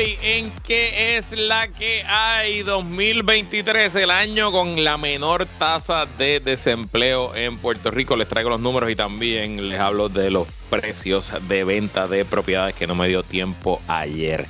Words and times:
en 0.00 0.50
qué 0.66 1.18
es 1.18 1.32
la 1.32 1.68
que 1.68 2.02
hay 2.04 2.62
2023, 2.62 3.94
el 3.96 4.10
año 4.10 4.50
con 4.50 4.82
la 4.82 4.96
menor 4.96 5.44
tasa 5.58 6.06
de 6.06 6.40
desempleo 6.40 7.34
en 7.34 7.58
Puerto 7.58 7.90
Rico. 7.90 8.16
Les 8.16 8.26
traigo 8.26 8.48
los 8.48 8.60
números 8.60 8.90
y 8.90 8.96
también 8.96 9.68
les 9.68 9.78
hablo 9.78 10.08
de 10.08 10.30
los 10.30 10.48
precios 10.70 11.30
de 11.48 11.64
venta 11.64 12.08
de 12.08 12.24
propiedades 12.24 12.74
que 12.74 12.86
no 12.86 12.94
me 12.94 13.08
dio 13.08 13.22
tiempo 13.22 13.82
ayer. 13.88 14.46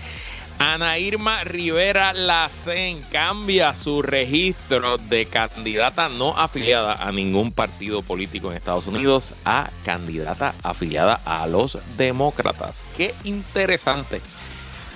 Ana 0.60 0.98
Irma 0.98 1.42
Rivera 1.42 2.12
Lacen 2.12 3.02
cambia 3.10 3.74
su 3.74 4.02
registro 4.02 4.98
de 4.98 5.26
candidata 5.26 6.08
no 6.08 6.38
afiliada 6.38 6.92
a 6.92 7.10
ningún 7.10 7.50
partido 7.50 8.02
político 8.02 8.50
en 8.50 8.56
Estados 8.56 8.86
Unidos 8.86 9.32
a 9.44 9.70
candidata 9.84 10.54
afiliada 10.62 11.20
a 11.24 11.46
los 11.48 11.78
demócratas. 11.96 12.84
Qué 12.96 13.14
interesante. 13.24 14.20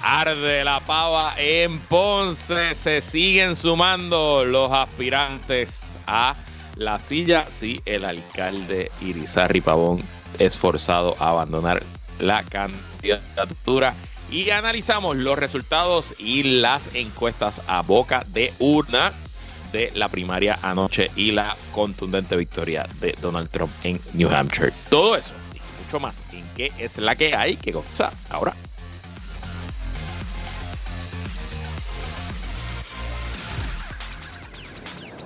Arde 0.07 0.65
la 0.65 0.81
pava 0.81 1.33
en 1.39 1.81
Ponce. 1.81 2.75
Se 2.75 3.01
siguen 3.01 3.57
sumando 3.57 4.45
los 4.45 4.71
aspirantes 4.71 5.97
a 6.07 6.37
la 6.77 6.99
silla. 6.99 7.47
Sí, 7.49 7.81
el 7.87 8.05
alcalde 8.05 8.91
Irizarri 9.01 9.63
Pavón 9.63 10.03
es 10.39 10.59
forzado 10.59 11.17
a 11.19 11.31
abandonar 11.31 11.83
la 12.19 12.43
candidatura 12.43 13.95
y 14.31 14.51
analizamos 14.51 15.17
los 15.17 15.39
resultados 15.39 16.15
y 16.19 16.43
las 16.43 16.95
encuestas 16.95 17.63
a 17.67 17.81
boca 17.81 18.27
de 18.29 18.53
urna 18.59 19.11
de 19.73 19.91
la 19.95 20.11
primaria 20.11 20.59
anoche 20.61 21.11
y 21.17 21.31
la 21.31 21.57
contundente 21.73 22.37
victoria 22.37 22.87
de 23.01 23.17
Donald 23.23 23.49
Trump 23.49 23.73
en 23.83 23.99
New 24.13 24.29
Hampshire. 24.31 24.75
Todo 24.91 25.17
eso 25.17 25.33
y 25.55 25.83
mucho 25.83 25.99
más 25.99 26.23
en 26.31 26.45
qué 26.55 26.73
es 26.77 26.99
la 26.99 27.17
que 27.17 27.35
hay 27.35 27.57
que 27.57 27.73
gozar 27.73 28.13
ahora. 28.29 28.55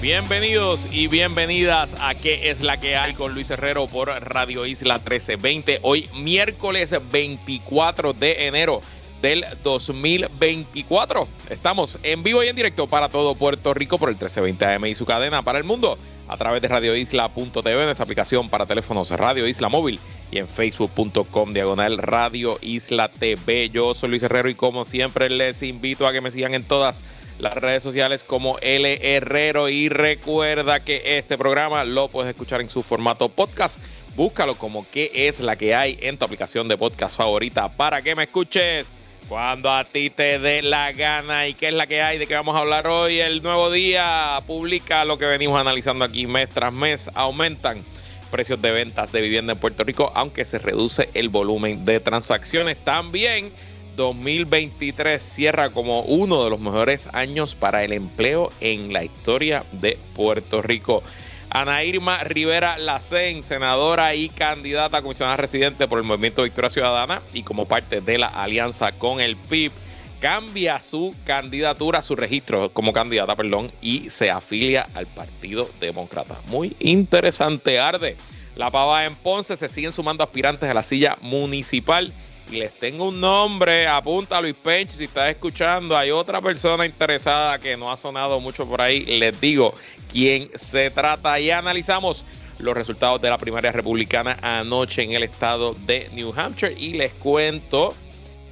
Bienvenidos 0.00 0.86
y 0.92 1.08
bienvenidas 1.08 1.96
a 1.98 2.14
¿Qué 2.14 2.50
es 2.50 2.60
la 2.60 2.78
que 2.78 2.94
hay 2.94 3.14
con 3.14 3.34
Luis 3.34 3.50
Herrero 3.50 3.88
por 3.88 4.08
Radio 4.08 4.64
Isla 4.64 4.98
1320? 4.98 5.80
Hoy 5.82 6.08
miércoles 6.14 6.94
24 7.10 8.12
de 8.12 8.46
enero 8.46 8.80
del 9.20 9.44
2024. 9.64 11.26
Estamos 11.50 11.98
en 12.04 12.22
vivo 12.22 12.44
y 12.44 12.46
en 12.46 12.54
directo 12.54 12.86
para 12.86 13.08
todo 13.08 13.34
Puerto 13.34 13.74
Rico 13.74 13.98
por 13.98 14.08
el 14.08 14.14
1320 14.14 14.66
AM 14.66 14.86
y 14.86 14.94
su 14.94 15.04
cadena 15.04 15.42
para 15.42 15.58
el 15.58 15.64
mundo 15.64 15.98
a 16.28 16.36
través 16.36 16.62
de 16.62 16.68
radioisla.tv, 16.68 17.84
nuestra 17.84 18.04
aplicación 18.04 18.48
para 18.48 18.66
teléfonos 18.66 19.10
Radio 19.10 19.48
Isla 19.48 19.68
Móvil 19.68 19.98
y 20.30 20.38
en 20.38 20.46
facebook.com 20.46 21.52
diagonal 21.52 21.98
Radio 21.98 22.58
Isla 22.62 23.08
TV. 23.08 23.70
Yo 23.70 23.94
soy 23.94 24.10
Luis 24.10 24.22
Herrero 24.22 24.48
y 24.48 24.54
como 24.54 24.84
siempre 24.84 25.28
les 25.28 25.60
invito 25.64 26.06
a 26.06 26.12
que 26.12 26.20
me 26.20 26.30
sigan 26.30 26.54
en 26.54 26.62
todas 26.62 27.02
las 27.38 27.54
redes 27.54 27.82
sociales 27.82 28.24
como 28.24 28.58
L 28.60 28.98
Herrero 29.02 29.68
y 29.68 29.88
recuerda 29.88 30.84
que 30.84 31.18
este 31.18 31.38
programa 31.38 31.84
lo 31.84 32.08
puedes 32.08 32.30
escuchar 32.30 32.60
en 32.60 32.68
su 32.68 32.82
formato 32.82 33.28
podcast. 33.28 33.78
Búscalo 34.16 34.56
como 34.56 34.86
qué 34.90 35.10
es 35.14 35.40
la 35.40 35.56
que 35.56 35.74
hay 35.74 35.98
en 36.02 36.18
tu 36.18 36.24
aplicación 36.24 36.68
de 36.68 36.76
podcast 36.76 37.16
favorita 37.16 37.70
para 37.70 38.02
que 38.02 38.16
me 38.16 38.24
escuches 38.24 38.92
cuando 39.28 39.70
a 39.70 39.84
ti 39.84 40.10
te 40.10 40.38
dé 40.38 40.62
la 40.62 40.92
gana 40.92 41.46
y 41.46 41.54
qué 41.54 41.68
es 41.68 41.74
la 41.74 41.86
que 41.86 42.02
hay, 42.02 42.18
de 42.18 42.26
qué 42.26 42.34
vamos 42.34 42.56
a 42.56 42.60
hablar 42.60 42.86
hoy. 42.86 43.20
El 43.20 43.42
nuevo 43.42 43.70
día 43.70 44.42
publica 44.46 45.04
lo 45.04 45.18
que 45.18 45.26
venimos 45.26 45.60
analizando 45.60 46.04
aquí 46.04 46.26
mes 46.26 46.48
tras 46.48 46.72
mes. 46.72 47.10
Aumentan 47.14 47.84
precios 48.30 48.60
de 48.60 48.70
ventas 48.70 49.12
de 49.12 49.20
vivienda 49.20 49.52
en 49.52 49.58
Puerto 49.58 49.84
Rico, 49.84 50.12
aunque 50.14 50.44
se 50.44 50.58
reduce 50.58 51.10
el 51.14 51.28
volumen 51.28 51.84
de 51.84 52.00
transacciones. 52.00 52.78
También 52.78 53.52
2023 53.98 55.20
cierra 55.20 55.70
como 55.70 56.02
uno 56.02 56.44
de 56.44 56.50
los 56.50 56.60
mejores 56.60 57.08
años 57.12 57.56
para 57.56 57.82
el 57.82 57.92
empleo 57.92 58.50
en 58.60 58.92
la 58.92 59.02
historia 59.02 59.64
de 59.72 59.98
Puerto 60.14 60.62
Rico. 60.62 61.02
Ana 61.50 61.82
Irma 61.82 62.22
Rivera 62.22 62.78
Lacén, 62.78 63.42
senadora 63.42 64.14
y 64.14 64.28
candidata 64.28 64.98
a 64.98 65.02
comisionada 65.02 65.36
residente 65.36 65.88
por 65.88 65.98
el 65.98 66.04
Movimiento 66.04 66.44
Victoria 66.44 66.70
Ciudadana 66.70 67.22
y 67.34 67.42
como 67.42 67.66
parte 67.66 68.00
de 68.00 68.18
la 68.18 68.28
alianza 68.28 68.92
con 68.92 69.20
el 69.20 69.36
PIB, 69.36 69.72
cambia 70.20 70.78
su 70.78 71.12
candidatura, 71.24 72.00
su 72.00 72.14
registro 72.14 72.70
como 72.70 72.92
candidata, 72.92 73.34
perdón, 73.34 73.72
y 73.82 74.08
se 74.10 74.30
afilia 74.30 74.88
al 74.94 75.06
Partido 75.06 75.68
Demócrata. 75.80 76.40
Muy 76.46 76.76
interesante, 76.78 77.80
Arde. 77.80 78.16
La 78.54 78.70
pava 78.70 79.06
en 79.06 79.16
Ponce 79.16 79.56
se 79.56 79.68
siguen 79.68 79.92
sumando 79.92 80.22
aspirantes 80.22 80.68
a 80.70 80.74
la 80.74 80.82
silla 80.84 81.16
municipal 81.20 82.12
les 82.50 82.72
tengo 82.74 83.08
un 83.08 83.20
nombre, 83.20 83.86
apunta 83.86 84.40
Luis 84.40 84.54
Penchi 84.54 84.96
si 84.96 85.04
estás 85.04 85.30
escuchando, 85.30 85.96
hay 85.96 86.10
otra 86.10 86.40
persona 86.40 86.86
interesada 86.86 87.58
que 87.58 87.76
no 87.76 87.90
ha 87.90 87.96
sonado 87.96 88.40
mucho 88.40 88.66
por 88.66 88.80
ahí, 88.80 89.00
les 89.00 89.38
digo 89.40 89.74
quién 90.10 90.50
se 90.54 90.90
trata 90.90 91.38
y 91.40 91.50
analizamos 91.50 92.24
los 92.58 92.74
resultados 92.74 93.20
de 93.20 93.30
la 93.30 93.38
primaria 93.38 93.72
republicana 93.72 94.38
anoche 94.42 95.02
en 95.02 95.12
el 95.12 95.22
estado 95.22 95.74
de 95.74 96.08
New 96.12 96.32
Hampshire 96.36 96.74
y 96.76 96.94
les 96.94 97.12
cuento 97.12 97.94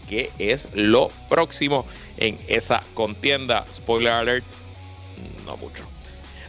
qué 0.09 0.31
es 0.39 0.69
lo 0.73 1.09
próximo 1.29 1.87
en 2.17 2.39
esa 2.47 2.83
contienda. 2.95 3.67
Spoiler 3.73 4.13
alert, 4.13 4.45
no 5.45 5.57
mucho. 5.57 5.96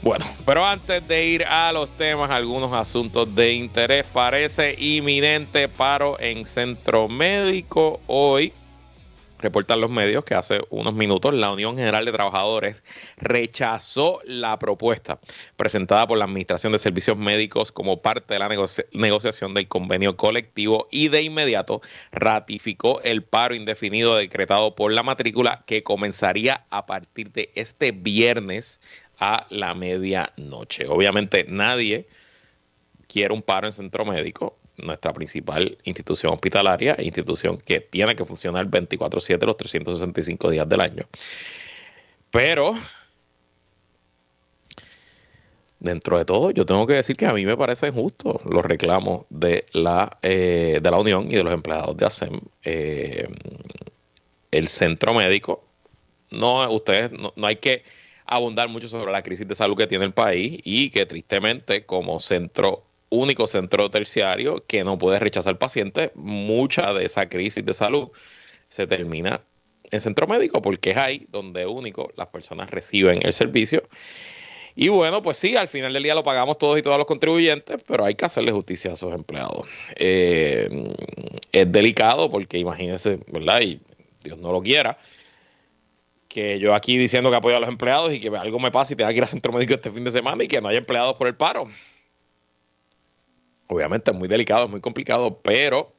Bueno, 0.02 0.26
pero 0.46 0.66
antes 0.66 1.08
de 1.08 1.26
ir 1.26 1.44
a 1.46 1.72
los 1.72 1.90
temas, 1.98 2.30
algunos 2.30 2.72
asuntos 2.74 3.34
de 3.34 3.54
interés. 3.54 4.06
Parece 4.06 4.76
inminente 4.78 5.68
paro 5.68 6.20
en 6.20 6.46
centro 6.46 7.10
médico 7.10 8.00
hoy. 8.06 8.54
Reportan 9.40 9.82
los 9.82 9.92
medios 9.92 10.24
que 10.24 10.34
hace 10.34 10.62
unos 10.72 10.96
minutos 10.96 11.32
la 11.32 11.52
Unión 11.52 11.78
General 11.78 12.04
de 12.04 12.12
Trabajadores 12.12 12.84
rechazó 13.18 14.20
la 14.26 14.58
propuesta 14.58 15.20
presentada 15.56 16.08
por 16.08 16.18
la 16.18 16.26
Administración 16.26 16.74
de 16.74 16.80
Servicios 16.80 17.18
Médicos 17.18 17.72
como 17.72 18.02
parte 18.02 18.34
de 18.34 18.40
la 18.40 18.50
negociación 18.94 19.54
del 19.54 19.68
convenio 19.68 20.18
colectivo 20.18 20.88
y 20.90 21.10
de 21.10 21.22
inmediato 21.22 21.82
ratificó 22.12 23.00
el 23.02 23.24
paro 23.24 23.54
indefinido 23.54 24.16
decretado 24.16 24.74
por 24.74 24.92
la 24.92 25.04
matrícula 25.04 25.64
que 25.68 25.84
comenzaría 25.84 26.66
a 26.72 26.88
partir 26.88 27.32
de 27.32 27.52
este 27.54 27.92
viernes 27.92 28.80
a 29.20 29.48
la 29.50 29.74
medianoche. 29.74 30.88
Obviamente 30.88 31.46
nadie 31.48 32.08
quiere 33.08 33.34
un 33.34 33.42
paro 33.42 33.68
en 33.68 33.74
centro 33.74 34.06
médico, 34.06 34.58
nuestra 34.78 35.12
principal 35.14 35.78
institución 35.86 36.34
hospitalaria, 36.34 36.96
institución 37.00 37.58
que 37.58 37.80
tiene 37.80 38.16
que 38.16 38.26
funcionar 38.26 38.68
24/7 38.68 39.46
los 39.46 39.58
365 39.58 40.50
días 40.52 40.70
del 40.70 40.82
año. 40.82 41.08
Pero 42.30 42.76
dentro 45.80 46.18
de 46.18 46.26
todo, 46.26 46.52
yo 46.52 46.66
tengo 46.66 46.86
que 46.86 46.94
decir 46.94 47.16
que 47.16 47.26
a 47.26 47.34
mí 47.34 47.46
me 47.46 47.58
parece 47.58 47.88
injusto 47.88 48.42
los 48.46 48.64
reclamos 48.64 49.26
de 49.30 49.66
la, 49.74 50.18
eh, 50.22 50.80
de 50.82 50.92
la 50.92 51.00
Unión 51.00 51.28
y 51.32 51.36
de 51.36 51.44
los 51.44 51.54
empleados 51.54 51.96
de 51.98 52.06
ASEM. 52.06 52.40
Eh, 52.64 53.28
el 54.52 54.68
centro 54.68 55.14
médico, 55.14 55.64
no, 56.32 56.70
ustedes, 56.72 57.12
no 57.12 57.34
hay 57.48 57.58
que 57.58 57.84
abundar 58.28 58.70
mucho 58.70 58.88
sobre 58.88 59.12
la 59.12 59.24
crisis 59.24 59.48
de 59.48 59.56
salud 59.56 59.78
que 59.78 59.88
tiene 59.88 60.06
el 60.06 60.14
país 60.14 60.60
y 60.64 60.90
que 60.90 61.06
tristemente 61.06 61.86
como 61.86 62.20
centro 62.20 62.84
único 63.10 63.48
centro 63.48 63.90
terciario 63.90 64.66
que 64.68 64.84
no 64.84 64.98
puede 64.98 65.20
rechazar 65.20 65.58
pacientes, 65.58 66.12
mucha 66.16 66.94
de 66.94 67.06
esa 67.06 67.30
crisis 67.30 67.66
de 67.66 67.74
salud 67.74 68.10
se 68.70 68.86
termina 68.86 69.42
en 69.92 70.02
centro 70.02 70.28
médico 70.28 70.62
porque 70.62 70.92
es 70.92 70.98
ahí 70.98 71.28
donde 71.32 71.66
único 71.66 72.12
las 72.16 72.28
personas 72.28 72.70
reciben 72.70 73.26
el 73.26 73.34
servicio. 73.34 73.84
Y 74.76 74.90
bueno, 74.90 75.24
pues 75.24 75.38
sí, 75.38 75.56
al 75.56 75.68
final 75.68 75.92
del 75.92 76.04
día 76.04 76.14
lo 76.14 76.22
pagamos 76.22 76.60
todos 76.60 76.78
y 76.78 76.84
todos 76.84 76.98
los 76.98 77.08
contribuyentes, 77.08 77.78
pero 77.88 78.06
hay 78.06 78.14
que 78.14 78.26
hacerle 78.26 78.52
justicia 78.52 78.92
a 78.92 78.94
esos 78.94 79.12
empleados. 79.12 79.66
Eh, 79.96 80.94
es 81.52 81.72
delicado 81.72 82.30
porque 82.30 82.60
imagínense, 82.60 83.20
¿verdad? 83.28 83.62
Y 83.62 83.80
Dios 84.22 84.38
no 84.38 84.52
lo 84.52 84.62
quiera, 84.62 85.00
que 86.28 86.60
yo 86.60 86.76
aquí 86.76 86.98
diciendo 86.98 87.30
que 87.30 87.38
apoyo 87.38 87.58
a 87.58 87.60
los 87.60 87.70
empleados 87.70 88.14
y 88.14 88.20
que 88.20 88.30
algo 88.30 88.60
me 88.60 88.72
pase 88.72 88.94
y 88.94 88.98
tenga 88.98 89.10
que 89.10 89.18
ir 89.18 89.24
al 89.24 89.30
centro 89.30 89.52
médico 89.52 89.74
este 89.74 89.92
fin 89.92 90.04
de 90.04 90.12
semana 90.12 90.44
y 90.44 90.48
que 90.48 90.62
no 90.62 90.70
haya 90.70 90.80
empleados 90.80 91.16
por 91.16 91.28
el 91.28 91.36
paro. 91.36 91.66
Obviamente 93.68 94.12
es 94.12 94.18
muy 94.18 94.28
delicado, 94.28 94.66
es 94.66 94.72
muy 94.72 94.82
complicado, 94.82 95.40
pero 95.42 95.94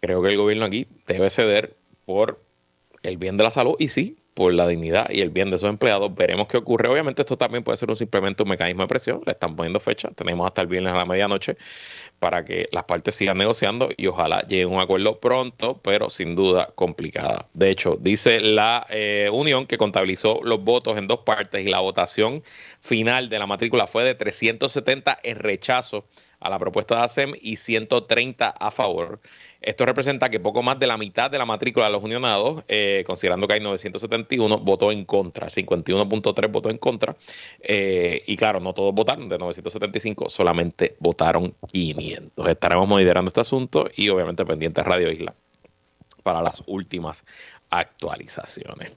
creo 0.00 0.22
que 0.22 0.30
el 0.30 0.36
gobierno 0.36 0.64
aquí 0.64 0.86
debe 1.06 1.30
ceder 1.30 1.76
por 2.04 2.42
el 3.02 3.16
bien 3.16 3.36
de 3.36 3.44
la 3.44 3.50
salud 3.50 3.76
y 3.78 3.88
sí, 3.88 4.18
por 4.34 4.52
la 4.52 4.66
dignidad 4.66 5.08
y 5.10 5.20
el 5.20 5.30
bien 5.30 5.50
de 5.50 5.58
sus 5.58 5.68
empleados. 5.68 6.14
Veremos 6.14 6.48
qué 6.48 6.56
ocurre. 6.56 6.90
Obviamente 6.90 7.22
esto 7.22 7.38
también 7.38 7.62
puede 7.62 7.76
ser 7.76 7.88
un, 7.88 7.96
simplemente 7.96 8.42
un 8.42 8.48
mecanismo 8.48 8.82
de 8.82 8.88
presión. 8.88 9.22
Le 9.24 9.32
están 9.32 9.54
poniendo 9.54 9.78
fecha. 9.80 10.08
Tenemos 10.10 10.46
hasta 10.46 10.60
el 10.60 10.66
viernes 10.66 10.92
a 10.92 10.96
la 10.96 11.04
medianoche 11.04 11.56
para 12.18 12.44
que 12.44 12.68
las 12.72 12.84
partes 12.84 13.14
sigan 13.14 13.38
negociando 13.38 13.90
y 13.96 14.06
ojalá 14.08 14.42
llegue 14.42 14.64
a 14.64 14.68
un 14.68 14.80
acuerdo 14.80 15.20
pronto, 15.20 15.78
pero 15.82 16.10
sin 16.10 16.34
duda 16.34 16.68
complicada. 16.74 17.48
De 17.52 17.70
hecho, 17.70 17.96
dice 18.00 18.40
la 18.40 18.86
eh, 18.90 19.28
Unión 19.32 19.66
que 19.66 19.78
contabilizó 19.78 20.40
los 20.42 20.62
votos 20.62 20.98
en 20.98 21.06
dos 21.06 21.20
partes 21.20 21.64
y 21.64 21.70
la 21.70 21.80
votación 21.80 22.42
final 22.80 23.28
de 23.28 23.38
la 23.38 23.46
matrícula 23.46 23.86
fue 23.86 24.04
de 24.04 24.14
370 24.14 25.18
en 25.22 25.38
rechazo 25.38 26.06
a 26.40 26.50
la 26.50 26.58
propuesta 26.58 26.96
de 26.96 27.04
ASEM 27.04 27.32
y 27.40 27.56
130 27.56 28.48
a 28.48 28.70
favor. 28.70 29.20
Esto 29.64 29.86
representa 29.86 30.28
que 30.28 30.40
poco 30.40 30.62
más 30.62 30.78
de 30.78 30.86
la 30.86 30.98
mitad 30.98 31.30
de 31.30 31.38
la 31.38 31.46
matrícula 31.46 31.86
de 31.86 31.92
los 31.92 32.04
unionados, 32.04 32.62
eh, 32.68 33.02
considerando 33.06 33.48
que 33.48 33.54
hay 33.54 33.60
971, 33.60 34.58
votó 34.58 34.92
en 34.92 35.06
contra, 35.06 35.48
51.3 35.48 36.50
votó 36.50 36.68
en 36.68 36.76
contra. 36.76 37.16
Eh, 37.60 38.22
y 38.26 38.36
claro, 38.36 38.60
no 38.60 38.74
todos 38.74 38.94
votaron, 38.94 39.28
de 39.28 39.38
975 39.38 40.28
solamente 40.28 40.96
votaron 40.98 41.54
500. 41.72 42.48
Estaremos 42.48 42.86
monitoreando 42.86 43.28
este 43.28 43.40
asunto 43.40 43.88
y 43.96 44.10
obviamente 44.10 44.44
pendientes 44.44 44.84
Radio 44.84 45.10
Isla 45.10 45.34
para 46.22 46.42
las 46.42 46.62
últimas 46.66 47.24
actualizaciones. 47.70 48.92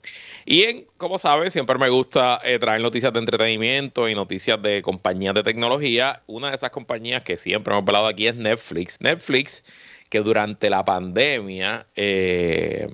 Y 0.45 0.63
en, 0.63 0.87
como 0.97 1.17
sabes, 1.17 1.53
siempre 1.53 1.77
me 1.77 1.89
gusta 1.89 2.39
eh, 2.43 2.59
traer 2.59 2.81
noticias 2.81 3.13
de 3.13 3.19
entretenimiento 3.19 4.07
y 4.07 4.15
noticias 4.15 4.61
de 4.61 4.81
compañías 4.81 5.33
de 5.33 5.43
tecnología. 5.43 6.23
Una 6.27 6.49
de 6.49 6.55
esas 6.55 6.71
compañías 6.71 7.23
que 7.23 7.37
siempre 7.37 7.73
hemos 7.73 7.87
hablado 7.87 8.07
aquí 8.07 8.27
es 8.27 8.35
Netflix. 8.35 9.01
Netflix, 9.01 9.63
que 10.09 10.19
durante 10.21 10.69
la 10.69 10.85
pandemia 10.85 11.87
eh, 11.95 12.87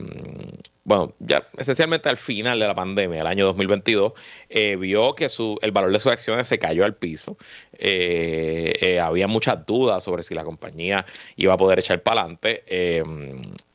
bueno, 0.85 1.15
ya 1.19 1.47
esencialmente 1.57 2.09
al 2.09 2.17
final 2.17 2.59
de 2.59 2.67
la 2.67 2.75
pandemia, 2.75 3.21
el 3.21 3.27
año 3.27 3.45
2022, 3.45 4.13
eh, 4.49 4.75
vio 4.75 5.15
que 5.15 5.29
su, 5.29 5.57
el 5.61 5.71
valor 5.71 5.93
de 5.93 5.99
sus 5.99 6.11
acciones 6.11 6.47
se 6.47 6.59
cayó 6.59 6.83
al 6.83 6.95
piso. 6.95 7.37
Eh, 7.73 8.73
eh, 8.81 8.99
había 8.99 9.27
muchas 9.27 9.65
dudas 9.65 10.03
sobre 10.03 10.23
si 10.23 10.35
la 10.35 10.43
compañía 10.43 11.05
iba 11.37 11.53
a 11.53 11.57
poder 11.57 11.79
echar 11.79 12.03
para 12.03 12.21
adelante. 12.21 12.63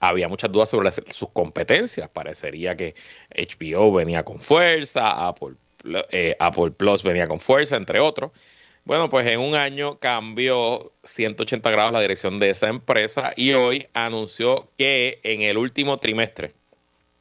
había 0.00 0.29
muchas 0.29 0.52
dudas 0.52 0.69
sobre 0.69 0.90
sus 0.93 1.31
competencias. 1.32 2.11
Parecería 2.11 2.76
que 2.76 2.94
HBO 3.31 3.93
venía 3.93 4.23
con 4.25 4.38
fuerza, 4.38 5.29
Apple, 5.29 5.55
Apple 6.38 6.73
Plus 6.73 7.02
venía 7.02 7.26
con 7.26 7.40
fuerza, 7.40 7.76
entre 7.76 8.00
otros. 8.00 8.32
Bueno, 8.88 9.11
pues 9.11 9.26
en 9.26 9.38
un 9.40 9.55
año 9.55 9.99
cambió 9.99 10.94
180 11.05 11.70
grados 11.70 11.93
la 11.93 12.00
dirección 12.00 12.38
de 12.38 12.49
esa 12.49 12.69
empresa 12.69 13.35
y 13.37 13.52
hoy 13.52 13.87
anunció 13.93 14.70
que 14.79 15.20
en 15.25 15.43
el 15.43 15.58
último 15.58 15.99
trimestre 15.99 16.55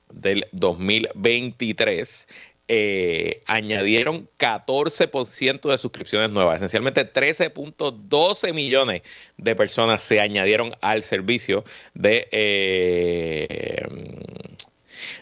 del 0.09 0.47
2023 0.53 2.29
eh, 2.69 3.41
añadieron 3.47 4.29
14% 4.39 5.69
de 5.69 5.77
suscripciones 5.77 6.29
nuevas. 6.29 6.55
Esencialmente 6.55 7.11
13.12 7.11 8.53
millones 8.53 9.01
de 9.35 9.53
personas 9.53 10.01
se 10.01 10.21
añadieron 10.21 10.71
al 10.79 11.03
servicio 11.03 11.65
de, 11.93 12.29
eh, 12.31 13.85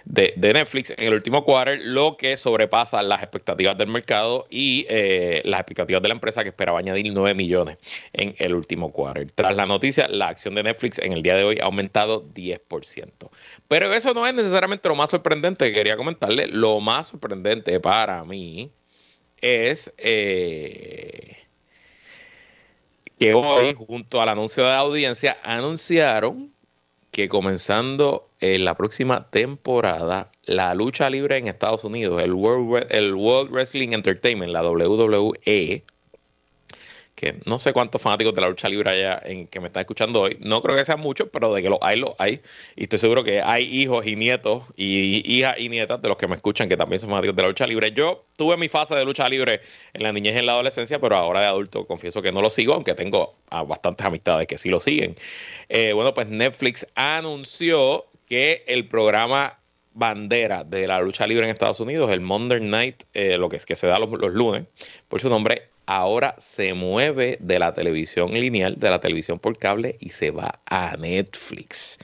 de, 0.05 0.33
Netflix 0.37 0.91
en 0.91 1.05
el 1.05 1.13
último 1.15 1.43
quarter, 1.43 1.79
lo 1.81 2.15
que 2.15 2.37
sobrepasa 2.37 3.01
las 3.01 3.21
expectativas 3.21 3.77
del 3.77 3.87
mercado 3.87 4.45
y 4.49 4.85
eh, 4.89 5.41
las 5.45 5.59
expectativas 5.59 6.01
de 6.01 6.09
la 6.09 6.13
empresa 6.13 6.43
que 6.43 6.49
esperaba 6.49 6.79
añadir 6.79 7.11
9 7.11 7.33
millones 7.33 7.77
en 8.13 8.35
el 8.37 8.53
último 8.53 8.91
quarter. 8.91 9.29
Tras 9.31 9.55
la 9.55 9.65
noticia, 9.65 10.07
la 10.07 10.29
acción 10.29 10.55
de 10.55 10.63
Netflix 10.63 10.99
en 10.99 11.13
el 11.13 11.23
día 11.23 11.35
de 11.35 11.43
hoy 11.43 11.59
ha 11.59 11.65
aumentado 11.65 12.23
10%. 12.33 13.29
Pero 13.67 13.93
eso 13.93 14.13
no 14.13 14.25
es 14.27 14.33
necesariamente 14.33 14.87
lo 14.87 14.95
más 14.95 15.09
sorprendente 15.09 15.65
que 15.65 15.73
quería 15.73 15.97
comentarle. 15.97 16.47
Lo 16.47 16.79
más 16.79 17.07
sorprendente 17.07 17.79
para 17.79 18.23
mí 18.23 18.71
es... 19.41 19.91
Eh, 19.97 21.37
que 23.19 23.33
hoy, 23.33 23.73
junto 23.73 24.21
al 24.21 24.27
anuncio 24.27 24.65
de 24.65 24.73
audiencia, 24.73 25.37
anunciaron 25.41 26.53
que 27.15 27.29
comenzando 27.29 28.27
en 28.41 28.65
la 28.65 28.75
próxima 28.75 29.29
temporada, 29.29 30.33
la 30.43 30.75
lucha 30.75 31.09
libre 31.09 31.37
en 31.37 31.47
Estados 31.47 31.85
Unidos, 31.85 32.21
el 32.21 32.33
World, 32.33 32.87
el 32.89 33.13
World 33.13 33.53
Wrestling 33.53 33.93
Entertainment, 33.93 34.51
la 34.51 34.69
WWE, 34.69 35.85
que 37.15 37.39
no 37.45 37.59
sé 37.59 37.71
cuántos 37.71 38.01
fanáticos 38.01 38.33
de 38.33 38.41
la 38.41 38.49
lucha 38.49 38.67
libre 38.67 38.91
allá 38.91 39.21
en 39.23 39.47
que 39.47 39.61
me 39.61 39.67
están 39.67 39.81
escuchando 39.81 40.21
hoy, 40.21 40.37
no 40.41 40.61
creo 40.61 40.75
que 40.75 40.83
sean 40.83 40.99
muchos, 40.99 41.29
pero 41.31 41.53
de 41.53 41.63
que 41.63 41.69
los 41.69 41.79
hay, 41.81 41.97
los 41.97 42.11
hay. 42.19 42.41
Y 42.75 42.83
estoy 42.83 42.99
seguro 42.99 43.23
que 43.23 43.41
hay 43.41 43.63
hijos 43.63 44.05
y 44.05 44.17
nietos 44.17 44.63
y 44.75 45.23
hijas 45.25 45.55
y 45.57 45.69
nietas 45.69 46.01
de 46.01 46.09
los 46.09 46.17
que 46.17 46.27
me 46.27 46.35
escuchan 46.35 46.67
que 46.67 46.75
también 46.75 46.99
son 46.99 47.09
fanáticos 47.09 47.35
de 47.37 47.41
la 47.41 47.47
lucha 47.47 47.65
libre. 47.65 47.93
Yo 47.93 48.25
tuve 48.35 48.57
mi 48.57 48.67
fase 48.67 48.95
de 48.95 49.05
lucha 49.05 49.29
libre 49.29 49.61
en 49.93 50.03
la 50.03 50.11
niñez 50.11 50.35
y 50.35 50.39
en 50.39 50.45
la 50.45 50.51
adolescencia, 50.51 50.99
pero 50.99 51.15
ahora 51.15 51.39
de 51.39 51.47
adulto 51.47 51.87
confieso 51.87 52.21
que 52.21 52.33
no 52.33 52.41
lo 52.41 52.49
sigo, 52.49 52.73
aunque 52.73 52.93
tengo 52.93 53.35
a 53.49 53.63
bastantes 53.63 54.05
amistades 54.05 54.45
que 54.47 54.57
sí 54.57 54.69
lo 54.69 54.81
siguen. 54.81 55.15
Eh, 55.69 55.93
bueno, 55.93 56.13
pues 56.13 56.27
Netflix 56.27 56.85
anunció 56.95 58.05
que 58.27 58.65
el 58.67 58.87
programa 58.89 59.57
bandera 59.93 60.65
de 60.65 60.87
la 60.87 60.99
lucha 60.99 61.25
libre 61.25 61.45
en 61.45 61.53
Estados 61.53 61.79
Unidos, 61.79 62.11
el 62.11 62.19
Monday 62.19 62.59
Night, 62.59 63.03
eh, 63.13 63.37
lo 63.37 63.47
que 63.47 63.55
es 63.55 63.65
que 63.65 63.77
se 63.77 63.87
da 63.87 63.97
los, 63.97 64.11
los 64.11 64.33
lunes, 64.33 64.65
por 65.07 65.21
su 65.21 65.29
nombre, 65.29 65.69
ahora 65.85 66.35
se 66.37 66.73
mueve 66.73 67.37
de 67.39 67.59
la 67.59 67.73
televisión 67.73 68.33
lineal, 68.33 68.75
de 68.77 68.89
la 68.89 68.99
televisión 68.99 69.39
por 69.39 69.57
cable 69.57 69.97
y 69.99 70.09
se 70.09 70.31
va 70.31 70.59
a 70.65 70.95
Netflix. 70.97 71.97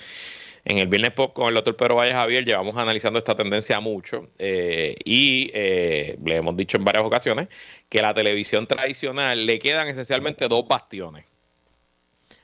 En 0.63 0.77
el 0.77 0.87
Viernes 0.87 1.13
Pop 1.13 1.33
con 1.33 1.47
el 1.47 1.55
doctor 1.55 1.75
Pedro 1.75 1.95
Valle 1.95 2.13
Javier 2.13 2.45
llevamos 2.45 2.77
analizando 2.77 3.17
esta 3.17 3.35
tendencia 3.35 3.79
mucho 3.79 4.29
eh, 4.37 4.95
y 5.03 5.49
eh, 5.53 6.17
le 6.23 6.35
hemos 6.35 6.55
dicho 6.55 6.77
en 6.77 6.85
varias 6.85 7.03
ocasiones 7.03 7.47
que 7.89 8.01
la 8.01 8.13
televisión 8.13 8.67
tradicional 8.67 9.45
le 9.45 9.57
quedan 9.57 9.87
esencialmente 9.87 10.47
dos 10.47 10.67
bastiones. 10.67 11.25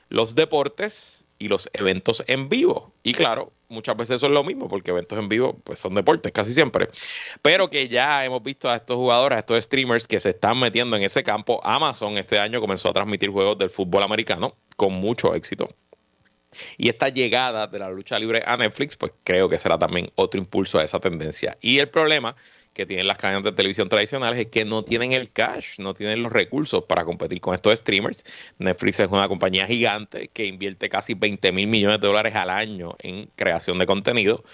Los 0.08 0.34
deportes 0.34 1.26
y 1.38 1.48
los 1.48 1.70
eventos 1.72 2.24
en 2.26 2.48
vivo. 2.48 2.92
Y 3.02 3.12
claro, 3.12 3.52
muchas 3.68 3.96
veces 3.96 4.16
eso 4.16 4.26
es 4.26 4.32
lo 4.32 4.44
mismo, 4.44 4.68
porque 4.68 4.90
eventos 4.90 5.18
en 5.18 5.28
vivo 5.28 5.58
pues 5.64 5.78
son 5.78 5.94
deportes 5.94 6.32
casi 6.32 6.52
siempre. 6.52 6.88
Pero 7.42 7.70
que 7.70 7.88
ya 7.88 8.24
hemos 8.24 8.42
visto 8.42 8.68
a 8.68 8.76
estos 8.76 8.96
jugadores, 8.96 9.36
a 9.36 9.40
estos 9.40 9.64
streamers 9.64 10.06
que 10.08 10.20
se 10.20 10.30
están 10.30 10.58
metiendo 10.58 10.96
en 10.96 11.02
ese 11.02 11.22
campo. 11.22 11.60
Amazon 11.64 12.18
este 12.18 12.38
año 12.38 12.60
comenzó 12.60 12.88
a 12.88 12.92
transmitir 12.92 13.30
juegos 13.30 13.58
del 13.58 13.70
fútbol 13.70 14.02
americano 14.02 14.54
con 14.76 14.92
mucho 14.94 15.34
éxito. 15.34 15.68
Y 16.76 16.88
esta 16.88 17.08
llegada 17.08 17.66
de 17.66 17.78
la 17.78 17.90
lucha 17.90 18.18
libre 18.18 18.42
a 18.44 18.56
Netflix, 18.56 18.96
pues 18.96 19.12
creo 19.22 19.48
que 19.48 19.58
será 19.58 19.78
también 19.78 20.10
otro 20.14 20.40
impulso 20.40 20.78
a 20.78 20.84
esa 20.84 20.98
tendencia. 20.98 21.56
Y 21.60 21.78
el 21.78 21.88
problema 21.88 22.36
que 22.78 22.86
tienen 22.86 23.08
las 23.08 23.18
cadenas 23.18 23.42
de 23.42 23.50
televisión 23.50 23.88
tradicionales 23.88 24.38
es 24.38 24.46
que 24.46 24.64
no 24.64 24.84
tienen 24.84 25.10
el 25.10 25.32
cash, 25.32 25.80
no 25.80 25.94
tienen 25.94 26.22
los 26.22 26.32
recursos 26.32 26.84
para 26.84 27.04
competir 27.04 27.40
con 27.40 27.52
estos 27.52 27.76
streamers. 27.76 28.24
Netflix 28.58 29.00
es 29.00 29.08
una 29.10 29.26
compañía 29.26 29.66
gigante 29.66 30.28
que 30.28 30.44
invierte 30.44 30.88
casi 30.88 31.14
20 31.14 31.50
mil 31.50 31.66
millones 31.66 32.00
de 32.00 32.06
dólares 32.06 32.36
al 32.36 32.50
año 32.50 32.94
en 33.00 33.28
creación 33.34 33.80
de 33.80 33.86
contenido. 33.86 34.44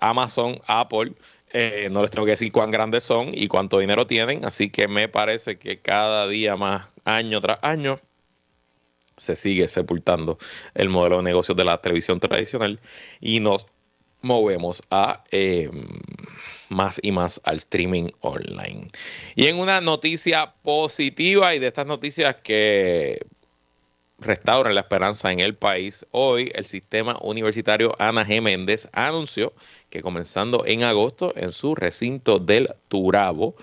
Amazon, 0.00 0.62
Apple, 0.66 1.12
eh, 1.52 1.88
no 1.90 2.00
les 2.00 2.10
tengo 2.10 2.24
que 2.24 2.30
decir 2.30 2.50
cuán 2.52 2.70
grandes 2.70 3.04
son 3.04 3.32
y 3.34 3.48
cuánto 3.48 3.78
dinero 3.78 4.06
tienen, 4.06 4.46
así 4.46 4.70
que 4.70 4.88
me 4.88 5.08
parece 5.08 5.58
que 5.58 5.80
cada 5.80 6.26
día 6.26 6.56
más, 6.56 6.88
año 7.04 7.38
tras 7.42 7.58
año, 7.60 7.98
se 9.18 9.36
sigue 9.36 9.68
sepultando 9.68 10.38
el 10.74 10.88
modelo 10.88 11.18
de 11.18 11.24
negocios 11.24 11.54
de 11.54 11.64
la 11.64 11.82
televisión 11.82 12.18
tradicional 12.18 12.80
y 13.20 13.40
nos 13.40 13.66
movemos 14.22 14.82
a 14.90 15.22
eh, 15.30 15.70
más 16.74 17.00
y 17.02 17.12
más 17.12 17.40
al 17.44 17.56
streaming 17.56 18.10
online. 18.20 18.88
Y 19.34 19.46
en 19.46 19.58
una 19.58 19.80
noticia 19.80 20.52
positiva 20.62 21.54
y 21.54 21.58
de 21.58 21.68
estas 21.68 21.86
noticias 21.86 22.36
que 22.42 23.24
restauran 24.18 24.74
la 24.74 24.82
esperanza 24.82 25.32
en 25.32 25.40
el 25.40 25.54
país, 25.54 26.06
hoy 26.10 26.50
el 26.54 26.66
sistema 26.66 27.16
universitario 27.22 27.94
Ana 27.98 28.26
G. 28.26 28.40
Méndez 28.40 28.88
anunció 28.92 29.52
que 29.90 30.02
comenzando 30.02 30.64
en 30.66 30.82
agosto 30.82 31.32
en 31.36 31.52
su 31.52 31.74
recinto 31.74 32.38
del 32.38 32.68
Turabo, 32.88 33.54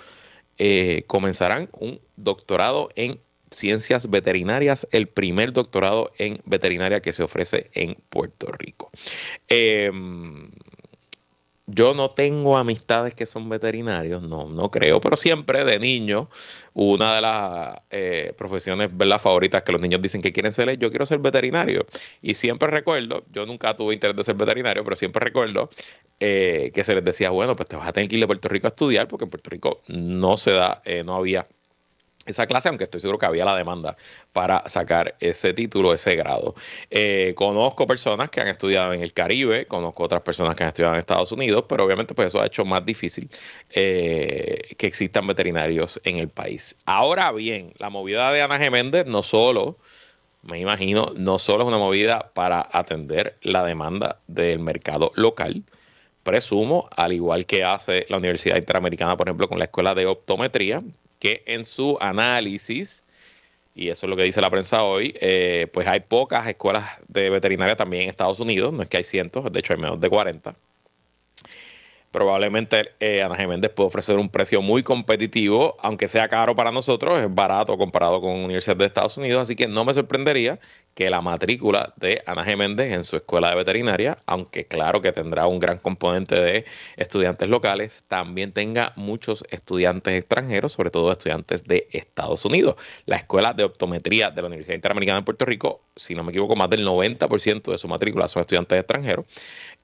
eh, 0.58 1.04
comenzarán 1.08 1.70
un 1.74 2.00
doctorado 2.16 2.90
en 2.96 3.20
ciencias 3.52 4.10
veterinarias, 4.10 4.88
el 4.92 5.08
primer 5.08 5.52
doctorado 5.54 6.12
en 6.18 6.40
veterinaria 6.46 7.02
que 7.02 7.12
se 7.12 7.24
ofrece 7.24 7.70
en 7.74 7.96
Puerto 8.10 8.48
Rico. 8.52 8.90
Em, 9.48 10.50
yo 11.74 11.94
no 11.94 12.10
tengo 12.10 12.58
amistades 12.58 13.16
que 13.16 13.26
son 13.26 13.50
veterinarios, 13.50 14.22
no, 14.22 14.48
no 14.48 14.70
creo, 14.72 15.00
pero 15.02 15.16
siempre 15.16 15.64
de 15.66 15.80
niño, 15.80 16.30
una 16.74 17.16
de 17.16 17.22
las 17.22 17.80
eh, 17.90 18.34
profesiones 18.38 18.90
favoritas 19.20 19.64
que 19.64 19.72
los 19.72 19.82
niños 19.82 20.02
dicen 20.02 20.22
que 20.22 20.32
quieren 20.34 20.52
ser 20.52 20.70
es 20.70 20.80
yo 20.80 20.90
quiero 20.90 21.06
ser 21.06 21.20
veterinario. 21.20 21.86
Y 22.22 22.36
siempre 22.36 22.70
recuerdo, 22.70 23.24
yo 23.32 23.46
nunca 23.46 23.76
tuve 23.76 23.94
interés 23.94 24.16
de 24.16 24.24
ser 24.24 24.36
veterinario, 24.36 24.84
pero 24.84 24.96
siempre 24.96 25.24
recuerdo 25.24 25.70
eh, 26.20 26.72
que 26.74 26.84
se 26.84 26.96
les 26.96 27.04
decía, 27.04 27.30
bueno, 27.30 27.56
pues 27.56 27.70
te 27.70 27.76
vas 27.76 27.88
a 27.88 27.94
tener 27.94 28.10
que 28.10 28.16
ir 28.16 28.22
de 28.22 28.28
Puerto 28.28 28.48
Rico 28.48 28.68
a 28.68 28.70
estudiar, 28.70 29.08
porque 29.08 29.26
en 29.26 29.32
Puerto 29.32 29.50
Rico 29.50 29.82
no 29.88 30.38
se 30.38 30.52
da, 30.52 30.82
eh, 30.86 31.04
no 31.04 31.16
había 31.16 31.48
esa 32.32 32.48
clase, 32.48 32.70
aunque 32.70 32.86
estoy 32.86 33.00
seguro 33.00 33.20
que 33.20 33.26
había 33.26 33.46
la 33.46 33.56
demanda 33.56 33.96
para 34.34 34.68
sacar 34.68 35.16
ese 35.20 35.54
título, 35.54 35.94
ese 35.94 36.16
grado. 36.16 36.56
Eh, 36.90 37.34
conozco 37.36 37.88
personas 37.88 38.30
que 38.30 38.42
han 38.42 38.48
estudiado 38.48 38.94
en 38.94 39.02
el 39.02 39.14
Caribe, 39.14 39.66
conozco 39.68 40.04
otras 40.04 40.22
personas 40.22 40.56
que 40.56 40.64
han 40.64 40.70
estudiado 40.70 40.96
en 40.96 41.00
Estados 41.00 41.32
Unidos, 41.32 41.66
pero 41.68 41.86
obviamente 41.86 42.14
pues 42.14 42.28
eso 42.28 42.42
ha 42.42 42.46
hecho 42.46 42.66
más 42.66 42.86
difícil 42.86 43.30
eh, 43.70 44.76
que 44.78 44.88
existan 44.88 45.28
veterinarios 45.28 46.00
en 46.04 46.18
el 46.18 46.30
país. 46.30 46.76
Ahora 46.86 47.32
bien, 47.32 47.74
la 47.78 47.90
movida 47.90 48.32
de 48.32 48.42
Ana 48.42 48.58
Geméndez 48.58 49.06
no 49.06 49.24
solo, 49.24 49.78
me 50.44 50.60
imagino, 50.60 51.14
no 51.16 51.40
solo 51.40 51.64
es 51.64 51.68
una 51.68 51.78
movida 51.78 52.32
para 52.34 52.68
atender 52.72 53.38
la 53.42 53.64
demanda 53.64 54.20
del 54.28 54.60
mercado 54.60 55.12
local, 55.16 55.64
presumo, 56.24 56.88
al 56.96 57.14
igual 57.14 57.46
que 57.46 57.64
hace 57.64 58.06
la 58.10 58.18
Universidad 58.18 58.58
Interamericana, 58.58 59.18
por 59.18 59.28
ejemplo, 59.28 59.48
con 59.48 59.60
la 59.60 59.66
Escuela 59.66 59.96
de 59.96 60.06
Optometría, 60.06 60.82
que 61.22 61.44
en 61.46 61.66
su 61.66 61.98
análisis, 62.02 63.04
y 63.76 63.90
eso 63.90 64.08
es 64.08 64.10
lo 64.10 64.18
que 64.18 64.24
dice 64.24 64.42
la 64.42 64.50
prensa 64.50 64.84
hoy, 64.84 65.16
eh, 65.22 65.68
pues 65.72 65.88
hay 65.88 66.00
pocas 66.00 66.48
escuelas 66.48 66.84
de 67.08 67.30
veterinaria 67.30 67.76
también 67.78 68.04
en 68.04 68.10
Estados 68.10 68.40
Unidos, 68.40 68.74
no 68.74 68.82
es 68.82 68.90
que 68.90 68.98
hay 68.98 69.04
cientos, 69.04 69.50
de 69.54 69.60
hecho 69.60 69.74
hay 69.74 69.80
menos 69.80 70.02
de 70.02 70.10
40. 70.10 70.56
Probablemente 72.12 72.92
eh, 73.00 73.22
Ana 73.22 73.38
Geméndez 73.38 73.72
puede 73.72 73.88
ofrecer 73.88 74.18
un 74.18 74.28
precio 74.28 74.62
muy 74.62 74.84
competitivo, 74.84 75.78
aunque 75.80 76.10
sea 76.10 76.28
caro 76.28 76.58
para 76.58 76.72
nosotros, 76.72 77.22
es 77.22 77.34
barato 77.34 77.78
comparado 77.78 78.20
con 78.20 78.32
universidades 78.32 78.80
de 78.80 78.86
Estados 78.86 79.18
Unidos, 79.18 79.44
así 79.44 79.56
que 79.56 79.70
no 79.70 79.86
me 79.86 79.94
sorprendería 79.94 80.60
que 80.94 81.10
la 81.10 81.22
matrícula 81.22 81.94
de 81.96 82.22
Ana 82.26 82.44
Geméndez 82.44 82.92
en 82.92 83.06
su 83.06 83.16
escuela 83.16 83.50
de 83.50 83.56
veterinaria, 83.56 84.18
aunque 84.26 84.66
claro 84.66 85.02
que 85.02 85.14
tendrá 85.14 85.48
un 85.48 85.60
gran 85.60 85.78
componente 85.78 86.36
de 86.36 86.66
estudiantes 86.98 87.48
locales, 87.48 88.04
también 88.10 88.52
tenga 88.52 88.92
muchos 88.98 89.46
estudiantes 89.50 90.14
extranjeros, 90.14 90.74
sobre 90.74 90.92
todo 90.92 91.12
estudiantes 91.12 91.64
de 91.64 91.88
Estados 91.92 92.44
Unidos. 92.44 92.76
La 93.06 93.16
escuela 93.16 93.54
de 93.54 93.64
optometría 93.64 94.32
de 94.32 94.42
la 94.42 94.48
Universidad 94.50 94.76
Interamericana 94.76 95.20
de 95.20 95.26
Puerto 95.26 95.46
Rico, 95.46 95.82
si 95.96 96.14
no 96.14 96.24
me 96.24 96.32
equivoco, 96.32 96.58
más 96.58 96.70
del 96.70 96.86
90% 96.86 97.72
de 97.72 97.78
su 97.78 97.88
matrícula 97.88 98.28
son 98.28 98.42
estudiantes 98.42 98.78
extranjeros. 98.78 99.26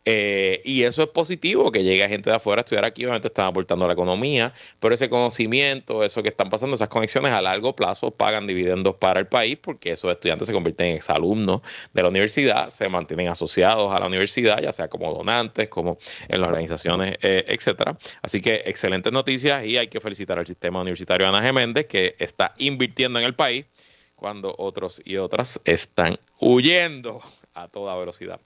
Eh, 0.04 0.62
y 0.64 0.84
eso 0.84 1.04
es 1.04 1.10
positivo, 1.10 1.72
que 1.72 1.84
llegue 1.84 2.08
gente 2.08 2.17
de 2.22 2.36
afuera 2.36 2.62
estudiar 2.62 2.86
aquí, 2.86 3.04
obviamente 3.04 3.28
están 3.28 3.48
aportando 3.48 3.86
a 3.86 3.88
la 3.88 3.94
economía, 3.94 4.54
pero 4.80 4.94
ese 4.94 5.10
conocimiento, 5.10 6.04
eso 6.04 6.22
que 6.22 6.30
están 6.30 6.50
pasando, 6.50 6.76
esas 6.76 6.90
conexiones 6.90 7.32
a 7.32 7.42
largo 7.42 7.76
plazo 7.76 8.12
pagan 8.12 8.48
dividendos 8.48 8.96
para 8.96 9.20
el 9.20 9.28
país 9.28 9.58
porque 9.62 9.92
esos 9.92 10.12
estudiantes 10.12 10.48
se 10.48 10.54
convierten 10.54 10.88
en 10.88 10.96
exalumnos 10.96 11.62
de 11.94 12.02
la 12.02 12.10
universidad, 12.10 12.70
se 12.70 12.90
mantienen 12.90 13.28
asociados 13.28 13.94
a 13.94 14.00
la 14.00 14.08
universidad, 14.08 14.62
ya 14.62 14.74
sea 14.74 14.88
como 14.88 15.14
donantes, 15.14 15.70
como 15.70 15.98
en 16.28 16.42
las 16.42 16.50
organizaciones, 16.50 17.18
eh, 17.22 17.46
etcétera. 17.48 17.98
Así 18.22 18.42
que 18.42 18.64
excelentes 18.66 19.12
noticias 19.12 19.66
y 19.66 19.78
hay 19.78 19.88
que 19.88 20.00
felicitar 20.00 20.40
al 20.40 20.48
sistema 20.48 20.82
universitario 20.82 21.28
Ana 21.28 21.42
Geméndez 21.42 21.86
que 21.86 22.16
está 22.20 22.54
invirtiendo 22.58 23.20
en 23.20 23.26
el 23.26 23.36
país 23.36 23.66
cuando 24.16 24.54
otros 24.58 25.02
y 25.06 25.18
otras 25.18 25.62
están 25.64 26.20
huyendo 26.40 27.22
a 27.54 27.68
toda 27.68 27.96
velocidad 27.96 28.40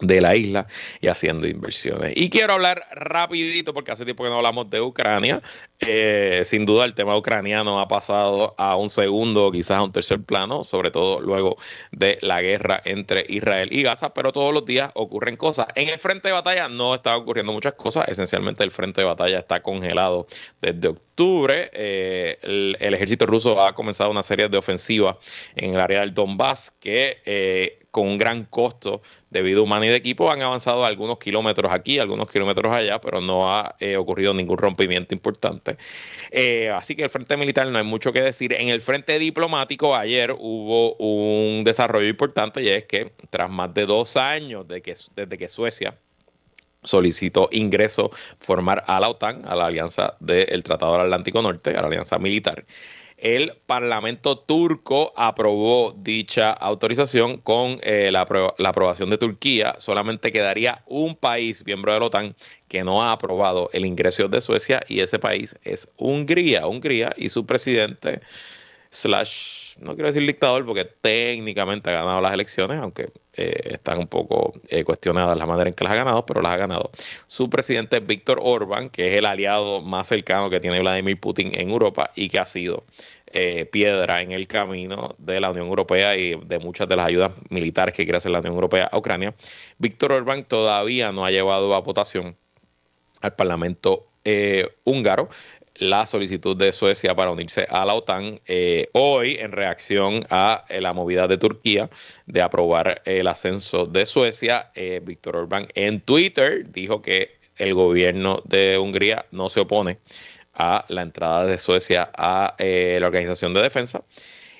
de 0.00 0.20
la 0.20 0.36
isla 0.36 0.66
y 1.00 1.08
haciendo 1.08 1.46
inversiones. 1.46 2.12
Y 2.16 2.30
quiero 2.30 2.54
hablar 2.54 2.84
rapidito, 2.92 3.74
porque 3.74 3.92
hace 3.92 4.04
tiempo 4.04 4.24
que 4.24 4.30
no 4.30 4.36
hablamos 4.36 4.70
de 4.70 4.80
Ucrania. 4.80 5.42
Eh, 5.80 6.42
sin 6.44 6.66
duda 6.66 6.84
el 6.84 6.94
tema 6.94 7.16
ucraniano 7.16 7.78
ha 7.78 7.88
pasado 7.88 8.54
a 8.58 8.76
un 8.76 8.90
segundo, 8.90 9.50
quizás 9.52 9.78
a 9.78 9.82
un 9.82 9.92
tercer 9.92 10.20
plano, 10.22 10.64
sobre 10.64 10.90
todo 10.90 11.20
luego 11.20 11.56
de 11.92 12.18
la 12.20 12.42
guerra 12.42 12.80
entre 12.84 13.24
Israel 13.28 13.68
y 13.72 13.82
Gaza, 13.82 14.12
pero 14.14 14.32
todos 14.32 14.52
los 14.52 14.64
días 14.64 14.90
ocurren 14.94 15.36
cosas. 15.36 15.68
En 15.74 15.88
el 15.88 15.98
frente 15.98 16.28
de 16.28 16.34
batalla 16.34 16.68
no 16.68 16.94
está 16.94 17.16
ocurriendo 17.16 17.52
muchas 17.52 17.74
cosas, 17.74 18.08
esencialmente 18.08 18.64
el 18.64 18.70
frente 18.70 19.00
de 19.00 19.06
batalla 19.06 19.38
está 19.38 19.62
congelado 19.62 20.26
desde 20.60 20.88
octubre. 20.88 21.70
Eh, 21.72 22.38
el, 22.42 22.94
ejército 22.94 23.26
ruso 23.26 23.64
ha 23.64 23.74
comenzado 23.74 24.10
una 24.10 24.22
serie 24.22 24.48
de 24.48 24.58
ofensivas 24.58 25.16
en 25.54 25.74
el 25.74 25.80
área 25.80 26.00
del 26.00 26.14
Donbass 26.14 26.72
que... 26.80 27.18
Eh, 27.24 27.78
con 27.90 28.06
un 28.06 28.18
gran 28.18 28.44
costo 28.44 29.02
de 29.30 29.42
vida 29.42 29.60
humana 29.60 29.86
y 29.86 29.88
de 29.88 29.96
equipo. 29.96 30.30
Han 30.30 30.42
avanzado 30.42 30.84
algunos 30.84 31.18
kilómetros 31.18 31.72
aquí, 31.72 31.98
algunos 31.98 32.30
kilómetros 32.30 32.74
allá, 32.74 33.00
pero 33.00 33.20
no 33.20 33.52
ha 33.52 33.76
eh, 33.80 33.96
ocurrido 33.96 34.34
ningún 34.34 34.58
rompimiento 34.58 35.14
importante. 35.14 35.76
Eh, 36.30 36.70
así 36.70 36.94
que 36.94 37.02
el 37.04 37.10
frente 37.10 37.36
militar 37.36 37.66
no 37.66 37.78
hay 37.78 37.84
mucho 37.84 38.12
que 38.12 38.22
decir. 38.22 38.52
En 38.52 38.68
el 38.68 38.80
frente 38.80 39.18
diplomático 39.18 39.94
ayer 39.94 40.32
hubo 40.38 40.94
un 40.96 41.64
desarrollo 41.64 42.08
importante 42.08 42.62
y 42.62 42.68
es 42.68 42.84
que 42.84 43.12
tras 43.30 43.50
más 43.50 43.72
de 43.74 43.86
dos 43.86 44.16
años 44.16 44.66
desde 44.68 45.38
que 45.38 45.48
Suecia 45.48 45.96
solicitó 46.82 47.48
ingreso, 47.52 48.10
formar 48.38 48.84
a 48.86 49.00
la 49.00 49.08
OTAN, 49.08 49.42
a 49.46 49.56
la 49.56 49.66
Alianza 49.66 50.16
del 50.20 50.62
Tratado 50.62 50.92
del 50.92 51.02
Atlántico 51.02 51.42
Norte, 51.42 51.70
a 51.70 51.82
la 51.82 51.88
Alianza 51.88 52.18
Militar 52.18 52.64
el 53.18 53.54
Parlamento 53.66 54.38
turco 54.38 55.12
aprobó 55.16 55.94
dicha 55.98 56.52
autorización 56.52 57.38
con 57.38 57.80
eh, 57.82 58.10
la, 58.12 58.20
aprobación 58.20 59.10
de 59.10 59.18
Turquía. 59.18 59.74
Solamente 59.78 60.30
quedaría 60.32 60.82
un 60.86 61.16
país 61.16 61.64
miembro 61.66 61.92
de 61.92 62.00
la 62.00 62.06
OTAN 62.06 62.36
que 62.68 62.84
no 62.84 63.02
ha 63.02 63.12
aprobado 63.12 63.70
el 63.72 63.84
ingreso 63.84 64.28
de 64.28 64.40
Suecia 64.40 64.82
y 64.88 65.00
ese 65.00 65.18
país 65.18 65.56
es 65.64 65.88
Hungría. 65.96 66.66
Hungría 66.66 67.12
y 67.16 67.28
su 67.28 67.44
presidente, 67.44 68.20
slash, 68.90 69.76
no 69.80 69.94
quiero 69.94 70.08
decir 70.08 70.26
dictador 70.26 70.64
porque 70.64 70.84
técnicamente 70.84 71.90
ha 71.90 71.94
ganado 71.94 72.20
las 72.20 72.32
elecciones, 72.32 72.78
aunque 72.78 73.10
eh, 73.34 73.74
están 73.74 73.98
un 73.98 74.08
poco 74.08 74.54
eh, 74.68 74.84
cuestionadas 74.84 75.36
la 75.36 75.46
manera 75.46 75.68
en 75.68 75.74
que 75.74 75.84
las 75.84 75.92
ha 75.92 75.96
ganado, 75.96 76.26
pero 76.26 76.42
las 76.42 76.54
ha 76.54 76.56
ganado. 76.56 76.90
Su 77.26 77.48
presidente 77.50 78.00
Víctor 78.00 78.40
Orban, 78.42 78.90
que 78.90 79.08
es 79.08 79.16
el 79.16 79.26
aliado 79.26 79.80
más 79.80 80.08
cercano 80.08 80.50
que 80.50 80.60
tiene 80.60 80.80
Vladimir 80.80 81.20
Putin 81.20 81.52
en 81.54 81.70
Europa 81.70 82.10
y 82.16 82.28
que 82.28 82.38
ha 82.38 82.46
sido 82.46 82.84
eh, 83.26 83.66
piedra 83.66 84.22
en 84.22 84.32
el 84.32 84.46
camino 84.46 85.14
de 85.18 85.40
la 85.40 85.50
Unión 85.50 85.66
Europea 85.66 86.16
y 86.16 86.34
de 86.34 86.58
muchas 86.58 86.88
de 86.88 86.96
las 86.96 87.06
ayudas 87.06 87.32
militares 87.50 87.94
que 87.94 88.04
quiere 88.04 88.16
hacer 88.16 88.32
la 88.32 88.40
Unión 88.40 88.54
Europea 88.54 88.88
a 88.90 88.98
Ucrania. 88.98 89.34
Víctor 89.78 90.12
Orban 90.12 90.44
todavía 90.44 91.12
no 91.12 91.24
ha 91.24 91.30
llevado 91.30 91.74
a 91.74 91.80
votación 91.80 92.36
al 93.20 93.34
Parlamento 93.34 94.06
húngaro 94.84 95.30
la 95.78 96.06
solicitud 96.06 96.56
de 96.56 96.72
Suecia 96.72 97.14
para 97.14 97.30
unirse 97.30 97.66
a 97.68 97.84
la 97.84 97.94
OTAN 97.94 98.40
eh, 98.46 98.88
hoy 98.92 99.36
en 99.38 99.52
reacción 99.52 100.26
a 100.30 100.64
eh, 100.68 100.80
la 100.80 100.92
movida 100.92 101.28
de 101.28 101.38
Turquía 101.38 101.88
de 102.26 102.42
aprobar 102.42 103.02
el 103.04 103.26
ascenso 103.28 103.86
de 103.86 104.06
Suecia. 104.06 104.70
Eh, 104.74 105.00
Víctor 105.04 105.36
Orbán 105.36 105.68
en 105.74 106.00
Twitter 106.00 106.70
dijo 106.70 107.00
que 107.00 107.38
el 107.56 107.74
gobierno 107.74 108.42
de 108.44 108.78
Hungría 108.78 109.26
no 109.30 109.48
se 109.48 109.60
opone 109.60 109.98
a 110.54 110.84
la 110.88 111.02
entrada 111.02 111.46
de 111.46 111.58
Suecia 111.58 112.10
a 112.16 112.56
la 112.58 113.06
Organización 113.06 113.54
de 113.54 113.62
Defensa 113.62 114.02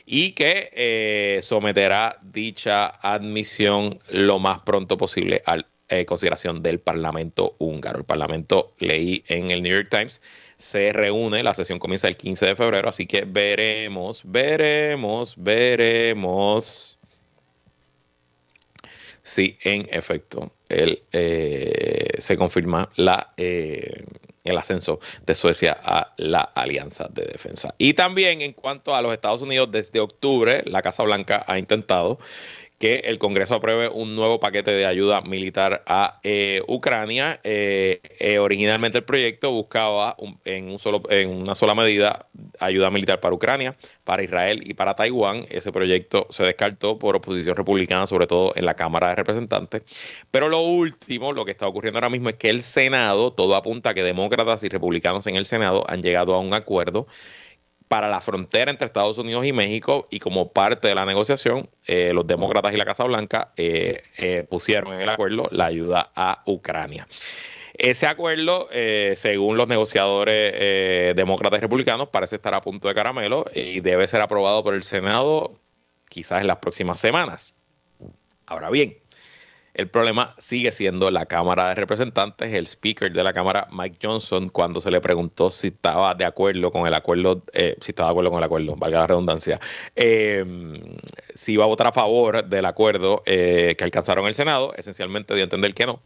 y 0.07 0.33
que 0.33 1.41
someterá 1.43 2.19
dicha 2.23 2.87
admisión 2.87 3.99
lo 4.11 4.39
más 4.39 4.63
pronto 4.63 4.97
posible 4.97 5.43
a 5.45 5.59
consideración 6.07 6.63
del 6.63 6.79
Parlamento 6.81 7.57
húngaro. 7.59 7.99
El 7.99 8.05
Parlamento 8.05 8.75
leí 8.79 9.25
en 9.29 9.51
el 9.51 9.63
New 9.63 9.75
York 9.75 9.89
Times 9.91 10.21
se 10.59 10.93
reúne, 10.93 11.43
la 11.43 11.55
sesión 11.55 11.79
comienza 11.79 12.09
el 12.09 12.17
15 12.17 12.47
de 12.47 12.57
febrero, 12.57 12.89
así 12.89 13.07
que 13.07 13.25
veremos, 13.25 14.23
veremos, 14.25 15.35
veremos 15.39 16.99
si 19.23 19.59
en 19.63 19.87
efecto 19.91 20.53
él, 20.69 21.03
eh, 21.13 22.15
se 22.19 22.37
confirma 22.37 22.89
la, 22.97 23.35
eh, 23.37 24.05
el 24.43 24.57
ascenso 24.57 25.01
de 25.25 25.35
Suecia 25.35 25.79
a 25.83 26.15
la 26.17 26.41
Alianza 26.41 27.09
de 27.11 27.27
Defensa. 27.27 27.75
Y 27.79 27.95
también 27.95 28.41
en 28.41 28.53
cuanto 28.53 28.95
a 28.95 29.03
los 29.03 29.13
Estados 29.13 29.43
Unidos, 29.43 29.71
desde 29.71 30.01
octubre 30.01 30.63
la 30.65 30.83
Casa 30.83 31.03
Blanca 31.03 31.45
ha 31.47 31.59
intentado 31.59 32.19
que 32.79 33.01
el 33.05 33.19
Congreso 33.19 33.57
apruebe 33.57 33.89
un 33.89 34.15
nuevo 34.15 34.39
paquete 34.39 34.71
de 34.71 34.87
ayuda 34.87 35.21
militar 35.23 35.83
a 35.87 36.21
eh, 36.23 36.63
Ucrania. 36.69 37.41
Eh, 37.43 38.01
eh, 38.21 38.39
originalmente 38.39 38.99
el 38.99 39.05
proyecto 39.05 39.51
buscaba 39.51 40.17
en, 40.45 40.71
un 40.71 40.79
solo, 40.79 41.03
en 41.11 41.29
una 41.29 41.57
sola 41.57 41.75
medida 41.75 42.27
ayuda 42.61 42.91
militar 42.91 43.19
para 43.19 43.35
Ucrania, 43.35 43.77
para 44.05 44.23
Israel 44.23 44.63
y 44.65 44.75
para 44.75 44.95
Taiwán. 44.95 45.45
Ese 45.51 45.73
proyecto 45.73 46.29
se 46.31 46.45
descartó 46.45 47.01
por 47.01 47.17
oposición 47.17 47.57
republicana, 47.57 48.07
sobre 48.07 48.29
todo 48.29 48.53
en 48.55 48.65
la 48.65 48.75
Cámara 48.75 49.09
de 49.09 49.17
Representantes. 49.17 49.83
Pero 50.31 50.49
lo 50.49 50.61
último, 50.61 51.33
lo 51.33 51.45
que 51.45 51.51
está 51.51 51.67
ocurriendo 51.67 51.99
ahora 51.99 52.11
mismo 52.11 52.29
es 52.29 52.37
que 52.37 52.49
el 52.49 52.63
Senado, 52.63 53.33
todo 53.33 53.57
apunta 53.57 53.91
a 53.91 53.95
que 53.95 54.05
demócratas 54.05 54.63
y 54.63 54.69
republicanos 54.69 55.27
en 55.27 55.35
el 55.35 55.47
Senado 55.47 55.85
han 55.89 56.01
llegado 56.01 56.33
a 56.35 56.39
un 56.39 56.55
acuerdo 56.55 57.09
para 57.89 58.09
la 58.09 58.21
frontera 58.21 58.71
entre 58.71 58.87
Estados 58.87 59.19
Unidos 59.19 59.45
y 59.47 59.53
México 59.53 60.07
y 60.11 60.21
como 60.21 60.53
parte 60.53 60.89
de 60.89 60.95
la 60.95 61.07
negociación, 61.07 61.69
eh, 61.87 62.13
los 62.13 62.27
demócratas 62.27 62.75
y 62.75 62.77
la 62.77 62.85
Casa 62.85 63.05
Blanca 63.05 63.53
eh, 63.57 64.03
eh, 64.19 64.47
pusieron 64.49 64.95
en 64.95 65.01
el 65.01 65.09
acuerdo 65.09 65.49
la 65.51 65.67
ayuda 65.67 66.11
a 66.15 66.43
Ucrania. 66.47 67.07
Ese 67.75 68.09
acuerdo, 68.09 68.69
según 69.15 69.57
los 69.57 69.69
negociadores 69.69 71.15
demócratas 71.15 71.61
y 71.61 71.63
republicanos, 71.63 72.09
parece 72.09 72.35
estar 72.35 72.53
a 72.53 72.61
punto 72.61 72.89
de 72.89 72.95
caramelo 72.95 73.45
y 73.55 73.79
debe 73.79 74.09
ser 74.09 74.21
aprobado 74.21 74.65
por 74.65 74.75
el 74.75 74.83
Senado 74.83 75.55
quizás 76.09 76.41
en 76.41 76.49
las 76.49 76.57
próximas 76.57 76.99
semanas. 76.99 77.55
Ahora 78.47 78.71
bien, 78.71 78.97
El 79.75 79.89
problema 79.89 80.35
sigue 80.39 80.73
siendo 80.73 81.11
la 81.11 81.27
Cámara 81.27 81.69
de 81.69 81.75
Representantes, 81.77 82.53
el 82.53 82.67
speaker 82.67 83.13
de 83.13 83.23
la 83.23 83.33
Cámara, 83.33 83.69
Mike 83.71 83.99
Johnson, 84.03 84.49
cuando 84.49 84.81
se 84.81 84.91
le 84.91 85.01
preguntó 85.01 85.51
si 85.51 85.69
estaba 85.69 86.15
de 86.15 86.25
acuerdo 86.25 86.71
con 86.71 86.87
el 86.87 86.95
acuerdo, 86.95 87.45
eh, 87.53 87.77
si 87.81 87.93
estaba 87.93 88.09
de 88.09 88.13
acuerdo 88.13 88.31
con 88.31 88.39
el 88.39 88.45
acuerdo, 88.45 88.77
valga 88.77 89.01
la 89.01 89.07
redundancia, 89.07 89.61
em, 89.95 90.81
si 91.35 91.53
iba 91.53 91.65
a 91.65 91.69
votar 91.69 91.87
a 91.87 91.93
favor 91.93 92.45
del 92.45 92.65
acuerdo 92.65 93.23
eh, 93.27 93.75
que 93.79 93.85
alcanzaron 93.85 94.27
el 94.27 94.35
Senado, 94.35 94.73
esencialmente 94.77 95.35
dio 95.35 95.43
a 95.43 95.45
entender 95.45 95.75
que 95.75 95.87
no 95.87 96.01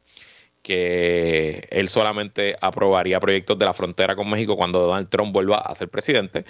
que 0.62 1.66
él 1.70 1.88
solamente 1.88 2.56
aprobaría 2.60 3.18
proyectos 3.18 3.58
de 3.58 3.64
la 3.64 3.74
frontera 3.74 4.14
con 4.14 4.30
México 4.30 4.56
cuando 4.56 4.78
Donald 4.80 5.08
Trump 5.08 5.32
vuelva 5.32 5.56
a 5.56 5.74
ser 5.74 5.88
presidente 5.88 6.44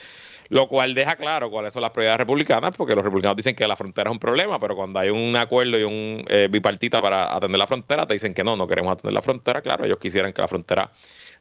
lo 0.49 0.69
cual 0.69 0.95
deja 0.95 1.17
claro 1.17 1.51
cuáles 1.51 1.73
son 1.73 1.83
las 1.83 1.91
prioridades 1.91 2.19
republicanas, 2.19 2.77
porque 2.77 2.95
los 2.95 3.05
republicanos 3.05 3.37
dicen 3.37 3.55
que 3.55 3.67
la 3.67 3.77
frontera 3.77 4.11
es 4.11 4.13
un 4.13 4.19
problema, 4.19 4.59
pero 4.59 4.77
cuando 4.77 4.99
hay 4.99 5.11
un 5.11 5.35
acuerdo 5.37 5.79
y 5.79 5.83
un 5.83 6.25
eh, 6.29 6.49
bipartita 6.51 7.01
para 7.01 7.35
atender 7.35 7.59
la 7.59 7.67
frontera, 7.67 8.07
te 8.07 8.15
dicen 8.15 8.35
que 8.35 8.45
no, 8.45 8.57
no 8.57 8.67
queremos 8.67 8.93
atender 8.93 9.13
la 9.13 9.23
frontera. 9.23 9.63
Claro, 9.63 9.85
ellos 9.85 9.99
quisieran 9.99 10.33
que 10.33 10.43
la 10.43 10.49
frontera 10.49 10.91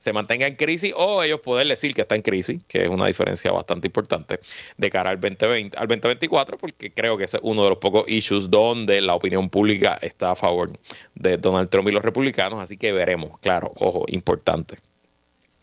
se 0.01 0.13
mantenga 0.13 0.47
en 0.47 0.55
crisis 0.55 0.93
o 0.95 1.21
ellos 1.21 1.41
poder 1.41 1.67
decir 1.67 1.93
que 1.93 2.01
está 2.01 2.15
en 2.15 2.23
crisis, 2.23 2.59
que 2.67 2.83
es 2.83 2.89
una 2.89 3.05
diferencia 3.05 3.51
bastante 3.51 3.87
importante 3.87 4.39
de 4.75 4.89
cara 4.89 5.11
al 5.11 5.19
2020, 5.19 5.77
al 5.77 5.87
2024, 5.87 6.57
porque 6.57 6.91
creo 6.91 7.17
que 7.17 7.25
es 7.25 7.37
uno 7.43 7.63
de 7.63 7.69
los 7.69 7.77
pocos 7.77 8.09
issues 8.09 8.49
donde 8.49 8.99
la 8.99 9.13
opinión 9.13 9.47
pública 9.49 9.99
está 10.01 10.31
a 10.31 10.35
favor 10.35 10.71
de 11.13 11.37
Donald 11.37 11.69
Trump 11.69 11.87
y 11.89 11.91
los 11.91 12.03
republicanos, 12.03 12.59
así 12.59 12.77
que 12.77 12.91
veremos, 12.91 13.37
claro, 13.41 13.73
ojo, 13.75 14.05
importante. 14.07 14.77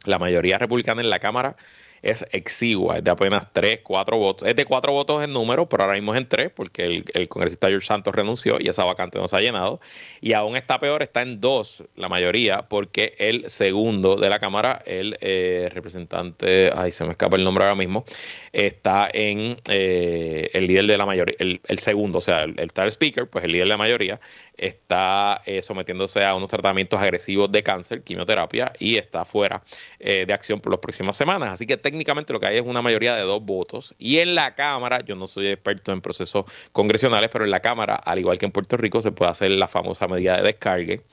La 0.05 0.19
mayoría 0.19 0.57
republicana 0.57 1.01
en 1.01 1.11
la 1.11 1.19
Cámara 1.19 1.57
es 2.03 2.25
exigua, 2.33 2.99
es 2.99 3.05
de 3.05 3.11
apenas 3.11 3.47
3, 3.53 3.81
4 3.83 4.17
votos. 4.17 4.49
Es 4.49 4.57
de 4.57 4.65
4 4.65 4.93
votos 4.93 5.23
en 5.23 5.33
número, 5.33 5.69
pero 5.69 5.85
ahora 5.85 5.95
mismo 5.95 6.15
es 6.15 6.21
en 6.21 6.29
3 6.29 6.51
porque 6.55 6.85
el, 6.85 7.05
el, 7.15 7.29
congresista 7.29 7.69
George 7.69 7.87
Santos 7.87 8.15
renunció 8.15 8.59
y 8.61 8.69
esa 8.69 8.85
vacante 8.85 9.19
no 9.19 9.29
se 9.29 9.37
ha 9.37 9.41
llenado. 9.41 9.81
Y 10.21 10.33
aún 10.33 10.57
está 10.57 10.79
peor, 10.81 11.03
está 11.03 11.23
en 11.23 11.41
2 11.41 11.85
la 11.97 12.09
mayoría 12.09 12.63
porque 12.69 13.15
el 13.19 13.49
segundo 13.51 14.17
de 14.17 14.29
la 14.29 14.39
Cámara, 14.39 14.83
el 14.87 15.17
eh, 15.21 15.71
representante, 15.73 16.71
ay, 16.75 16.91
se 16.91 17.05
me 17.05 17.11
escapa 17.11 17.37
el 17.37 17.45
nombre 17.45 17.65
ahora 17.65 17.77
mismo, 17.77 18.05
está 18.53 19.09
en 19.13 19.57
eh, 19.69 20.51
el 20.53 20.67
líder 20.67 20.87
de 20.87 20.99
la 20.99 21.07
mayoría, 21.07 21.37
el, 21.39 21.61
el 21.67 21.79
segundo, 21.79 22.19
o 22.19 22.21
sea, 22.21 22.45
el, 22.45 22.59
el 22.59 22.73
tal 22.73 22.89
speaker, 22.89 23.29
pues 23.29 23.45
el 23.45 23.53
líder 23.53 23.67
de 23.67 23.71
la 23.71 23.77
mayoría, 23.77 24.21
está 24.59 25.41
eh, 25.47 25.63
sometiéndose 25.63 26.25
a 26.25 26.35
unos 26.35 26.51
tratamientos 26.51 27.01
agresivos 27.01 27.51
de 27.51 27.63
cáncer, 27.63 28.03
quimioterapia, 28.03 28.73
y 28.79 28.97
está 28.97 29.25
fuera 29.25 29.63
eh, 29.99 30.25
de 30.27 30.33
acción 30.33 30.61
por 30.61 30.73
las 30.73 30.81
próximas 30.81 31.17
semanas. 31.17 31.53
Así 31.53 31.67
que 31.67 31.77
técnicamente 31.77 32.33
lo 32.33 32.41
que 32.41 32.49
hay 32.49 32.57
es 32.59 32.67
una 32.67 32.83
mayoría 32.83 33.15
de 33.15 33.23
dos 33.23 33.43
votos. 33.43 33.95
Y 33.99 34.19
en 34.19 34.35
la 34.35 34.55
Cámara, 34.55 35.01
yo 35.05 35.15
no 35.15 35.27
soy 35.27 35.49
experto 35.49 35.93
en 35.93 36.01
procesos 36.01 36.45
congresionales, 36.73 37.31
pero 37.33 37.45
en 37.45 37.51
la 37.51 37.61
Cámara, 37.61 37.95
al 37.95 38.19
igual 38.19 38.39
que 38.39 38.47
en 38.47 38.53
Puerto 38.53 38.77
Rico, 38.77 39.01
se 39.01 39.13
puede 39.13 39.31
hacer 39.31 39.51
la 39.53 39.69
famosa 39.69 40.09
medida 40.09 40.37
de 40.37 40.43
descargue. 40.43 41.05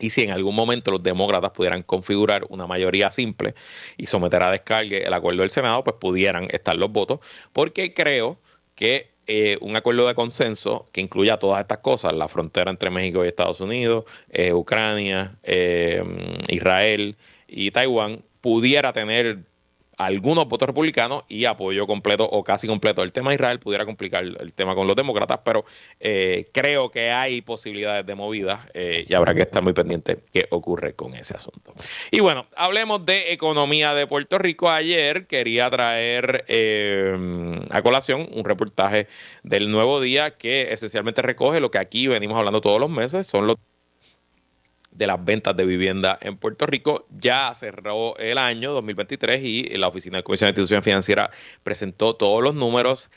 Y 0.00 0.10
si 0.10 0.22
en 0.22 0.30
algún 0.30 0.54
momento 0.54 0.90
los 0.90 1.02
demócratas 1.02 1.50
pudieran 1.50 1.82
configurar 1.82 2.46
una 2.48 2.66
mayoría 2.66 3.10
simple 3.10 3.54
y 3.96 4.06
someter 4.06 4.42
a 4.42 4.50
descargue 4.50 5.06
el 5.06 5.12
acuerdo 5.12 5.42
del 5.42 5.50
Senado, 5.50 5.84
pues 5.84 5.96
pudieran 6.00 6.48
estar 6.50 6.74
los 6.76 6.90
votos, 6.90 7.20
porque 7.52 7.92
creo 7.92 8.40
que 8.74 9.10
eh, 9.32 9.58
un 9.60 9.76
acuerdo 9.76 10.08
de 10.08 10.16
consenso 10.16 10.88
que 10.90 11.00
incluya 11.00 11.38
todas 11.38 11.60
estas 11.60 11.78
cosas, 11.78 12.12
la 12.14 12.26
frontera 12.26 12.68
entre 12.68 12.90
México 12.90 13.24
y 13.24 13.28
Estados 13.28 13.60
Unidos, 13.60 14.04
eh, 14.28 14.52
Ucrania, 14.52 15.38
eh, 15.44 16.02
Israel 16.48 17.16
y 17.46 17.70
Taiwán, 17.70 18.24
pudiera 18.40 18.92
tener 18.92 19.44
algunos 20.00 20.48
votos 20.48 20.66
republicanos 20.66 21.24
y 21.28 21.44
apoyo 21.44 21.86
completo 21.86 22.24
o 22.24 22.42
casi 22.42 22.66
completo. 22.66 23.02
El 23.02 23.12
tema 23.12 23.30
de 23.30 23.34
Israel 23.34 23.60
pudiera 23.60 23.84
complicar 23.84 24.24
el 24.24 24.52
tema 24.54 24.74
con 24.74 24.86
los 24.86 24.96
demócratas, 24.96 25.40
pero 25.44 25.66
eh, 26.00 26.48
creo 26.52 26.90
que 26.90 27.10
hay 27.10 27.42
posibilidades 27.42 28.06
de 28.06 28.14
movida 28.14 28.66
eh, 28.72 29.04
y 29.06 29.12
habrá 29.12 29.34
que 29.34 29.42
estar 29.42 29.62
muy 29.62 29.74
pendiente 29.74 30.24
qué 30.32 30.46
ocurre 30.50 30.94
con 30.94 31.14
ese 31.14 31.34
asunto. 31.34 31.74
Y 32.10 32.20
bueno, 32.20 32.46
hablemos 32.56 33.04
de 33.04 33.32
economía 33.32 33.92
de 33.92 34.06
Puerto 34.06 34.38
Rico. 34.38 34.70
Ayer 34.70 35.26
quería 35.26 35.68
traer 35.68 36.46
eh, 36.48 37.60
a 37.68 37.82
colación 37.82 38.26
un 38.32 38.44
reportaje 38.44 39.06
del 39.42 39.70
nuevo 39.70 40.00
día 40.00 40.30
que 40.38 40.72
esencialmente 40.72 41.20
recoge 41.20 41.60
lo 41.60 41.70
que 41.70 41.78
aquí 41.78 42.06
venimos 42.06 42.38
hablando 42.38 42.62
todos 42.62 42.80
los 42.80 42.88
meses, 42.88 43.26
son 43.26 43.46
los 43.46 43.56
de 44.90 45.06
las 45.06 45.24
ventas 45.24 45.56
de 45.56 45.64
vivienda 45.64 46.18
en 46.20 46.36
Puerto 46.36 46.66
Rico. 46.66 47.06
Ya 47.10 47.54
cerró 47.54 48.16
el 48.18 48.36
año 48.38 48.72
2023 48.72 49.42
y 49.42 49.62
la 49.76 49.88
Oficina 49.88 50.18
de 50.18 50.22
Comisión 50.22 50.48
de 50.48 50.50
Instituciones 50.50 50.84
Financieras 50.84 51.30
presentó 51.62 52.14
todos 52.14 52.42
los 52.42 52.54
números. 52.54 53.10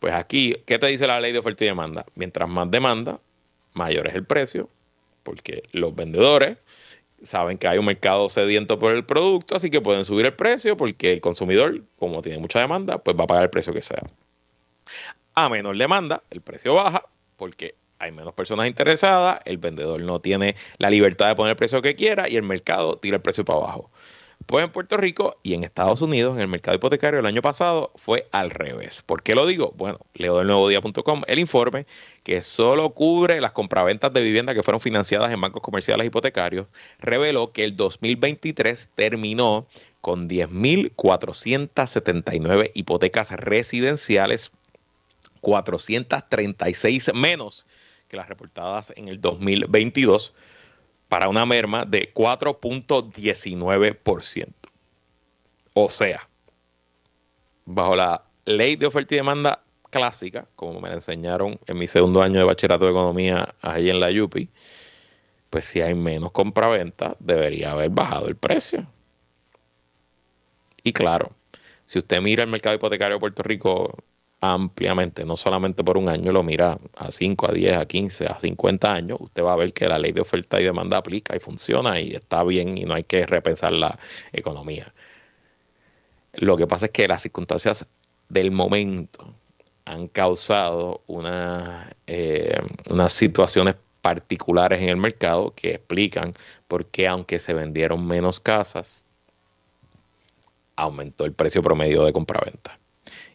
Pues 0.00 0.14
aquí, 0.14 0.56
¿qué 0.66 0.78
te 0.78 0.86
dice 0.86 1.06
la 1.06 1.20
ley 1.20 1.32
de 1.32 1.38
oferta 1.38 1.64
y 1.64 1.68
demanda? 1.68 2.04
Mientras 2.14 2.48
más 2.48 2.70
demanda, 2.70 3.20
mayor 3.74 4.08
es 4.08 4.14
el 4.14 4.24
precio, 4.24 4.68
porque 5.22 5.62
los 5.72 5.94
vendedores 5.94 6.58
saben 7.22 7.58
que 7.58 7.68
hay 7.68 7.78
un 7.78 7.84
mercado 7.86 8.28
sediento 8.28 8.78
por 8.78 8.92
el 8.92 9.04
producto, 9.04 9.56
así 9.56 9.70
que 9.70 9.80
pueden 9.80 10.04
subir 10.04 10.26
el 10.26 10.34
precio 10.34 10.76
porque 10.76 11.12
el 11.12 11.20
consumidor, 11.20 11.82
como 11.98 12.22
tiene 12.22 12.38
mucha 12.38 12.60
demanda, 12.60 12.98
pues 12.98 13.16
va 13.16 13.24
a 13.24 13.26
pagar 13.26 13.44
el 13.44 13.50
precio 13.50 13.72
que 13.72 13.82
sea. 13.82 14.02
A 15.34 15.48
menor 15.48 15.76
demanda, 15.76 16.22
el 16.30 16.40
precio 16.40 16.74
baja 16.74 17.06
porque 17.36 17.74
hay 17.98 18.12
menos 18.12 18.34
personas 18.34 18.66
interesadas, 18.66 19.40
el 19.44 19.58
vendedor 19.58 20.00
no 20.02 20.20
tiene 20.20 20.56
la 20.78 20.90
libertad 20.90 21.28
de 21.28 21.34
poner 21.34 21.52
el 21.52 21.56
precio 21.56 21.80
que 21.82 21.94
quiera 21.94 22.28
y 22.28 22.36
el 22.36 22.42
mercado 22.42 22.98
tira 22.98 23.16
el 23.16 23.22
precio 23.22 23.44
para 23.44 23.60
abajo. 23.60 23.90
Pues 24.46 24.64
en 24.64 24.70
Puerto 24.70 24.96
Rico 24.96 25.38
y 25.42 25.54
en 25.54 25.64
Estados 25.64 26.00
Unidos, 26.02 26.36
en 26.36 26.42
el 26.42 26.48
mercado 26.48 26.76
hipotecario 26.76 27.20
el 27.20 27.26
año 27.26 27.40
pasado, 27.40 27.92
fue 27.96 28.28
al 28.30 28.50
revés. 28.50 29.02
¿Por 29.02 29.22
qué 29.22 29.34
lo 29.34 29.46
digo? 29.46 29.72
Bueno, 29.76 30.00
leo 30.12 30.36
del 30.38 30.46
nuevo 30.46 30.68
día.com 30.68 31.22
el 31.26 31.38
informe 31.38 31.86
que 32.22 32.42
solo 32.42 32.90
cubre 32.90 33.40
las 33.40 33.52
compraventas 33.52 34.12
de 34.12 34.22
vivienda 34.22 34.52
que 34.54 34.62
fueron 34.62 34.80
financiadas 34.80 35.32
en 35.32 35.40
bancos 35.40 35.62
comerciales 35.62 36.06
hipotecarios, 36.06 36.66
reveló 36.98 37.52
que 37.52 37.64
el 37.64 37.74
2023 37.76 38.90
terminó 38.94 39.66
con 40.02 40.28
10.479 40.28 42.72
hipotecas 42.74 43.30
residenciales, 43.30 44.50
436 45.40 47.14
menos 47.14 47.64
que 48.08 48.18
las 48.18 48.28
reportadas 48.28 48.92
en 48.96 49.08
el 49.08 49.22
2022 49.22 50.34
para 51.14 51.28
una 51.28 51.46
merma 51.46 51.84
de 51.84 52.12
4.19%. 52.12 54.48
O 55.72 55.88
sea, 55.88 56.28
bajo 57.64 57.94
la 57.94 58.24
ley 58.44 58.74
de 58.74 58.86
oferta 58.86 59.14
y 59.14 59.18
demanda 59.18 59.62
clásica, 59.90 60.48
como 60.56 60.80
me 60.80 60.88
la 60.88 60.96
enseñaron 60.96 61.60
en 61.68 61.78
mi 61.78 61.86
segundo 61.86 62.20
año 62.20 62.40
de 62.40 62.44
bachillerato 62.44 62.86
de 62.86 62.90
economía 62.90 63.54
ahí 63.62 63.90
en 63.90 64.00
la 64.00 64.10
UPI, 64.10 64.48
pues 65.50 65.66
si 65.66 65.80
hay 65.80 65.94
menos 65.94 66.32
compraventa, 66.32 67.14
debería 67.20 67.70
haber 67.70 67.90
bajado 67.90 68.26
el 68.26 68.34
precio. 68.34 68.84
Y 70.82 70.92
claro, 70.92 71.30
si 71.86 72.00
usted 72.00 72.20
mira 72.22 72.42
el 72.42 72.50
mercado 72.50 72.74
hipotecario 72.74 73.18
de 73.18 73.20
Puerto 73.20 73.44
Rico 73.44 73.94
ampliamente, 74.52 75.24
no 75.24 75.36
solamente 75.36 75.82
por 75.84 75.96
un 75.96 76.08
año, 76.08 76.32
lo 76.32 76.42
mira 76.42 76.78
a 76.96 77.10
5, 77.10 77.50
a 77.50 77.52
10, 77.52 77.76
a 77.76 77.86
15, 77.86 78.26
a 78.26 78.38
50 78.38 78.92
años, 78.92 79.18
usted 79.20 79.42
va 79.42 79.52
a 79.52 79.56
ver 79.56 79.72
que 79.72 79.88
la 79.88 79.98
ley 79.98 80.12
de 80.12 80.20
oferta 80.20 80.60
y 80.60 80.64
demanda 80.64 80.98
aplica 80.98 81.36
y 81.36 81.40
funciona 81.40 82.00
y 82.00 82.14
está 82.14 82.42
bien 82.44 82.76
y 82.76 82.84
no 82.84 82.94
hay 82.94 83.04
que 83.04 83.26
repensar 83.26 83.72
la 83.72 83.98
economía. 84.32 84.92
Lo 86.34 86.56
que 86.56 86.66
pasa 86.66 86.86
es 86.86 86.92
que 86.92 87.08
las 87.08 87.22
circunstancias 87.22 87.88
del 88.28 88.50
momento 88.50 89.34
han 89.84 90.08
causado 90.08 91.02
una, 91.06 91.94
eh, 92.06 92.60
unas 92.90 93.12
situaciones 93.12 93.76
particulares 94.00 94.82
en 94.82 94.88
el 94.88 94.96
mercado 94.96 95.52
que 95.54 95.74
explican 95.74 96.32
por 96.68 96.86
qué 96.86 97.08
aunque 97.08 97.38
se 97.38 97.54
vendieron 97.54 98.06
menos 98.06 98.40
casas, 98.40 99.04
aumentó 100.76 101.24
el 101.24 101.32
precio 101.32 101.62
promedio 101.62 102.04
de 102.04 102.12
compraventa. 102.12 102.78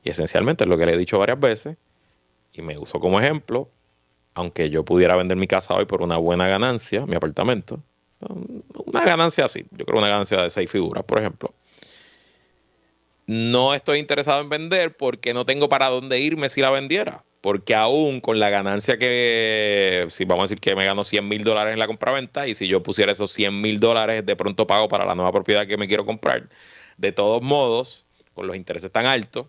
Y 0.03 0.09
esencialmente 0.09 0.63
es 0.63 0.69
lo 0.69 0.77
que 0.77 0.85
le 0.85 0.93
he 0.93 0.97
dicho 0.97 1.19
varias 1.19 1.39
veces 1.39 1.77
y 2.53 2.62
me 2.62 2.77
uso 2.77 2.99
como 2.99 3.19
ejemplo, 3.19 3.69
aunque 4.33 4.69
yo 4.69 4.83
pudiera 4.83 5.15
vender 5.15 5.38
mi 5.38 5.47
casa 5.47 5.75
hoy 5.75 5.85
por 5.85 6.01
una 6.01 6.17
buena 6.17 6.47
ganancia, 6.47 7.05
mi 7.05 7.15
apartamento, 7.15 7.79
una 8.85 9.05
ganancia 9.05 9.45
así, 9.45 9.65
yo 9.71 9.85
creo 9.85 9.99
una 9.99 10.09
ganancia 10.09 10.41
de 10.41 10.49
seis 10.49 10.69
figuras, 10.69 11.03
por 11.03 11.19
ejemplo. 11.19 11.53
No 13.27 13.75
estoy 13.75 13.99
interesado 13.99 14.41
en 14.41 14.49
vender 14.49 14.97
porque 14.97 15.33
no 15.35 15.45
tengo 15.45 15.69
para 15.69 15.89
dónde 15.89 16.19
irme 16.19 16.49
si 16.49 16.62
la 16.62 16.71
vendiera. 16.71 17.23
Porque 17.41 17.73
aún 17.73 18.19
con 18.19 18.39
la 18.39 18.49
ganancia 18.49 18.97
que, 18.97 20.07
si 20.09 20.25
vamos 20.25 20.41
a 20.41 20.45
decir 20.45 20.59
que 20.59 20.75
me 20.75 20.83
gano 20.83 21.03
100 21.05 21.27
mil 21.27 21.43
dólares 21.43 21.71
en 21.71 21.79
la 21.79 21.88
compraventa 21.88 22.47
y 22.47 22.55
si 22.55 22.67
yo 22.67 22.83
pusiera 22.83 23.12
esos 23.12 23.31
100 23.31 23.62
mil 23.62 23.79
dólares 23.79 24.25
de 24.25 24.35
pronto 24.35 24.67
pago 24.67 24.89
para 24.89 25.05
la 25.05 25.15
nueva 25.15 25.31
propiedad 25.31 25.65
que 25.65 25.77
me 25.77 25.88
quiero 25.88 26.05
comprar, 26.05 26.49
de 26.97 27.12
todos 27.13 27.41
modos, 27.41 28.03
con 28.33 28.47
los 28.47 28.57
intereses 28.57 28.91
tan 28.91 29.05
altos, 29.05 29.45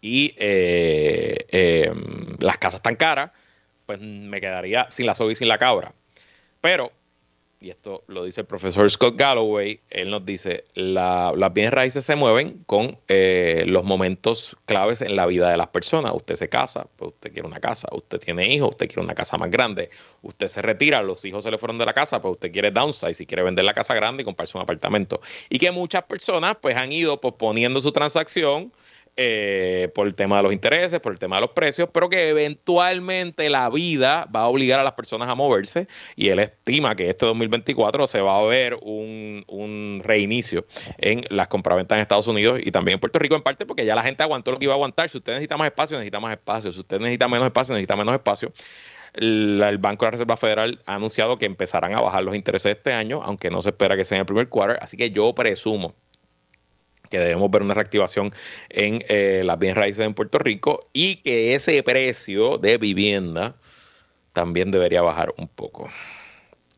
y 0.00 0.34
eh, 0.36 1.46
eh, 1.48 1.92
las 2.38 2.58
casas 2.58 2.82
tan 2.82 2.96
caras, 2.96 3.30
pues 3.86 4.00
me 4.00 4.40
quedaría 4.40 4.86
sin 4.90 5.06
la 5.06 5.14
soga 5.14 5.32
y 5.32 5.36
sin 5.36 5.48
la 5.48 5.58
cabra. 5.58 5.94
Pero, 6.60 6.92
y 7.60 7.70
esto 7.70 8.04
lo 8.06 8.24
dice 8.24 8.42
el 8.42 8.46
profesor 8.46 8.88
Scott 8.88 9.16
Galloway, 9.16 9.80
él 9.90 10.10
nos 10.10 10.24
dice, 10.24 10.64
las 10.74 11.52
bienes 11.52 11.72
raíces 11.72 12.04
se 12.04 12.14
mueven 12.14 12.62
con 12.66 12.98
eh, 13.08 13.64
los 13.66 13.84
momentos 13.84 14.56
claves 14.66 15.02
en 15.02 15.16
la 15.16 15.26
vida 15.26 15.50
de 15.50 15.56
las 15.56 15.68
personas. 15.68 16.12
Usted 16.14 16.36
se 16.36 16.48
casa, 16.48 16.86
pues 16.96 17.12
usted 17.12 17.32
quiere 17.32 17.48
una 17.48 17.58
casa. 17.58 17.88
Usted 17.90 18.20
tiene 18.20 18.46
hijos, 18.52 18.70
usted 18.70 18.86
quiere 18.86 19.02
una 19.02 19.14
casa 19.14 19.38
más 19.38 19.50
grande. 19.50 19.90
Usted 20.22 20.46
se 20.46 20.62
retira, 20.62 21.02
los 21.02 21.24
hijos 21.24 21.42
se 21.42 21.50
le 21.50 21.58
fueron 21.58 21.78
de 21.78 21.86
la 21.86 21.94
casa, 21.94 22.20
pues 22.20 22.32
usted 22.32 22.52
quiere 22.52 22.70
downsize 22.70 23.14
si 23.14 23.26
quiere 23.26 23.42
vender 23.42 23.64
la 23.64 23.74
casa 23.74 23.94
grande 23.94 24.22
y 24.22 24.24
comprarse 24.24 24.56
un 24.56 24.62
apartamento. 24.62 25.20
Y 25.48 25.58
que 25.58 25.72
muchas 25.72 26.04
personas 26.04 26.56
pues 26.60 26.76
han 26.76 26.92
ido 26.92 27.20
posponiendo 27.20 27.80
su 27.80 27.90
transacción 27.90 28.72
eh, 29.20 29.90
por 29.96 30.06
el 30.06 30.14
tema 30.14 30.36
de 30.36 30.44
los 30.44 30.52
intereses, 30.52 31.00
por 31.00 31.10
el 31.10 31.18
tema 31.18 31.36
de 31.36 31.42
los 31.42 31.50
precios, 31.50 31.88
pero 31.92 32.08
que 32.08 32.28
eventualmente 32.28 33.50
la 33.50 33.68
vida 33.68 34.28
va 34.34 34.42
a 34.42 34.46
obligar 34.46 34.78
a 34.78 34.84
las 34.84 34.92
personas 34.92 35.28
a 35.28 35.34
moverse 35.34 35.88
y 36.14 36.28
él 36.28 36.38
estima 36.38 36.94
que 36.94 37.10
este 37.10 37.26
2024 37.26 38.06
se 38.06 38.20
va 38.20 38.38
a 38.38 38.42
ver 38.42 38.78
un, 38.80 39.44
un 39.48 40.02
reinicio 40.04 40.66
en 40.98 41.24
las 41.30 41.48
compraventas 41.48 41.96
en 41.96 42.02
Estados 42.02 42.28
Unidos 42.28 42.60
y 42.64 42.70
también 42.70 42.94
en 42.94 43.00
Puerto 43.00 43.18
Rico, 43.18 43.34
en 43.34 43.42
parte 43.42 43.66
porque 43.66 43.84
ya 43.84 43.96
la 43.96 44.04
gente 44.04 44.22
aguantó 44.22 44.52
lo 44.52 44.58
que 44.60 44.66
iba 44.66 44.74
a 44.74 44.76
aguantar. 44.76 45.08
Si 45.08 45.18
usted 45.18 45.32
necesita 45.32 45.56
más 45.56 45.66
espacio, 45.66 45.98
necesita 45.98 46.20
más 46.20 46.32
espacio. 46.32 46.70
Si 46.70 46.78
usted 46.78 47.00
necesita 47.00 47.26
menos 47.26 47.46
espacio, 47.46 47.74
necesita 47.74 47.96
menos 47.96 48.14
espacio. 48.14 48.52
El, 49.14 49.78
Banco 49.80 50.04
de 50.04 50.06
la 50.06 50.10
Reserva 50.12 50.36
Federal 50.36 50.80
ha 50.86 50.94
anunciado 50.94 51.38
que 51.38 51.46
empezarán 51.46 51.96
a 51.96 52.00
bajar 52.00 52.22
los 52.22 52.36
intereses 52.36 52.76
este 52.76 52.92
año, 52.92 53.20
aunque 53.24 53.50
no 53.50 53.62
se 53.62 53.70
espera 53.70 53.96
que 53.96 54.04
sea 54.04 54.16
en 54.16 54.20
el 54.20 54.26
primer 54.26 54.48
quarter. 54.48 54.78
Así 54.80 54.96
que 54.96 55.10
yo 55.10 55.34
presumo 55.34 55.96
que 57.08 57.18
debemos 57.18 57.50
ver 57.50 57.62
una 57.62 57.74
reactivación 57.74 58.32
en 58.68 59.04
eh, 59.08 59.42
las 59.44 59.58
bienes 59.58 59.76
raíces 59.76 60.04
en 60.04 60.14
Puerto 60.14 60.38
Rico 60.38 60.88
y 60.92 61.16
que 61.16 61.54
ese 61.54 61.82
precio 61.82 62.58
de 62.58 62.78
vivienda 62.78 63.56
también 64.32 64.70
debería 64.70 65.02
bajar 65.02 65.34
un 65.36 65.48
poco. 65.48 65.88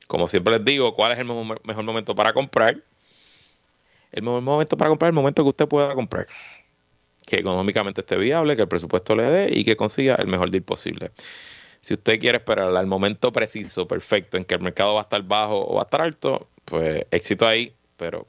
Como 0.07 0.27
siempre 0.29 0.57
les 0.57 0.65
digo, 0.65 0.95
¿cuál 0.95 1.13
es 1.13 1.19
el 1.19 1.25
mejor, 1.27 1.85
momento 1.85 2.15
para 2.15 2.33
comprar? 2.33 2.83
El 4.13 4.23
mejor 4.23 4.43
momento 4.43 4.77
para 4.77 4.89
comprar 4.89 5.09
es 5.09 5.13
el 5.13 5.15
momento 5.15 5.43
que 5.43 5.49
usted 5.51 5.69
pueda 5.69 5.95
comprar. 5.95 6.27
Que 7.27 7.37
económicamente 7.37 8.01
esté 8.01 8.17
viable, 8.17 8.57
que 8.57 8.63
el 8.63 8.69
presupuesto 8.69 9.15
le 9.15 9.25
dé 9.25 9.51
y 9.57 9.65
que 9.65 9.77
consiga 9.77 10.17
el 10.17 10.27
mejor 10.27 10.51
deal 10.51 10.65
posible. 10.65 11.13
Si 11.81 11.95
usted 11.95 12.19
quiere 12.19 12.39
esperar 12.39 12.75
al 12.77 12.87
momento 12.87 13.33
preciso, 13.33 13.87
perfecto, 13.87 14.37
en 14.37 14.45
que 14.45 14.55
el 14.55 14.61
mercado 14.61 14.95
va 14.95 15.01
a 15.01 15.03
estar 15.03 15.23
bajo 15.23 15.65
o 15.65 15.75
va 15.75 15.83
a 15.83 15.85
estar 15.85 16.01
alto, 16.01 16.49
pues 16.65 17.07
éxito 17.11 17.47
ahí, 17.47 17.73
pero 17.97 18.27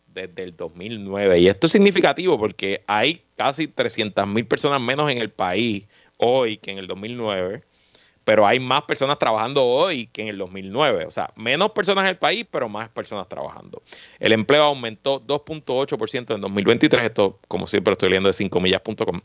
desde 0.06 0.44
el 0.44 0.56
2009. 0.56 1.40
Y 1.40 1.48
esto 1.48 1.66
es 1.66 1.72
significativo 1.72 2.38
porque 2.38 2.84
hay 2.86 3.24
casi 3.36 3.66
300.000 3.66 4.46
personas 4.46 4.80
menos 4.80 5.10
en 5.10 5.18
el 5.18 5.30
país 5.30 5.88
hoy 6.18 6.56
que 6.58 6.70
en 6.70 6.78
el 6.78 6.86
2009 6.86 7.64
pero 8.30 8.46
hay 8.46 8.60
más 8.60 8.82
personas 8.82 9.18
trabajando 9.18 9.64
hoy 9.64 10.06
que 10.06 10.22
en 10.22 10.28
el 10.28 10.38
2009. 10.38 11.04
O 11.04 11.10
sea, 11.10 11.32
menos 11.34 11.72
personas 11.72 12.04
en 12.04 12.10
el 12.10 12.16
país, 12.16 12.46
pero 12.48 12.68
más 12.68 12.88
personas 12.88 13.28
trabajando. 13.28 13.82
El 14.20 14.30
empleo 14.30 14.62
aumentó 14.62 15.20
2.8% 15.20 16.36
en 16.36 16.40
2023. 16.40 17.02
Esto, 17.06 17.40
como 17.48 17.66
siempre, 17.66 17.90
estoy 17.90 18.10
leyendo 18.10 18.28
de 18.28 18.34
5millas.com. 18.34 19.20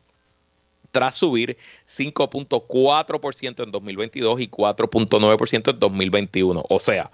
Tras 0.90 1.14
subir 1.14 1.56
5.4% 1.88 3.64
en 3.64 3.72
2022 3.72 4.42
y 4.42 4.48
4.9% 4.48 5.70
en 5.70 5.80
2021. 5.80 6.66
O 6.68 6.80
sea, 6.80 7.12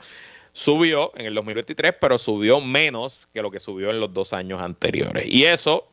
subió 0.54 1.12
en 1.18 1.26
el 1.26 1.36
2023, 1.36 1.96
pero 2.00 2.18
subió 2.18 2.62
menos 2.62 3.28
que 3.34 3.42
lo 3.42 3.52
que 3.52 3.60
subió 3.60 3.90
en 3.90 4.00
los 4.00 4.14
dos 4.14 4.32
años 4.32 4.62
anteriores. 4.62 5.26
Y 5.28 5.44
eso 5.44 5.91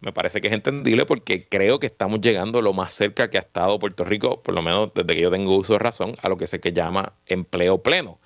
me 0.00 0.12
parece 0.12 0.40
que 0.40 0.48
es 0.48 0.54
entendible 0.54 1.04
porque 1.04 1.46
creo 1.46 1.78
que 1.78 1.86
estamos 1.86 2.20
llegando 2.20 2.62
lo 2.62 2.72
más 2.72 2.92
cerca 2.92 3.28
que 3.30 3.36
ha 3.36 3.40
estado 3.40 3.78
Puerto 3.78 4.04
Rico, 4.04 4.42
por 4.42 4.54
lo 4.54 4.62
menos 4.62 4.90
desde 4.94 5.14
que 5.14 5.20
yo 5.20 5.30
tengo 5.30 5.54
uso 5.56 5.74
de 5.74 5.78
razón, 5.78 6.16
a 6.22 6.28
lo 6.28 6.36
que 6.36 6.46
se 6.46 6.60
que 6.60 6.72
llama 6.72 7.12
empleo 7.26 7.82
pleno. 7.82 8.18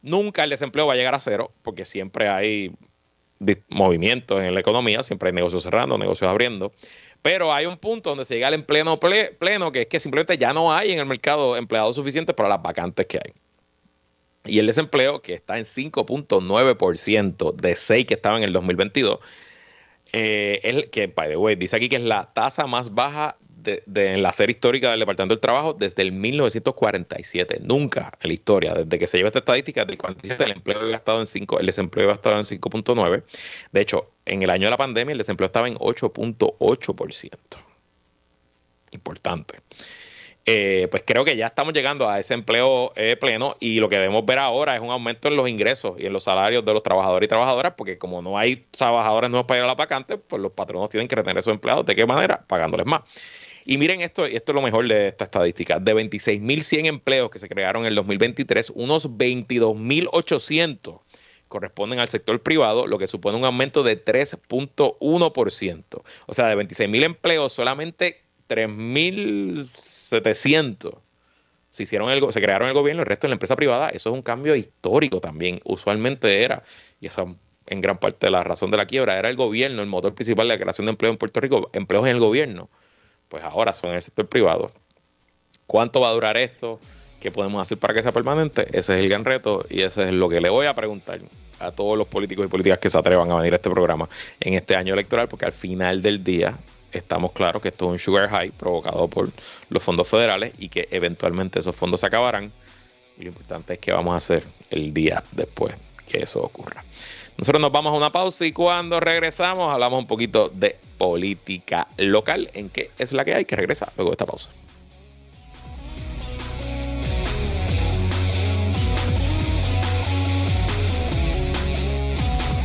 Nunca 0.00 0.44
el 0.44 0.50
desempleo 0.50 0.86
va 0.86 0.94
a 0.94 0.96
llegar 0.96 1.14
a 1.14 1.20
cero 1.20 1.52
porque 1.62 1.84
siempre 1.84 2.28
hay 2.28 2.72
movimientos 3.68 4.40
en 4.40 4.54
la 4.54 4.60
economía, 4.60 5.02
siempre 5.02 5.28
hay 5.28 5.34
negocios 5.34 5.64
cerrando, 5.64 5.98
negocios 5.98 6.30
abriendo, 6.30 6.72
pero 7.20 7.52
hay 7.52 7.66
un 7.66 7.76
punto 7.76 8.10
donde 8.10 8.24
se 8.24 8.34
llega 8.34 8.48
al 8.48 8.54
empleo 8.54 8.98
pleno 8.98 9.70
que 9.70 9.82
es 9.82 9.86
que 9.86 10.00
simplemente 10.00 10.38
ya 10.38 10.52
no 10.52 10.72
hay 10.72 10.92
en 10.92 10.98
el 10.98 11.06
mercado 11.06 11.56
empleados 11.56 11.96
suficientes 11.96 12.34
para 12.34 12.48
las 12.48 12.62
vacantes 12.62 13.06
que 13.06 13.18
hay. 13.18 13.32
Y 14.44 14.58
el 14.58 14.66
desempleo, 14.66 15.22
que 15.22 15.34
está 15.34 15.56
en 15.56 15.64
5.9% 15.64 17.54
de 17.54 17.76
6 17.76 18.06
que 18.06 18.14
estaba 18.14 18.38
en 18.38 18.42
el 18.42 18.52
2022, 18.52 19.20
eh, 20.12 20.88
que, 20.92 21.06
by 21.06 21.30
the 21.30 21.36
way, 21.36 21.56
dice 21.56 21.76
aquí 21.76 21.88
que 21.88 21.96
es 21.96 22.02
la 22.02 22.32
tasa 22.32 22.66
más 22.66 22.94
baja 22.94 23.36
de, 23.62 23.82
en 23.86 24.22
la 24.22 24.32
serie 24.32 24.52
histórica 24.52 24.90
del 24.90 25.00
Departamento 25.00 25.34
del 25.34 25.40
Trabajo 25.40 25.72
desde 25.72 26.02
el 26.02 26.12
1947. 26.12 27.60
Nunca 27.62 28.12
en 28.20 28.28
la 28.28 28.34
historia, 28.34 28.74
desde 28.74 28.98
que 28.98 29.06
se 29.06 29.16
lleva 29.16 29.28
esta 29.28 29.38
estadística, 29.40 29.84
del 29.84 29.96
47 29.96 30.44
el 30.44 30.52
empleo 30.52 30.80
había 30.80 30.96
estado 30.96 31.20
en 31.20 31.26
5, 31.26 31.60
el 31.60 31.66
desempleo 31.66 32.06
había 32.06 32.16
estado 32.16 32.36
en 32.36 32.44
5.9. 32.44 33.22
De 33.72 33.80
hecho, 33.80 34.10
en 34.26 34.42
el 34.42 34.50
año 34.50 34.66
de 34.66 34.70
la 34.70 34.76
pandemia 34.76 35.12
el 35.12 35.18
desempleo 35.18 35.46
estaba 35.46 35.68
en 35.68 35.76
8.8%. 35.76 37.30
Importante. 38.90 39.54
Eh, 40.44 40.88
pues 40.90 41.04
creo 41.06 41.24
que 41.24 41.36
ya 41.36 41.46
estamos 41.46 41.72
llegando 41.72 42.08
a 42.08 42.18
ese 42.18 42.34
empleo 42.34 42.92
eh, 42.96 43.16
pleno 43.16 43.56
y 43.60 43.78
lo 43.78 43.88
que 43.88 43.96
debemos 43.96 44.26
ver 44.26 44.38
ahora 44.38 44.74
es 44.74 44.80
un 44.80 44.90
aumento 44.90 45.28
en 45.28 45.36
los 45.36 45.48
ingresos 45.48 45.94
y 45.98 46.06
en 46.06 46.12
los 46.12 46.24
salarios 46.24 46.64
de 46.64 46.72
los 46.72 46.82
trabajadores 46.82 47.26
y 47.26 47.28
trabajadoras, 47.28 47.74
porque 47.76 47.96
como 47.96 48.20
no 48.22 48.36
hay 48.36 48.56
trabajadores 48.56 49.30
nuevos 49.30 49.46
para 49.46 49.58
ir 49.58 49.64
a 49.64 49.68
la 49.68 49.76
vacante, 49.76 50.18
pues 50.18 50.42
los 50.42 50.50
patronos 50.50 50.90
tienen 50.90 51.06
que 51.06 51.14
retener 51.14 51.38
a 51.38 51.42
sus 51.42 51.52
empleados. 51.52 51.86
¿De 51.86 51.94
qué 51.94 52.06
manera? 52.06 52.44
Pagándoles 52.46 52.86
más. 52.86 53.02
Y 53.64 53.78
miren 53.78 54.00
esto, 54.00 54.26
y 54.26 54.34
esto 54.34 54.50
es 54.50 54.56
lo 54.56 54.62
mejor 54.62 54.88
de 54.88 55.06
esta 55.06 55.24
estadística. 55.24 55.78
De 55.78 55.94
26.100 55.94 56.86
empleos 56.86 57.30
que 57.30 57.38
se 57.38 57.48
crearon 57.48 57.82
en 57.82 57.88
el 57.88 57.94
2023, 57.94 58.72
unos 58.74 59.08
22.800 59.08 61.00
corresponden 61.46 62.00
al 62.00 62.08
sector 62.08 62.42
privado, 62.42 62.86
lo 62.86 62.98
que 62.98 63.06
supone 63.06 63.36
un 63.36 63.44
aumento 63.44 63.82
de 63.82 64.02
3.1%. 64.02 66.02
O 66.26 66.34
sea, 66.34 66.48
de 66.48 66.56
26.000 66.56 67.04
empleos, 67.04 67.52
solamente 67.52 68.22
3.700 68.54 70.98
se, 71.72 71.82
hicieron 71.82 72.10
el, 72.10 72.32
se 72.32 72.42
crearon 72.42 72.68
el 72.68 72.74
gobierno, 72.74 73.02
el 73.02 73.06
resto 73.06 73.26
en 73.26 73.30
la 73.30 73.36
empresa 73.36 73.56
privada. 73.56 73.88
Eso 73.88 74.10
es 74.10 74.14
un 74.14 74.22
cambio 74.22 74.54
histórico 74.54 75.20
también. 75.20 75.58
Usualmente 75.64 76.42
era, 76.42 76.62
y 77.00 77.06
esa 77.06 77.24
en 77.66 77.80
gran 77.80 77.98
parte 77.98 78.26
de 78.26 78.30
la 78.30 78.44
razón 78.44 78.70
de 78.70 78.76
la 78.76 78.86
quiebra, 78.86 79.18
era 79.18 79.28
el 79.28 79.36
gobierno, 79.36 79.82
el 79.82 79.88
motor 79.88 80.14
principal 80.14 80.48
de 80.48 80.54
la 80.54 80.60
creación 80.60 80.86
de 80.86 80.90
empleo 80.90 81.10
en 81.10 81.16
Puerto 81.16 81.40
Rico, 81.40 81.70
empleos 81.72 82.04
en 82.04 82.10
el 82.10 82.20
gobierno. 82.20 82.68
Pues 83.28 83.42
ahora 83.42 83.72
son 83.72 83.90
en 83.90 83.96
el 83.96 84.02
sector 84.02 84.28
privado. 84.28 84.70
¿Cuánto 85.66 86.00
va 86.00 86.10
a 86.10 86.12
durar 86.12 86.36
esto? 86.36 86.78
¿Qué 87.20 87.30
podemos 87.30 87.62
hacer 87.62 87.78
para 87.78 87.94
que 87.94 88.02
sea 88.02 88.12
permanente? 88.12 88.66
Ese 88.76 88.94
es 88.94 89.00
el 89.00 89.08
gran 89.08 89.24
reto 89.24 89.64
y 89.70 89.82
ese 89.82 90.04
es 90.04 90.12
lo 90.12 90.28
que 90.28 90.40
le 90.40 90.50
voy 90.50 90.66
a 90.66 90.74
preguntar 90.74 91.20
a 91.58 91.70
todos 91.70 91.96
los 91.96 92.08
políticos 92.08 92.44
y 92.44 92.48
políticas 92.48 92.80
que 92.80 92.90
se 92.90 92.98
atrevan 92.98 93.30
a 93.30 93.36
venir 93.36 93.54
a 93.54 93.56
este 93.56 93.70
programa 93.70 94.08
en 94.40 94.54
este 94.54 94.76
año 94.76 94.92
electoral, 94.92 95.28
porque 95.28 95.46
al 95.46 95.52
final 95.52 96.02
del 96.02 96.22
día 96.22 96.58
estamos 96.92 97.32
claros 97.32 97.62
que 97.62 97.68
esto 97.68 97.86
es 97.86 97.92
un 97.92 97.98
sugar 97.98 98.28
high 98.28 98.50
provocado 98.50 99.08
por 99.08 99.30
los 99.68 99.82
fondos 99.82 100.08
federales 100.08 100.52
y 100.58 100.68
que 100.68 100.88
eventualmente 100.90 101.58
esos 101.58 101.74
fondos 101.74 102.00
se 102.00 102.06
acabarán. 102.06 102.52
Y 103.18 103.22
lo 103.22 103.28
importante 103.28 103.74
es 103.74 103.78
que 103.78 103.92
vamos 103.92 104.14
a 104.14 104.16
hacer 104.16 104.44
el 104.70 104.92
día 104.92 105.22
después 105.32 105.74
que 106.06 106.22
eso 106.22 106.42
ocurra. 106.42 106.84
Nosotros 107.36 107.60
nos 107.60 107.72
vamos 107.72 107.92
a 107.92 107.96
una 107.96 108.12
pausa 108.12 108.44
y 108.44 108.52
cuando 108.52 109.00
regresamos 109.00 109.72
hablamos 109.72 109.98
un 109.98 110.06
poquito 110.06 110.50
de 110.50 110.76
política 110.98 111.88
local, 111.96 112.50
en 112.54 112.68
qué 112.68 112.90
es 112.98 113.12
la 113.12 113.24
que 113.24 113.34
hay 113.34 113.44
que 113.44 113.56
regresar 113.56 113.92
luego 113.96 114.10
de 114.10 114.14
esta 114.14 114.26
pausa. 114.26 114.50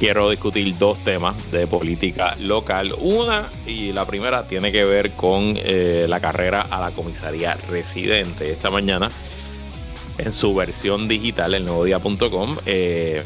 quiero 0.00 0.30
discutir 0.30 0.78
dos 0.78 0.98
temas 1.04 1.52
de 1.52 1.66
política 1.66 2.34
local. 2.38 2.94
Una 3.00 3.50
y 3.66 3.92
la 3.92 4.06
primera 4.06 4.46
tiene 4.46 4.72
que 4.72 4.86
ver 4.86 5.10
con 5.10 5.54
eh, 5.56 6.06
la 6.08 6.18
carrera 6.20 6.62
a 6.70 6.80
la 6.80 6.92
comisaría 6.92 7.54
residente. 7.68 8.50
Esta 8.50 8.70
mañana, 8.70 9.10
en 10.16 10.32
su 10.32 10.54
versión 10.54 11.06
digital, 11.06 11.52
el 11.52 11.68
eh, 12.64 13.22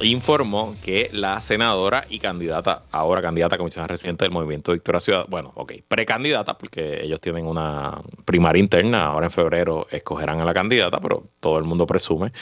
informó 0.00 0.74
que 0.82 1.10
la 1.12 1.38
senadora 1.42 2.06
y 2.08 2.18
candidata, 2.18 2.84
ahora 2.90 3.20
candidata 3.20 3.56
a 3.56 3.58
comisaría 3.58 3.86
residente 3.86 4.24
del 4.24 4.32
Movimiento 4.32 4.72
Victoria 4.72 5.00
Ciudad, 5.00 5.26
bueno, 5.28 5.52
ok, 5.54 5.72
precandidata, 5.86 6.56
porque 6.56 7.04
ellos 7.04 7.20
tienen 7.20 7.46
una 7.46 8.00
primaria 8.24 8.60
interna, 8.60 9.04
ahora 9.04 9.26
en 9.26 9.30
febrero 9.30 9.86
escogerán 9.90 10.40
a 10.40 10.46
la 10.46 10.54
candidata, 10.54 10.98
pero 10.98 11.28
todo 11.40 11.58
el 11.58 11.64
mundo 11.64 11.86
presume 11.86 12.32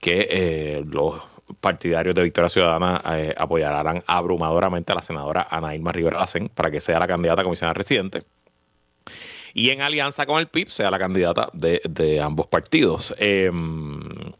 que 0.00 0.26
eh, 0.30 0.84
los 0.84 1.37
partidarios 1.60 2.14
de 2.14 2.22
Victoria 2.22 2.48
Ciudadana 2.48 3.02
eh, 3.16 3.34
apoyarán 3.36 4.02
abrumadoramente 4.06 4.92
a 4.92 4.96
la 4.96 5.02
senadora 5.02 5.46
Ana 5.50 5.74
Irma 5.74 5.92
Rivera 5.92 6.20
Lacen 6.20 6.48
para 6.48 6.70
que 6.70 6.80
sea 6.80 6.98
la 6.98 7.06
candidata 7.06 7.42
a 7.42 7.44
comisionada 7.44 7.74
residente. 7.74 8.20
Y 9.54 9.70
en 9.70 9.82
alianza 9.82 10.26
con 10.26 10.38
el 10.38 10.48
PIB 10.48 10.68
sea 10.68 10.90
la 10.90 10.98
candidata 10.98 11.50
de, 11.52 12.20
ambos 12.22 12.46
partidos. 12.46 13.14
Em, 13.18 14.32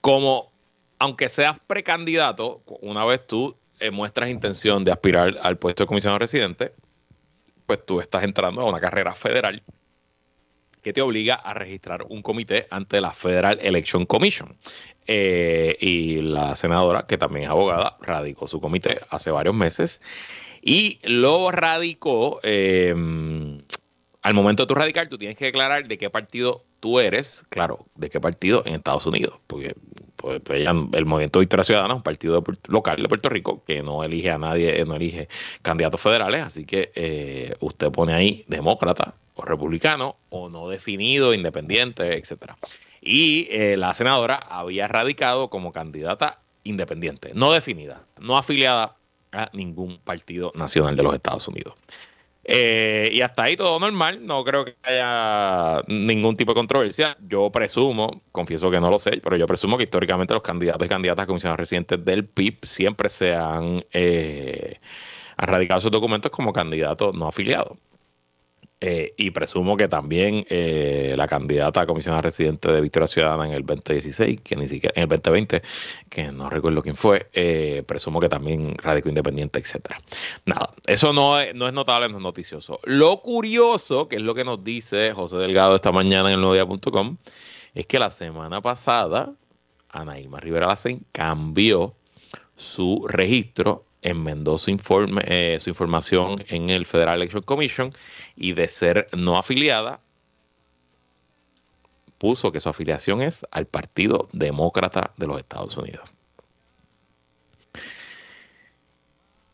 como, 0.00 0.52
aunque 0.98 1.28
seas 1.28 1.58
precandidato, 1.66 2.62
una 2.80 3.04
vez 3.04 3.26
tú 3.26 3.56
eh, 3.80 3.90
muestras 3.90 4.28
intención 4.28 4.84
de 4.84 4.92
aspirar 4.92 5.36
al 5.40 5.56
puesto 5.56 5.84
de 5.84 5.86
comisionado 5.86 6.18
residente, 6.18 6.72
pues 7.66 7.86
tú 7.86 8.00
estás 8.00 8.24
entrando 8.24 8.62
a 8.62 8.68
una 8.68 8.80
carrera 8.80 9.14
federal 9.14 9.62
que 10.82 10.92
te 10.92 11.00
obliga 11.00 11.34
a 11.34 11.54
registrar 11.54 12.04
un 12.08 12.22
comité 12.22 12.66
ante 12.70 13.00
la 13.00 13.12
Federal 13.12 13.58
Election 13.62 14.04
Commission. 14.04 14.56
Eh, 15.06 15.76
y 15.80 16.20
la 16.22 16.56
senadora, 16.56 17.06
que 17.06 17.18
también 17.18 17.44
es 17.44 17.50
abogada, 17.50 17.96
radicó 18.00 18.46
su 18.46 18.60
comité 18.60 19.00
hace 19.10 19.30
varios 19.30 19.54
meses 19.54 20.00
y 20.62 20.98
lo 21.02 21.50
radicó. 21.50 22.40
Eh, 22.42 22.94
al 24.22 24.34
momento 24.34 24.62
de 24.62 24.66
tu 24.68 24.74
radicar, 24.74 25.08
tú 25.08 25.18
tienes 25.18 25.36
que 25.36 25.46
declarar 25.46 25.88
de 25.88 25.98
qué 25.98 26.08
partido 26.08 26.64
tú 26.78 27.00
eres, 27.00 27.44
claro, 27.48 27.86
de 27.96 28.08
qué 28.08 28.20
partido 28.20 28.62
en 28.64 28.74
Estados 28.74 29.06
Unidos, 29.06 29.34
porque 29.46 29.74
pues, 30.16 30.40
pues, 30.44 30.66
el 30.66 31.06
Movimiento 31.06 31.40
Victoria 31.40 31.64
Ciudadana 31.64 31.94
es 31.94 31.98
un 31.98 32.02
partido 32.02 32.42
local 32.68 33.02
de 33.02 33.08
Puerto 33.08 33.28
Rico 33.28 33.62
que 33.64 33.82
no 33.82 34.04
elige 34.04 34.30
a 34.30 34.38
nadie, 34.38 34.84
no 34.84 34.94
elige 34.94 35.28
candidatos 35.62 36.00
federales, 36.00 36.42
así 36.42 36.64
que 36.64 36.92
eh, 36.94 37.54
usted 37.60 37.90
pone 37.90 38.14
ahí 38.14 38.44
demócrata 38.46 39.14
o 39.34 39.42
republicano 39.44 40.16
o 40.30 40.48
no 40.48 40.68
definido, 40.68 41.34
independiente, 41.34 42.16
etcétera. 42.16 42.56
Y 43.02 43.48
eh, 43.50 43.76
la 43.76 43.92
senadora 43.94 44.36
había 44.36 44.86
radicado 44.86 45.50
como 45.50 45.72
candidata 45.72 46.38
independiente, 46.62 47.32
no 47.34 47.52
definida, 47.52 48.04
no 48.20 48.38
afiliada 48.38 48.94
a 49.32 49.50
ningún 49.52 49.98
partido 49.98 50.52
nacional 50.54 50.94
de 50.94 51.02
los 51.02 51.14
Estados 51.14 51.48
Unidos. 51.48 51.74
Eh, 52.44 53.08
y 53.12 53.20
hasta 53.20 53.44
ahí 53.44 53.56
todo 53.56 53.78
normal, 53.78 54.26
no 54.26 54.42
creo 54.44 54.64
que 54.64 54.76
haya 54.82 55.82
ningún 55.86 56.36
tipo 56.36 56.52
de 56.52 56.56
controversia. 56.56 57.16
Yo 57.20 57.50
presumo, 57.50 58.22
confieso 58.32 58.70
que 58.70 58.80
no 58.80 58.90
lo 58.90 58.98
sé, 58.98 59.20
pero 59.22 59.36
yo 59.36 59.46
presumo 59.46 59.76
que 59.76 59.84
históricamente 59.84 60.34
los 60.34 60.42
candidatos 60.42 60.86
y 60.86 60.88
candidatas 60.88 61.24
a 61.24 61.26
comisionados 61.26 61.58
residentes 61.58 62.04
del 62.04 62.24
PIB 62.24 62.58
siempre 62.64 63.08
se 63.08 63.34
han 63.34 63.84
eh, 63.92 64.78
radicado 65.36 65.80
sus 65.80 65.90
documentos 65.90 66.30
como 66.30 66.52
candidatos 66.52 67.14
no 67.14 67.28
afiliados. 67.28 67.78
Eh, 68.84 69.14
y 69.16 69.30
presumo 69.30 69.76
que 69.76 69.86
también 69.86 70.44
eh, 70.48 71.14
la 71.16 71.28
candidata 71.28 71.82
a 71.82 71.86
comisionada 71.86 72.20
residente 72.20 72.72
de 72.72 72.80
Victoria 72.80 73.06
Ciudadana 73.06 73.46
en 73.46 73.52
el 73.52 73.64
2016, 73.64 74.40
que 74.40 74.56
ni 74.56 74.66
siquiera 74.66 74.92
en 74.96 75.02
el 75.04 75.08
2020, 75.08 75.62
que 76.10 76.32
no 76.32 76.50
recuerdo 76.50 76.82
quién 76.82 76.96
fue, 76.96 77.28
eh, 77.32 77.84
presumo 77.86 78.18
que 78.18 78.28
también 78.28 78.74
radico 78.78 79.08
independiente, 79.08 79.60
etcétera. 79.60 80.00
Nada, 80.46 80.68
eso 80.84 81.12
no 81.12 81.38
es, 81.38 81.54
no 81.54 81.68
es 81.68 81.72
notable, 81.72 82.08
no 82.08 82.16
es 82.16 82.22
noticioso. 82.24 82.80
Lo 82.82 83.22
curioso, 83.22 84.08
que 84.08 84.16
es 84.16 84.22
lo 84.22 84.34
que 84.34 84.42
nos 84.42 84.64
dice 84.64 85.12
José 85.12 85.36
Delgado 85.36 85.76
esta 85.76 85.92
mañana 85.92 86.32
en 86.32 86.40
el 86.40 87.18
es 87.74 87.86
que 87.86 88.00
la 88.00 88.10
semana 88.10 88.60
pasada 88.62 89.32
Ana 89.90 90.18
Irma 90.18 90.40
Rivera 90.40 90.66
Lacen 90.66 91.06
cambió 91.12 91.94
su 92.56 93.06
registro 93.08 93.84
enmendó 94.02 94.58
su, 94.58 94.70
informe, 94.70 95.22
eh, 95.26 95.58
su 95.60 95.70
información 95.70 96.36
en 96.48 96.70
el 96.70 96.84
Federal 96.86 97.16
Election 97.16 97.42
Commission 97.42 97.92
y 98.36 98.52
de 98.52 98.68
ser 98.68 99.06
no 99.16 99.38
afiliada, 99.38 100.00
puso 102.18 102.52
que 102.52 102.60
su 102.60 102.68
afiliación 102.68 103.22
es 103.22 103.46
al 103.50 103.66
Partido 103.66 104.28
Demócrata 104.32 105.12
de 105.16 105.26
los 105.26 105.38
Estados 105.38 105.76
Unidos. 105.76 106.14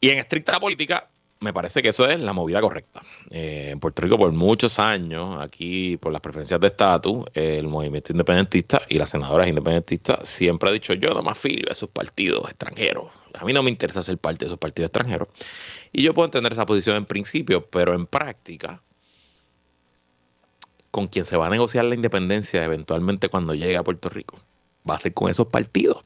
Y 0.00 0.11
en 0.11 0.18
estricta 0.18 0.61
política, 0.61 1.08
me 1.40 1.53
parece 1.53 1.83
que 1.83 1.90
eso 1.90 2.09
es 2.09 2.20
la 2.20 2.33
movida 2.33 2.61
correcta. 2.61 3.01
Eh, 3.31 3.70
en 3.70 3.81
Puerto 3.81 4.03
Rico 4.03 4.18
por 4.18 4.33
muchos 4.33 4.79
años, 4.79 5.37
aquí 5.40 5.96
por 5.96 6.12
las 6.12 6.20
preferencias 6.20 6.59
de 6.61 6.66
estatus, 6.66 7.27
el 7.35 7.68
movimiento 7.68 8.12
independentista 8.12 8.83
y 8.88 8.98
las 8.98 9.11
senadoras 9.11 9.48
independentistas 9.48 10.29
siempre 10.29 10.68
ha 10.68 10.72
dicho 10.72 10.94
yo 10.94 11.11
no 11.11 11.22
me 11.22 11.31
afilio 11.31 11.68
a 11.68 11.72
esos 11.72 11.90
partidos 11.90 12.48
extranjeros. 12.48 13.11
A 13.35 13.44
mí 13.44 13.53
no 13.53 13.62
me 13.62 13.70
interesa 13.70 14.03
ser 14.03 14.18
parte 14.18 14.40
de 14.40 14.46
esos 14.46 14.59
partidos 14.59 14.88
extranjeros. 14.88 15.29
Y 15.92 16.03
yo 16.03 16.12
puedo 16.12 16.27
entender 16.27 16.53
esa 16.53 16.66
posición 16.66 16.96
en 16.96 17.05
principio, 17.05 17.66
pero 17.66 17.94
en 17.94 18.07
práctica, 18.07 18.83
con 20.90 21.07
quien 21.07 21.24
se 21.24 21.37
va 21.37 21.46
a 21.46 21.51
negociar 21.51 21.85
la 21.85 21.94
independencia 21.94 22.64
eventualmente 22.64 23.29
cuando 23.29 23.55
llegue 23.55 23.77
a 23.77 23.85
Puerto 23.85 24.09
Rico, 24.09 24.40
va 24.88 24.96
a 24.96 24.98
ser 24.98 25.14
con 25.14 25.31
esos 25.31 25.46
partidos. 25.46 26.05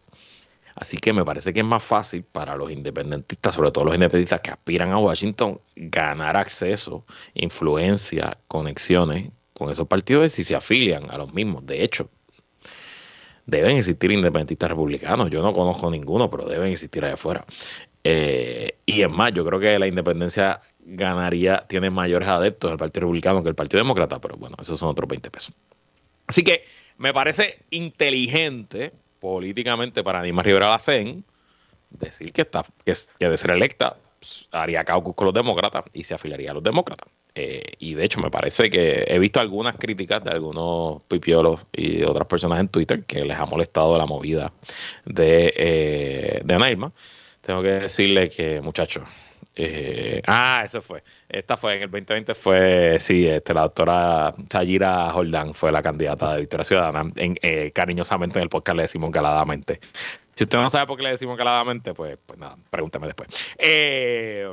Así 0.74 0.96
que 0.96 1.12
me 1.12 1.24
parece 1.24 1.52
que 1.52 1.60
es 1.60 1.66
más 1.66 1.82
fácil 1.82 2.24
para 2.24 2.56
los 2.56 2.70
independentistas, 2.70 3.54
sobre 3.54 3.70
todo 3.70 3.84
los 3.84 3.94
independentistas 3.94 4.40
que 4.40 4.50
aspiran 4.50 4.90
a 4.92 4.98
Washington, 4.98 5.60
ganar 5.76 6.36
acceso, 6.36 7.04
influencia, 7.34 8.38
conexiones 8.48 9.30
con 9.52 9.70
esos 9.70 9.86
partidos 9.86 10.32
si 10.32 10.44
se 10.44 10.54
afilian 10.54 11.10
a 11.10 11.18
los 11.18 11.34
mismos. 11.34 11.66
De 11.66 11.84
hecho, 11.84 12.08
deben 13.46 13.76
existir 13.76 14.10
independentistas 14.10 14.70
republicanos. 14.70 15.30
Yo 15.30 15.42
no 15.42 15.52
conozco 15.52 15.90
ninguno, 15.90 16.30
pero 16.30 16.46
deben 16.46 16.72
existir 16.72 17.04
allá 17.04 17.14
afuera. 17.14 17.44
Eh, 18.04 18.78
y 18.86 19.02
es 19.02 19.10
más, 19.10 19.32
yo 19.32 19.44
creo 19.44 19.60
que 19.60 19.78
la 19.78 19.86
independencia 19.86 20.60
ganaría, 20.84 21.64
tiene 21.68 21.90
mayores 21.90 22.28
adeptos 22.28 22.68
en 22.68 22.72
el 22.72 22.78
Partido 22.78 23.02
Republicano 23.02 23.42
que 23.42 23.48
el 23.48 23.54
Partido 23.54 23.78
Demócrata, 23.78 24.20
pero 24.20 24.36
bueno, 24.36 24.56
esos 24.60 24.78
son 24.78 24.88
otros 24.88 25.08
20 25.08 25.30
pesos. 25.30 25.54
Así 26.26 26.42
que 26.42 26.64
me 26.98 27.12
parece 27.12 27.64
inteligente 27.70 28.92
políticamente 29.22 30.02
para 30.02 30.18
Aníbal 30.18 30.44
Rivera 30.44 30.68
Lacén 30.68 31.24
decir 31.90 32.32
que, 32.32 32.42
está, 32.42 32.64
que, 32.84 32.92
que 33.20 33.28
de 33.28 33.38
ser 33.38 33.52
electa 33.52 33.96
pues, 34.18 34.48
haría 34.50 34.82
caucus 34.82 35.14
con 35.14 35.26
los 35.26 35.34
demócratas 35.34 35.84
y 35.92 36.02
se 36.02 36.14
afiliaría 36.14 36.50
a 36.50 36.54
los 36.54 36.62
demócratas. 36.62 37.08
Eh, 37.32 37.62
y 37.78 37.94
de 37.94 38.04
hecho 38.04 38.20
me 38.20 38.32
parece 38.32 38.68
que 38.68 39.04
he 39.06 39.20
visto 39.20 39.38
algunas 39.38 39.76
críticas 39.76 40.24
de 40.24 40.30
algunos 40.30 41.04
pipiolos 41.04 41.60
y 41.72 42.02
otras 42.02 42.26
personas 42.26 42.58
en 42.58 42.66
Twitter 42.66 43.04
que 43.04 43.24
les 43.24 43.38
ha 43.38 43.46
molestado 43.46 43.96
la 43.96 44.06
movida 44.06 44.52
de, 45.04 45.54
eh, 45.56 46.42
de 46.44 46.58
Naima. 46.58 46.92
Tengo 47.42 47.62
que 47.62 47.68
decirle 47.68 48.28
que, 48.28 48.60
muchachos, 48.60 49.04
eh, 49.54 50.22
ah, 50.26 50.62
eso 50.64 50.80
fue. 50.80 51.02
Esta 51.28 51.56
fue 51.56 51.76
en 51.76 51.82
el 51.82 51.90
2020 51.90 52.34
fue, 52.34 52.98
sí, 53.00 53.26
este, 53.26 53.52
la 53.52 53.62
doctora 53.62 54.34
Chayira 54.48 55.10
Jordán 55.10 55.52
fue 55.52 55.70
la 55.70 55.82
candidata 55.82 56.34
de 56.34 56.40
Victoria 56.40 56.64
Ciudadana. 56.64 57.10
En, 57.16 57.38
eh, 57.42 57.70
cariñosamente 57.74 58.38
en 58.38 58.44
el 58.44 58.48
podcast 58.48 58.76
le 58.76 58.82
decimos 58.82 59.10
caladamente. 59.10 59.80
Si 60.34 60.44
usted 60.44 60.58
no 60.58 60.70
sabe 60.70 60.86
por 60.86 60.96
qué 60.96 61.02
le 61.02 61.10
decimos 61.10 61.36
caladamente, 61.36 61.92
pues, 61.92 62.18
pues 62.24 62.38
nada, 62.38 62.56
pregúnteme 62.70 63.06
después. 63.06 63.28
Eh, 63.58 64.48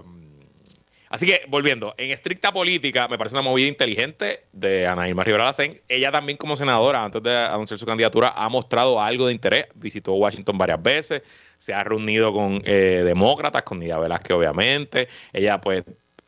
así 1.10 1.26
que, 1.26 1.44
volviendo, 1.48 1.96
en 1.98 2.12
estricta 2.12 2.52
política, 2.52 3.08
me 3.08 3.18
parece 3.18 3.38
una 3.38 3.44
movida 3.44 3.70
inteligente 3.70 4.44
de 4.52 4.86
Ana 4.86 5.08
Irma 5.08 5.24
Rivera 5.24 5.46
Lacén. 5.46 5.80
Ella 5.88 6.12
también, 6.12 6.38
como 6.38 6.58
senadora, 6.58 7.06
antes 7.06 7.24
de 7.24 7.38
anunciar 7.38 7.80
su 7.80 7.86
candidatura, 7.86 8.34
ha 8.36 8.50
mostrado 8.50 9.00
algo 9.00 9.28
de 9.28 9.32
interés. 9.32 9.68
Visitó 9.76 10.14
Washington 10.16 10.58
varias 10.58 10.84
veces 10.84 11.22
se 11.60 11.74
ha 11.74 11.84
reunido 11.84 12.34
con 12.34 12.64
eh, 12.66 13.04
demócratas, 13.06 13.62
con 13.62 13.78
Nidia 13.78 14.00
Velázquez 14.00 14.36
obviamente. 14.36 15.08
Ella 15.32 15.62
pues 15.62 15.84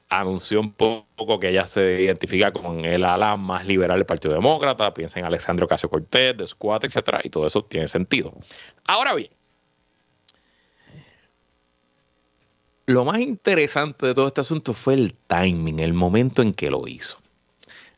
anunció 0.10 0.60
un 0.60 0.74
poco 0.74 1.40
que 1.40 1.50
ella 1.50 1.66
se 1.66 2.02
identifica 2.02 2.52
con 2.52 2.84
el 2.84 3.06
ala 3.06 3.38
más 3.38 3.66
liberal 3.66 3.98
del 3.98 4.06
Partido 4.06 4.34
Demócrata, 4.34 4.94
piensa 4.94 5.20
en 5.20 5.26
Alexandro 5.26 5.68
Casio 5.70 5.90
Cortés, 5.90 6.38
de 6.38 6.46
Squad, 6.46 6.84
etcétera, 6.84 7.22
y 7.24 7.30
todo 7.30 7.48
eso 7.48 7.64
tiene 7.64 7.88
sentido. 7.88 8.34
Ahora 8.86 9.16
bien, 9.16 9.32
lo 12.88 13.06
más 13.06 13.20
interesante 13.20 14.08
de 14.08 14.14
todo 14.14 14.28
este 14.28 14.42
asunto 14.42 14.74
fue 14.74 14.96
el 14.96 15.14
timing, 15.28 15.80
el 15.80 15.94
momento 15.94 16.42
en 16.42 16.54
que 16.54 16.70
lo 16.70 16.86
hizo. 16.90 17.18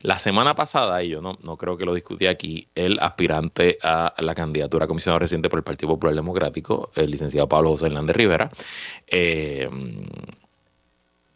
La 0.04 0.20
semana 0.20 0.54
pasada, 0.54 1.02
y 1.02 1.08
yo 1.08 1.22
no, 1.22 1.38
no 1.44 1.56
creo 1.56 1.78
que 1.78 1.86
lo 1.86 1.94
discutí 1.94 2.28
aquí, 2.28 2.68
el 2.76 3.00
aspirante 3.00 3.78
a 3.82 4.13
la 4.18 4.36
candidatura 4.36 4.84
a 4.84 4.88
comisionado 4.89 5.20
reciente 5.20 5.48
por 5.48 5.60
el 5.60 5.63
Partido 5.63 5.94
Popular 5.94 6.13
Democrático, 6.13 6.92
el 6.96 7.10
licenciado 7.10 7.48
Pablo 7.48 7.70
José 7.70 7.86
Hernández 7.86 8.18
Rivera, 8.18 8.52
eh, 9.08 9.66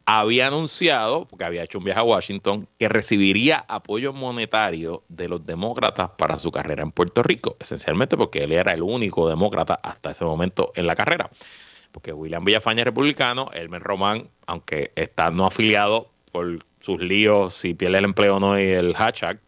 había 0.06 0.48
anunciado, 0.48 1.26
porque 1.30 1.46
había 1.46 1.64
hecho 1.64 1.78
un 1.78 1.86
viaje 1.86 2.02
a 2.02 2.04
Washington, 2.04 2.68
que 2.78 2.90
recibiría 2.90 3.64
apoyo 3.70 4.12
monetario 4.12 5.04
de 5.08 5.30
los 5.30 5.46
demócratas 5.46 6.10
para 6.18 6.38
su 6.38 6.52
carrera 6.52 6.84
en 6.84 6.92
Puerto 6.92 7.24
Rico, 7.24 7.56
esencialmente 7.62 8.18
porque 8.18 8.44
él 8.44 8.52
era 8.52 8.74
el 8.74 8.84
único 8.84 9.30
demócrata 9.30 9.76
hasta 9.82 10.12
ese 10.12 10.26
momento 10.26 10.74
en 10.76 10.88
la 10.88 10.96
carrera. 10.96 11.30
Porque 11.94 12.12
William 12.12 12.44
Villafaña 12.44 12.82
es 12.82 12.86
republicano, 12.86 13.50
Elmer 13.54 13.82
Román, 13.82 14.28
aunque 14.46 14.92
está 14.96 15.32
no 15.32 15.46
afiliado 15.46 16.10
por 16.34 16.60
sus 16.88 17.02
líos, 17.02 17.54
si 17.54 17.74
pierde 17.74 17.98
el 17.98 18.06
empleo 18.06 18.38
o 18.38 18.40
no 18.40 18.58
y 18.58 18.64
el 18.64 18.96
hashtag, 18.96 19.42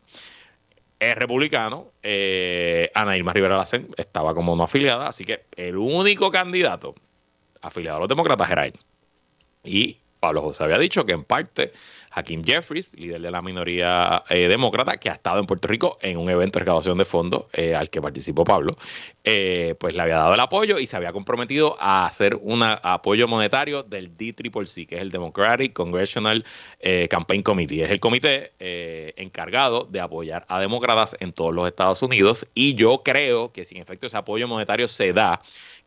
es 0.99 1.15
republicano. 1.15 1.87
Eh, 2.03 2.91
Ana 2.93 3.15
Irma 3.15 3.31
Rivera 3.31 3.55
Lacen 3.55 3.87
estaba 3.95 4.35
como 4.35 4.57
no 4.57 4.63
afiliada, 4.63 5.07
así 5.07 5.23
que 5.23 5.45
el 5.55 5.77
único 5.77 6.31
candidato 6.31 6.95
afiliado 7.61 7.95
a 7.95 7.99
los 8.01 8.09
demócratas 8.09 8.51
era 8.51 8.65
él. 8.65 8.73
Y 9.63 9.99
Pablo 10.19 10.41
José 10.41 10.65
había 10.65 10.77
dicho 10.77 11.05
que 11.05 11.13
en 11.13 11.23
parte 11.23 11.71
Hakim 12.11 12.43
Jeffries, 12.43 12.93
líder 12.95 13.21
de 13.21 13.31
la 13.31 13.41
minoría 13.41 14.23
eh, 14.29 14.47
demócrata, 14.47 14.97
que 14.97 15.09
ha 15.09 15.13
estado 15.13 15.39
en 15.39 15.45
Puerto 15.45 15.67
Rico 15.67 15.97
en 16.01 16.17
un 16.17 16.29
evento 16.29 16.59
de 16.59 16.65
recaudación 16.65 16.97
de 16.97 17.05
fondos 17.05 17.45
eh, 17.53 17.75
al 17.75 17.89
que 17.89 18.01
participó 18.01 18.43
Pablo, 18.43 18.77
eh, 19.23 19.75
pues 19.79 19.93
le 19.93 20.01
había 20.01 20.17
dado 20.17 20.33
el 20.33 20.39
apoyo 20.39 20.79
y 20.79 20.87
se 20.87 20.97
había 20.97 21.11
comprometido 21.11 21.77
a 21.79 22.05
hacer 22.05 22.35
un 22.35 22.63
apoyo 22.63 23.27
monetario 23.27 23.83
del 23.83 24.15
DCCC, 24.17 24.87
que 24.87 24.95
es 24.95 25.01
el 25.01 25.11
Democratic 25.11 25.73
Congressional 25.73 26.43
Campaign 27.09 27.43
Committee. 27.43 27.83
Es 27.83 27.91
el 27.91 27.99
comité 27.99 28.53
encargado 29.17 29.85
de 29.85 29.99
apoyar 29.99 30.45
a 30.47 30.59
demócratas 30.59 31.15
en 31.19 31.33
todos 31.33 31.53
los 31.53 31.67
Estados 31.67 32.01
Unidos 32.01 32.47
y 32.53 32.75
yo 32.75 33.01
creo 33.03 33.51
que 33.51 33.65
si 33.65 33.75
en 33.75 33.81
efecto 33.81 34.07
ese 34.07 34.17
apoyo 34.17 34.47
monetario 34.47 34.87
se 34.87 35.13
da, 35.13 35.39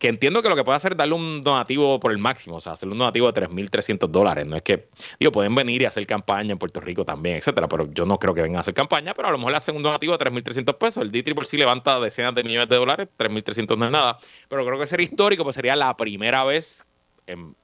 que 0.03 0.09
entiendo 0.09 0.43
que 0.43 0.49
lo 0.49 0.57
que 0.57 0.65
puede 0.65 0.75
hacer 0.75 0.93
es 0.93 0.99
darle 0.99 1.15
un 1.15 1.43
donativo 1.43 2.01
por 2.01 2.11
el 2.11 2.19
máximo, 2.19 2.57
o 2.57 2.61
sea, 2.61 2.73
hacerle 2.73 2.95
un 2.95 2.99
donativo 2.99 3.31
de 3.31 3.41
3.300 3.41 4.09
dólares. 4.09 4.45
No 4.47 4.57
es 4.57 4.63
que, 4.63 4.89
digo, 5.21 5.31
pueden 5.31 5.55
venir 5.55 5.83
y 5.83 5.85
hacer 5.85 6.05
campaña 6.13 6.53
en 6.53 6.59
Puerto 6.59 6.81
Rico 6.81 7.05
también, 7.05 7.37
etcétera, 7.37 7.69
pero 7.69 7.91
yo 7.93 8.05
no 8.05 8.19
creo 8.19 8.35
que 8.35 8.43
vengan 8.43 8.59
a 8.59 8.61
hacer 8.61 8.75
campaña, 8.75 9.15
pero 9.15 9.29
a 9.29 9.31
lo 9.31 9.39
mejor 9.39 9.53
le 9.53 9.57
hacen 9.57 9.77
un 9.77 9.83
donativo 9.83 10.17
de 10.17 10.25
3.300 10.25 10.77
pesos. 10.77 11.03
El 11.03 11.11
D 11.11 11.25
sí 11.45 11.57
levanta 11.57 11.99
decenas 12.01 12.35
de 12.35 12.45
millones 12.45 12.69
de 12.69 12.77
dólares, 12.77 13.09
3.300 13.19 13.79
no 13.79 13.87
es 13.87 13.91
nada, 13.91 14.19
pero 14.49 14.65
creo 14.67 14.79
que 14.79 14.87
sería 14.87 15.05
histórico, 15.05 15.43
pues 15.45 15.57
sería 15.57 15.75
la 15.75 15.97
primera 15.97 16.45
vez 16.45 16.87
en, 17.27 17.57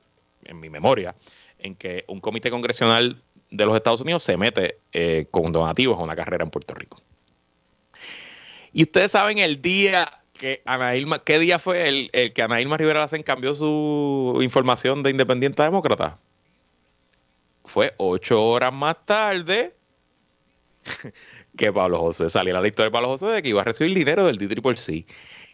mi 0.54 0.70
memoria 0.70 1.14
en 1.58 1.74
que 1.74 2.04
un 2.08 2.20
comité 2.20 2.50
congresional 2.50 3.22
de 3.50 3.66
los 3.66 3.76
Estados 3.76 4.00
Unidos 4.00 4.22
se 4.22 4.36
mete 4.36 4.78
eh, 4.92 5.26
con 5.30 5.52
donativos 5.52 5.98
a 5.98 6.02
una 6.02 6.16
carrera 6.16 6.44
en 6.44 6.50
Puerto 6.50 6.74
Rico. 6.74 6.98
Y 8.72 8.82
ustedes 8.82 9.10
saben 9.10 9.38
el 9.38 9.60
día 9.60 10.22
que 10.32 10.62
Ana 10.64 10.92
¿qué 11.24 11.38
día 11.38 11.58
fue 11.58 11.88
el, 11.88 12.10
que 12.32 12.42
Ana 12.42 12.60
Irma 12.60 12.76
Rivera 12.76 13.00
Lacen 13.00 13.22
cambió 13.22 13.52
su 13.52 14.38
información 14.42 15.02
de 15.02 15.10
Independiente 15.10 15.62
Demócrata? 15.62 16.18
Fue 17.68 17.94
ocho 17.98 18.44
horas 18.44 18.72
más 18.72 18.96
tarde 19.04 19.74
que 21.56 21.72
Pablo 21.72 22.00
José 22.00 22.30
saliera 22.30 22.60
la 22.60 22.66
historia 22.66 22.86
de 22.86 22.92
Pablo 22.92 23.08
José 23.08 23.26
de 23.26 23.42
que 23.42 23.50
iba 23.50 23.60
a 23.60 23.64
recibir 23.64 23.94
dinero 23.94 24.26
del 24.26 24.38
D-Triple-C. 24.38 25.04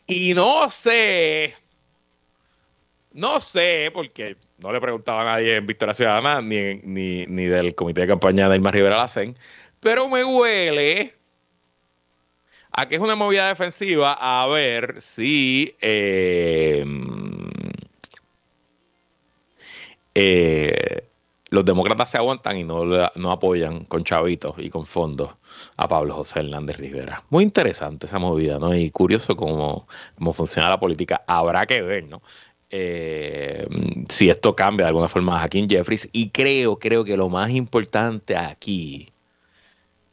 Y 0.06 0.34
no 0.34 0.70
sé, 0.70 1.54
no 3.12 3.40
sé, 3.40 3.90
porque 3.92 4.36
no 4.58 4.72
le 4.72 4.80
preguntaba 4.80 5.22
a 5.22 5.24
nadie 5.36 5.56
en 5.56 5.66
Victoria 5.66 5.94
Ciudadana 5.94 6.40
ni, 6.40 6.76
ni, 6.84 7.26
ni 7.26 7.44
del 7.44 7.74
comité 7.74 8.02
de 8.02 8.06
campaña 8.06 8.48
de 8.48 8.56
Irma 8.56 8.70
Rivera 8.70 8.96
Lacen, 8.96 9.36
pero 9.80 10.08
me 10.08 10.24
huele 10.24 11.14
Aquí 12.76 12.96
es 12.96 13.00
una 13.00 13.14
movida 13.14 13.46
defensiva 13.46 14.16
a 14.20 14.48
ver 14.48 15.00
si 15.00 15.76
eh, 15.80 16.84
eh, 20.16 21.04
los 21.54 21.64
demócratas 21.64 22.10
se 22.10 22.18
aguantan 22.18 22.58
y 22.58 22.64
no, 22.64 22.84
no 22.84 23.30
apoyan 23.30 23.84
con 23.84 24.04
chavitos 24.04 24.56
y 24.58 24.68
con 24.68 24.84
fondos 24.84 25.30
a 25.76 25.88
Pablo 25.88 26.14
José 26.14 26.40
Hernández 26.40 26.76
Rivera. 26.76 27.22
Muy 27.30 27.44
interesante 27.44 28.06
esa 28.06 28.18
movida, 28.18 28.58
¿no? 28.58 28.74
Y 28.74 28.90
curioso 28.90 29.36
cómo, 29.36 29.86
cómo 30.16 30.32
funciona 30.32 30.68
la 30.68 30.80
política. 30.80 31.22
Habrá 31.26 31.64
que 31.64 31.80
ver, 31.80 32.04
¿no? 32.04 32.22
Eh, 32.70 33.68
si 34.08 34.28
esto 34.28 34.56
cambia 34.56 34.86
de 34.86 34.88
alguna 34.88 35.06
forma 35.06 35.36
a 35.36 35.38
Joaquín 35.38 35.70
Jeffries. 35.70 36.08
Y 36.12 36.30
creo, 36.30 36.78
creo 36.78 37.04
que 37.04 37.16
lo 37.16 37.28
más 37.28 37.50
importante 37.50 38.36
aquí 38.36 39.06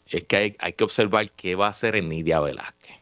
es 0.05 0.25
que 0.25 0.55
hay, 0.59 0.73
que 0.73 0.83
observar 0.83 1.31
qué 1.31 1.55
va 1.55 1.67
a 1.67 1.69
hacer 1.71 2.01
Nidia 2.03 2.39
Velázquez. 2.39 3.00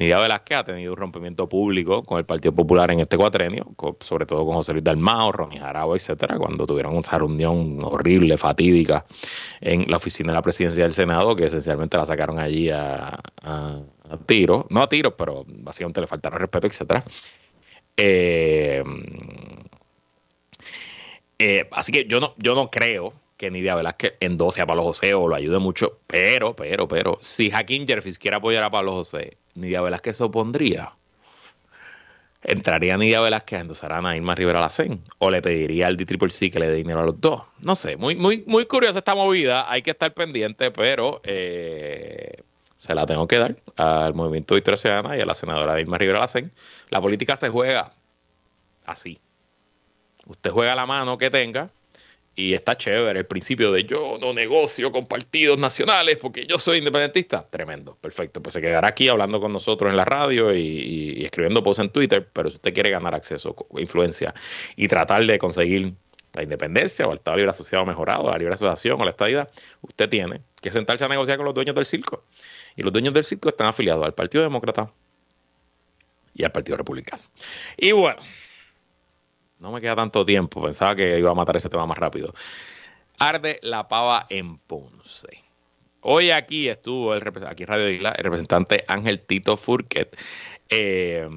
Nidia 0.00 0.18
Velázquez 0.18 0.56
ha 0.56 0.64
tenido 0.64 0.92
un 0.92 0.96
rompimiento 0.96 1.46
público 1.46 2.02
con 2.02 2.16
el 2.16 2.24
Partido 2.24 2.54
Popular 2.54 2.90
en 2.90 3.00
este 3.00 3.18
cuatrenio, 3.18 3.66
sobre 4.00 4.24
todo 4.24 4.46
con 4.46 4.54
José 4.54 4.72
Luis 4.72 4.82
Dalmao, 4.82 5.30
Ronnie 5.30 5.60
Jarabo, 5.60 5.94
etcétera, 5.94 6.38
cuando 6.38 6.66
tuvieron 6.66 6.96
esa 6.96 7.18
reunión 7.18 7.84
horrible, 7.84 8.38
fatídica, 8.38 9.04
en 9.60 9.84
la 9.90 9.98
oficina 9.98 10.32
de 10.32 10.36
la 10.36 10.42
presidencia 10.42 10.84
del 10.84 10.94
Senado, 10.94 11.36
que 11.36 11.44
esencialmente 11.44 11.98
la 11.98 12.06
sacaron 12.06 12.40
allí 12.40 12.70
a, 12.70 13.20
tiro, 14.24 14.66
no 14.70 14.80
a 14.80 14.88
tiro, 14.88 15.14
pero 15.14 15.44
básicamente 15.46 16.00
le 16.00 16.06
faltaron 16.06 16.40
respeto, 16.40 16.66
etcétera. 16.66 17.04
Eh, 17.94 18.82
eh, 21.38 21.68
así 21.72 21.92
que 21.92 22.06
yo 22.06 22.20
no, 22.20 22.34
yo 22.38 22.54
no 22.54 22.68
creo 22.68 23.12
que 23.40 23.50
Nidia 23.50 23.74
Velázquez 23.74 24.18
endose 24.20 24.60
a 24.60 24.66
Pablo 24.66 24.82
José 24.82 25.14
o 25.14 25.26
lo 25.26 25.34
ayude 25.34 25.58
mucho, 25.58 26.00
pero, 26.06 26.54
pero, 26.54 26.86
pero, 26.86 27.16
si 27.22 27.50
Jaquín 27.50 27.86
Jervis 27.86 28.18
quiere 28.18 28.36
apoyar 28.36 28.62
a 28.64 28.70
Pablo 28.70 28.92
José, 28.92 29.38
Nidia 29.54 29.80
Velázquez 29.80 30.18
se 30.18 30.24
opondría. 30.24 30.92
¿Entraría 32.42 32.98
Nidia 32.98 33.22
Velázquez 33.22 33.56
a 33.56 33.62
endosar 33.62 33.94
a 33.94 34.02
Nairma 34.02 34.34
Rivera 34.34 34.60
Lacén? 34.60 35.02
¿O 35.16 35.30
le 35.30 35.40
pediría 35.40 35.86
al 35.86 35.96
D-Triple 35.96 36.50
que 36.50 36.58
le 36.58 36.68
dé 36.68 36.74
dinero 36.74 37.00
a 37.00 37.06
los 37.06 37.18
dos? 37.18 37.40
No 37.64 37.76
sé, 37.76 37.96
muy, 37.96 38.14
muy, 38.14 38.44
muy 38.46 38.66
curiosa 38.66 38.98
esta 38.98 39.14
movida, 39.14 39.72
hay 39.72 39.80
que 39.80 39.92
estar 39.92 40.12
pendiente, 40.12 40.70
pero 40.70 41.22
eh, 41.24 42.42
se 42.76 42.94
la 42.94 43.06
tengo 43.06 43.26
que 43.26 43.38
dar 43.38 43.56
al 43.76 44.12
Movimiento 44.12 44.54
Victoria 44.54 44.76
Ciudadana 44.76 45.16
y 45.16 45.22
a 45.22 45.24
la 45.24 45.34
senadora 45.34 45.72
Nairma 45.72 45.96
Rivera 45.96 46.20
Lacén. 46.20 46.52
La 46.90 47.00
política 47.00 47.36
se 47.36 47.48
juega 47.48 47.88
así. 48.84 49.18
Usted 50.26 50.50
juega 50.50 50.74
la 50.74 50.84
mano 50.84 51.16
que 51.16 51.30
tenga 51.30 51.70
y 52.36 52.54
está 52.54 52.76
chévere 52.76 53.20
el 53.20 53.26
principio 53.26 53.72
de 53.72 53.84
yo 53.84 54.18
no 54.20 54.32
negocio 54.32 54.92
con 54.92 55.06
partidos 55.06 55.58
nacionales 55.58 56.16
porque 56.16 56.46
yo 56.46 56.58
soy 56.58 56.78
independentista. 56.78 57.46
Tremendo, 57.48 57.96
perfecto. 58.00 58.42
Pues 58.42 58.54
se 58.54 58.60
quedará 58.60 58.88
aquí 58.88 59.08
hablando 59.08 59.40
con 59.40 59.52
nosotros 59.52 59.90
en 59.90 59.96
la 59.96 60.04
radio 60.04 60.54
y, 60.54 61.22
escribiendo 61.24 61.62
posts 61.62 61.82
en 61.82 61.90
Twitter, 61.90 62.28
pero 62.32 62.50
si 62.50 62.56
usted 62.56 62.72
quiere 62.72 62.90
ganar 62.90 63.14
acceso, 63.14 63.54
influencia 63.76 64.34
y 64.76 64.88
tratar 64.88 65.26
de 65.26 65.38
conseguir 65.38 65.94
la 66.32 66.42
independencia 66.42 67.06
o 67.06 67.12
el 67.12 67.18
Estado 67.18 67.36
Libre 67.36 67.50
Asociado 67.50 67.84
mejorado, 67.84 68.30
la 68.30 68.38
libre 68.38 68.54
asociación 68.54 69.00
o 69.00 69.04
la 69.04 69.10
estadidad, 69.10 69.50
usted 69.82 70.08
tiene 70.08 70.40
que 70.60 70.70
sentarse 70.70 71.04
a 71.04 71.08
negociar 71.08 71.36
con 71.36 71.46
los 71.46 71.54
dueños 71.54 71.74
del 71.74 71.86
circo. 71.86 72.24
Y 72.76 72.82
los 72.82 72.92
dueños 72.92 73.12
del 73.12 73.24
circo 73.24 73.48
están 73.48 73.66
afiliados 73.66 74.04
al 74.04 74.14
Partido 74.14 74.44
Demócrata 74.44 74.92
y 76.34 76.44
al 76.44 76.52
Partido 76.52 76.78
Republicano. 76.78 77.22
Y 77.76 77.92
bueno, 77.92 78.20
no 79.60 79.72
me 79.72 79.80
queda 79.80 79.96
tanto 79.96 80.24
tiempo. 80.24 80.62
Pensaba 80.62 80.96
que 80.96 81.18
iba 81.18 81.30
a 81.30 81.34
matar 81.34 81.56
ese 81.56 81.68
tema 81.68 81.86
más 81.86 81.98
rápido. 81.98 82.34
Arde 83.18 83.58
la 83.62 83.88
pava 83.88 84.26
en 84.30 84.58
Ponce. 84.58 85.28
Hoy 86.02 86.30
aquí 86.30 86.68
estuvo 86.68 87.14
el 87.14 87.22
aquí 87.46 87.64
en 87.64 87.68
Radio 87.68 87.90
Isla 87.90 88.12
el 88.12 88.24
representante 88.24 88.84
Ángel 88.88 89.20
Tito 89.20 89.56
Furquet. 89.56 90.16
Eh, 90.70 91.28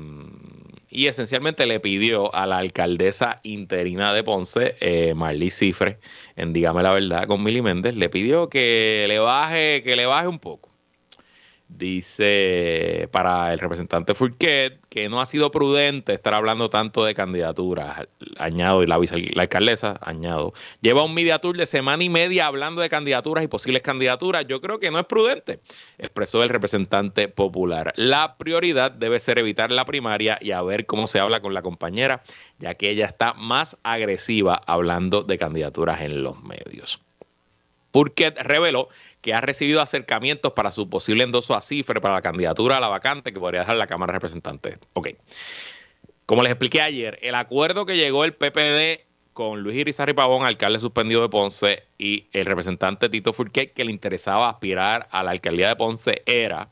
y 0.90 1.08
esencialmente 1.08 1.66
le 1.66 1.80
pidió 1.80 2.34
a 2.36 2.46
la 2.46 2.60
alcaldesa 2.60 3.40
interina 3.44 4.14
de 4.14 4.24
Ponce, 4.24 4.76
eh, 4.80 5.16
Cifre, 5.50 5.98
en 6.36 6.54
Dígame 6.54 6.84
la 6.84 6.94
Verdad 6.94 7.26
con 7.28 7.44
Mili 7.44 7.64
Méndez, 7.64 7.96
le 7.96 8.10
pidió 8.10 8.48
que 8.48 9.06
le 9.08 9.18
baje, 9.18 9.82
que 9.84 9.96
le 9.96 10.06
baje 10.06 10.28
un 10.28 10.38
poco 10.38 10.73
Dice 11.78 13.10
para 13.12 13.52
el 13.52 13.58
representante 13.58 14.14
Furquet 14.14 14.80
que 14.90 15.10
no 15.10 15.20
ha 15.22 15.26
sido 15.26 15.50
prudente 15.50 16.14
estar 16.14 16.36
hablando 16.36 16.70
tanto 16.70 17.04
de 17.04 17.16
candidaturas. 17.16 18.08
Añado, 18.38 18.84
y 18.84 18.88
la, 18.88 19.00
la 19.00 19.42
alcaldesa, 19.42 20.00
añado, 20.02 20.54
lleva 20.82 21.04
un 21.04 21.16
media 21.16 21.40
tour 21.40 21.58
de 21.58 21.66
semana 21.66 22.04
y 22.04 22.10
media 22.10 22.46
hablando 22.46 22.82
de 22.82 22.90
candidaturas 22.90 23.44
y 23.44 23.48
posibles 23.48 23.82
candidaturas. 23.82 24.46
Yo 24.48 24.62
creo 24.62 24.80
que 24.80 24.92
no 24.92 25.00
es 25.00 25.06
prudente, 25.06 25.62
expresó 25.98 26.44
el 26.44 26.50
representante 26.50 27.28
popular. 27.28 27.94
La 27.96 28.38
prioridad 28.38 28.92
debe 28.92 29.20
ser 29.20 29.40
evitar 29.40 29.72
la 29.72 29.86
primaria 29.86 30.38
y 30.40 30.52
a 30.52 30.62
ver 30.62 30.86
cómo 30.86 31.08
se 31.08 31.20
habla 31.20 31.42
con 31.42 31.56
la 31.56 31.64
compañera, 31.64 32.22
ya 32.60 32.76
que 32.76 32.92
ella 32.92 33.08
está 33.08 33.34
más 33.34 33.80
agresiva 33.82 34.62
hablando 34.68 35.24
de 35.24 35.40
candidaturas 35.40 36.02
en 36.02 36.22
los 36.22 36.44
medios. 36.44 37.02
Furquet 37.94 38.38
reveló 38.42 38.90
que 39.24 39.34
ha 39.34 39.40
recibido 39.40 39.80
acercamientos 39.82 40.52
para 40.52 40.70
su 40.70 40.90
posible 40.90 41.24
endoso 41.24 41.56
a 41.56 41.62
cifre 41.62 42.02
para 42.02 42.14
la 42.14 42.22
candidatura 42.22 42.76
a 42.78 42.80
la 42.82 42.90
vacante 42.90 43.32
que 43.32 43.40
podría 43.40 43.62
dejar 43.62 43.78
la 43.78 43.88
Cámara 43.88 44.12
de 44.12 44.18
Representantes. 44.18 44.78
Ok. 44.96 45.12
Como 46.26 46.44
les 46.44 46.52
expliqué 46.52 46.82
ayer, 46.82 47.18
el 47.22 47.36
acuerdo 47.36 47.86
que 47.86 47.96
llegó 47.96 48.26
el 48.26 48.34
PPD 48.34 49.06
con 49.32 49.62
Luis 49.62 49.78
Irizarry 49.78 50.14
Pavón, 50.14 50.46
alcalde 50.46 50.78
suspendido 50.78 51.22
de 51.22 51.30
Ponce, 51.30 51.84
y 51.98 52.28
el 52.34 52.46
representante 52.46 53.08
Tito 53.08 53.32
Furquet, 53.32 53.74
que 53.74 53.86
le 53.86 53.92
interesaba 53.92 54.50
aspirar 54.50 55.08
a 55.10 55.24
la 55.24 55.32
alcaldía 55.32 55.70
de 55.70 55.78
Ponce, 55.78 56.22
era 56.26 56.70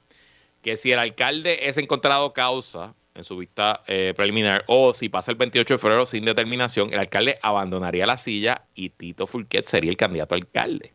que 0.62 0.76
si 0.76 0.92
el 0.92 1.00
alcalde 1.00 1.70
es 1.70 1.78
encontrado 1.78 2.34
causa 2.34 2.94
en 3.16 3.24
su 3.24 3.38
vista 3.38 3.82
eh, 3.88 4.14
preliminar, 4.14 4.66
o 4.68 4.94
si 4.94 5.08
pasa 5.08 5.32
el 5.32 5.38
28 5.38 5.76
de 5.76 5.78
febrero 5.78 6.06
sin 6.06 6.26
determinación, 6.26 6.94
el 6.94 7.00
alcalde 7.00 7.40
abandonaría 7.42 8.06
la 8.06 8.18
silla 8.18 8.64
y 8.76 8.90
Tito 8.90 9.26
Furquet 9.26 9.66
sería 9.66 9.90
el 9.90 9.98
candidato 9.98 10.36
a 10.36 10.38
alcalde. 10.38 10.94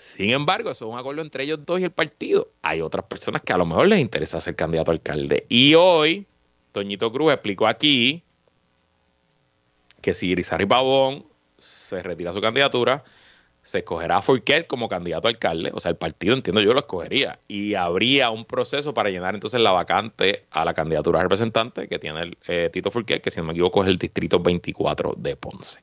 Sin 0.00 0.30
embargo, 0.30 0.70
eso 0.70 0.86
es 0.86 0.92
un 0.94 0.98
acuerdo 0.98 1.20
entre 1.20 1.44
ellos 1.44 1.60
dos 1.66 1.78
y 1.78 1.84
el 1.84 1.90
partido. 1.90 2.48
Hay 2.62 2.80
otras 2.80 3.04
personas 3.04 3.42
que 3.42 3.52
a 3.52 3.58
lo 3.58 3.66
mejor 3.66 3.86
les 3.86 4.00
interesa 4.00 4.40
ser 4.40 4.56
candidato 4.56 4.90
a 4.90 4.94
alcalde. 4.94 5.44
Y 5.50 5.74
hoy, 5.74 6.26
Toñito 6.72 7.12
Cruz 7.12 7.30
explicó 7.30 7.66
aquí 7.66 8.22
que 10.00 10.14
si 10.14 10.28
Irizarry 10.28 10.64
Pavón 10.64 11.26
se 11.58 12.02
retira 12.02 12.32
su 12.32 12.40
candidatura, 12.40 13.04
se 13.62 13.80
escogerá 13.80 14.16
a 14.16 14.22
Fourquet 14.22 14.66
como 14.66 14.88
candidato 14.88 15.28
a 15.28 15.32
alcalde. 15.32 15.70
O 15.74 15.80
sea, 15.80 15.90
el 15.90 15.98
partido, 15.98 16.32
entiendo 16.32 16.62
yo, 16.62 16.72
lo 16.72 16.80
escogería. 16.80 17.38
Y 17.46 17.74
habría 17.74 18.30
un 18.30 18.46
proceso 18.46 18.94
para 18.94 19.10
llenar 19.10 19.34
entonces 19.34 19.60
la 19.60 19.72
vacante 19.72 20.46
a 20.50 20.64
la 20.64 20.72
candidatura 20.72 21.20
representante 21.20 21.88
que 21.88 21.98
tiene 21.98 22.22
el, 22.22 22.38
eh, 22.48 22.70
Tito 22.72 22.90
Fourquet, 22.90 23.20
que 23.20 23.30
si 23.30 23.40
no 23.40 23.48
me 23.48 23.52
equivoco 23.52 23.84
es 23.84 23.90
el 23.90 23.98
distrito 23.98 24.40
24 24.40 25.12
de 25.18 25.36
Ponce 25.36 25.80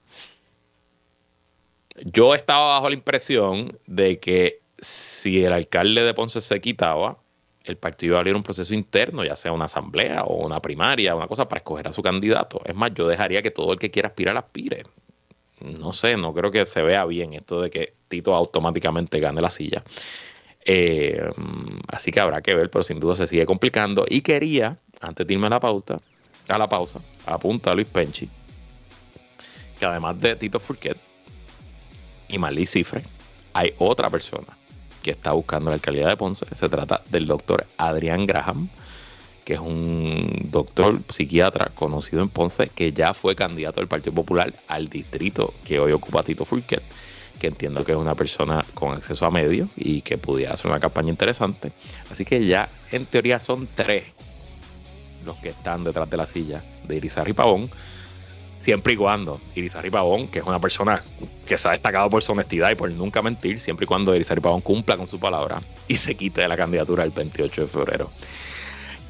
yo 2.04 2.36
estaba 2.36 2.76
bajo 2.76 2.90
la 2.90 2.96
impresión 2.96 3.78
de 3.88 4.20
que 4.20 4.62
si 4.78 5.44
el 5.44 5.54
alcalde 5.54 6.04
de 6.04 6.14
Ponce 6.14 6.42
se 6.42 6.62
quitaba, 6.62 7.18
el 7.64 7.78
partido 7.78 8.12
iba 8.12 8.18
a 8.18 8.20
abrir 8.20 8.36
un 8.36 8.44
proceso 8.44 8.74
interno, 8.74 9.26
ya 9.26 9.36
sea 9.36 9.52
una 9.52 9.66
asamblea 9.66 10.24
o 10.24 10.46
una 10.46 10.62
primaria, 10.62 11.16
una 11.16 11.28
cosa 11.28 11.48
para 11.50 11.60
escoger 11.60 11.88
a 11.88 11.92
su 11.92 12.02
candidato. 12.02 12.62
Es 12.66 12.76
más, 12.76 12.94
yo 12.94 13.08
dejaría 13.08 13.42
que 13.42 13.52
todo 13.52 13.74
el 13.74 13.80
que 13.80 13.92
quiera 13.92 14.10
aspirar 14.10 14.38
aspire. 14.38 14.84
No 15.60 15.92
sé, 15.92 16.16
no 16.18 16.34
creo 16.34 16.52
que 16.52 16.66
se 16.66 16.82
vea 16.82 17.04
bien 17.06 17.34
esto 17.34 17.62
de 17.62 17.70
que 17.70 17.94
Tito 18.08 18.36
automáticamente 18.36 19.20
gane 19.20 19.42
la 19.42 19.50
silla. 19.50 19.84
Eh, 20.64 21.30
así 21.88 22.12
que 22.12 22.20
habrá 22.20 22.42
que 22.42 22.54
ver, 22.54 22.70
pero 22.70 22.84
sin 22.84 23.00
duda 23.00 23.16
se 23.16 23.28
sigue 23.28 23.46
complicando. 23.46 24.06
Y 24.08 24.22
quería, 24.22 24.78
antes 25.02 25.26
de 25.26 25.34
irme 25.34 25.48
a 25.48 25.52
la 25.52 25.60
pauta, 25.60 25.98
a 26.48 26.58
la 26.58 26.70
pausa, 26.70 27.00
apunta 27.26 27.72
a 27.72 27.74
Luis 27.74 27.88
Penchi, 27.88 28.30
que 29.80 29.86
además 29.86 30.20
de 30.22 30.36
Tito 30.36 30.60
Furquet, 30.60 30.98
y 32.28 32.38
Marley 32.38 32.66
Cifre, 32.66 33.04
hay 33.54 33.74
otra 33.78 34.10
persona 34.10 34.48
que 35.02 35.12
está 35.12 35.32
buscando 35.32 35.70
la 35.70 35.76
alcaldía 35.76 36.08
de 36.08 36.18
Ponce. 36.18 36.46
Se 36.54 36.70
trata 36.70 37.02
del 37.10 37.28
doctor 37.28 37.66
Adrián 37.78 38.26
Graham, 38.26 38.70
que 39.46 39.54
es 39.54 39.60
un 39.60 40.48
doctor 40.52 41.00
psiquiatra 41.10 41.72
conocido 41.74 42.22
en 42.22 42.30
Ponce, 42.30 42.68
que 42.68 42.92
ya 42.92 43.14
fue 43.14 43.36
candidato 43.36 43.80
del 43.80 43.88
Partido 43.88 44.14
Popular 44.14 44.54
al 44.68 44.90
distrito 44.90 45.54
que 45.64 45.80
hoy 45.80 45.94
ocupa 45.94 46.24
Tito 46.24 46.44
Fulquet, 46.44 46.84
que 47.40 47.48
entiendo 47.48 47.86
que 47.86 47.94
es 47.94 47.98
una 47.98 48.16
persona 48.16 48.66
con 48.74 48.94
acceso 48.94 49.26
a 49.26 49.32
medios 49.32 49.70
y 49.78 50.02
que 50.02 50.18
pudiera 50.18 50.54
hacer 50.54 50.70
una 50.70 50.80
campaña 50.80 51.10
interesante. 51.10 51.72
Así 52.12 52.26
que 52.26 52.46
ya 52.46 52.68
en 52.92 53.06
teoría 53.06 53.40
son 53.40 53.68
tres 53.74 54.04
los 55.26 55.38
que 55.38 55.50
están 55.50 55.84
detrás 55.84 56.10
de 56.10 56.18
la 56.18 56.26
silla 56.26 56.64
de 56.86 56.96
Irizarry 56.96 57.34
Pavón 57.34 57.70
siempre 58.58 58.94
y 58.94 58.96
cuando 58.96 59.40
Irizarry 59.56 59.90
Pavón, 59.90 60.28
que 60.28 60.40
es 60.40 60.46
una 60.46 60.60
persona 60.60 61.02
que 61.46 61.58
se 61.58 61.68
ha 61.68 61.72
destacado 61.72 62.10
por 62.10 62.24
su 62.24 62.32
honestidad 62.32 62.72
y 62.72 62.76
por 62.76 62.92
nunca 62.92 63.22
mentir, 63.22 63.60
siempre 63.60 63.86
y 63.86 63.88
cuando 63.88 64.16
Irizarry 64.16 64.42
Pavón 64.42 64.62
cumpla 64.62 64.98
con 64.98 65.08
su 65.08 65.20
palabra 65.20 65.62
y 65.88 65.96
se 65.96 66.16
quite 66.16 66.42
de 66.42 66.48
la 66.48 66.58
candidatura 66.58 67.04
el 67.04 67.12
28 67.12 67.62
de 67.62 67.68
febrero. 67.68 68.10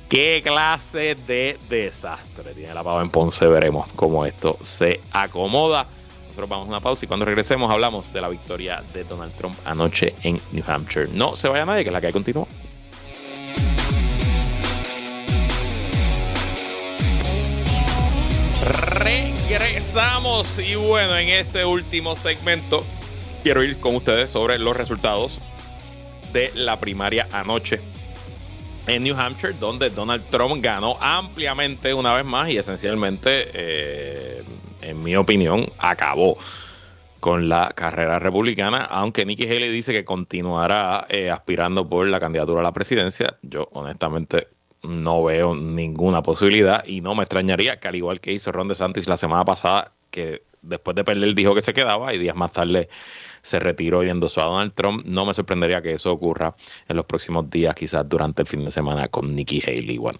¿Qué 0.10 0.42
clase 0.42 1.16
de 1.28 1.58
desastre 1.70 2.54
tiene 2.54 2.74
la 2.74 2.82
Pava 2.82 3.02
en 3.02 3.10
Ponce? 3.10 3.46
Veremos 3.46 3.90
cómo 3.94 4.26
esto 4.26 4.58
se 4.62 5.02
acomoda. 5.12 5.86
Nosotros 6.28 6.48
vamos 6.48 6.68
a 6.68 6.70
una 6.70 6.80
pausa 6.80 7.04
y 7.04 7.08
cuando 7.10 7.26
regresemos 7.26 7.70
hablamos 7.70 8.14
de 8.14 8.22
la 8.22 8.30
victoria 8.30 8.82
de 8.94 9.04
Donald 9.04 9.34
Trump 9.36 9.56
anoche 9.66 10.16
en 10.24 10.40
New 10.54 10.64
Hampshire. 10.66 11.10
No 11.12 11.36
se 11.36 11.50
vaya 11.50 11.66
nadie, 11.66 11.84
que 11.84 11.92
la 11.92 12.00
que 12.00 12.14
continúa. 12.14 12.48
Regresamos 19.50 20.60
y 20.60 20.76
bueno, 20.76 21.16
en 21.18 21.30
este 21.30 21.64
último 21.64 22.18
segmento 22.18 22.84
quiero 23.44 23.64
ir 23.64 23.80
con 23.80 23.96
ustedes 23.96 24.30
sobre 24.30 24.60
los 24.60 24.76
resultados 24.76 25.40
de 26.34 26.52
la 26.54 26.80
primaria 26.80 27.30
anoche 27.32 27.80
en 28.88 29.04
New 29.04 29.16
Hampshire, 29.18 29.54
donde 29.54 29.90
Donald 29.90 30.26
Trump 30.30 30.62
ganó 30.62 30.98
ampliamente 31.00 31.94
una 31.94 32.14
vez 32.14 32.26
más 32.26 32.50
y 32.50 32.58
esencialmente, 32.58 33.50
eh, 33.54 34.44
en 34.82 35.00
mi 35.02 35.16
opinión, 35.16 35.66
acabó 35.78 36.38
con 37.22 37.48
la 37.48 37.72
carrera 37.74 38.20
republicana, 38.20 38.80
aunque 38.80 39.26
Nikki 39.26 39.46
Haley 39.46 39.72
dice 39.72 39.94
que 39.94 40.04
continuará 40.04 41.06
eh, 41.10 41.30
aspirando 41.30 41.88
por 41.88 42.06
la 42.06 42.20
candidatura 42.20 42.60
a 42.60 42.64
la 42.64 42.74
presidencia. 42.74 43.38
Yo 43.42 43.70
honestamente 43.72 44.50
no 44.84 45.24
veo 45.24 45.56
ninguna 45.56 46.22
posibilidad 46.22 46.86
y 46.86 47.02
no 47.02 47.16
me 47.16 47.24
extrañaría 47.24 47.80
que 47.80 47.88
al 47.88 47.96
igual 47.96 48.20
que 48.20 48.34
hizo 48.34 48.52
Ron 48.52 48.68
DeSantis 48.68 49.08
la 49.08 49.18
semana 49.18 49.44
pasada, 49.46 49.92
que 50.12 50.44
después 50.62 50.96
de 50.96 51.04
perder 51.04 51.34
dijo 51.34 51.56
que 51.56 51.62
se 51.62 51.74
quedaba 51.74 52.14
y 52.14 52.18
días 52.18 52.36
más 52.36 52.54
tarde 52.54 52.90
se 53.42 53.60
retiró 53.60 54.04
y 54.04 54.10
endosó 54.10 54.42
a 54.42 54.46
Donald 54.46 54.74
Trump, 54.74 55.06
no 55.06 55.26
me 55.26 55.34
sorprendería 55.34 55.82
que 55.82 55.94
eso 55.94 56.12
ocurra 56.12 56.56
en 56.88 56.96
los 56.96 57.06
próximos 57.06 57.50
días, 57.50 57.76
quizás 57.76 58.08
durante 58.08 58.42
el 58.42 58.48
fin 58.48 58.66
de 58.66 58.72
semana 58.72 59.08
con 59.08 59.34
Nikki 59.34 59.62
Haley. 59.66 59.98
Bueno, 59.98 60.20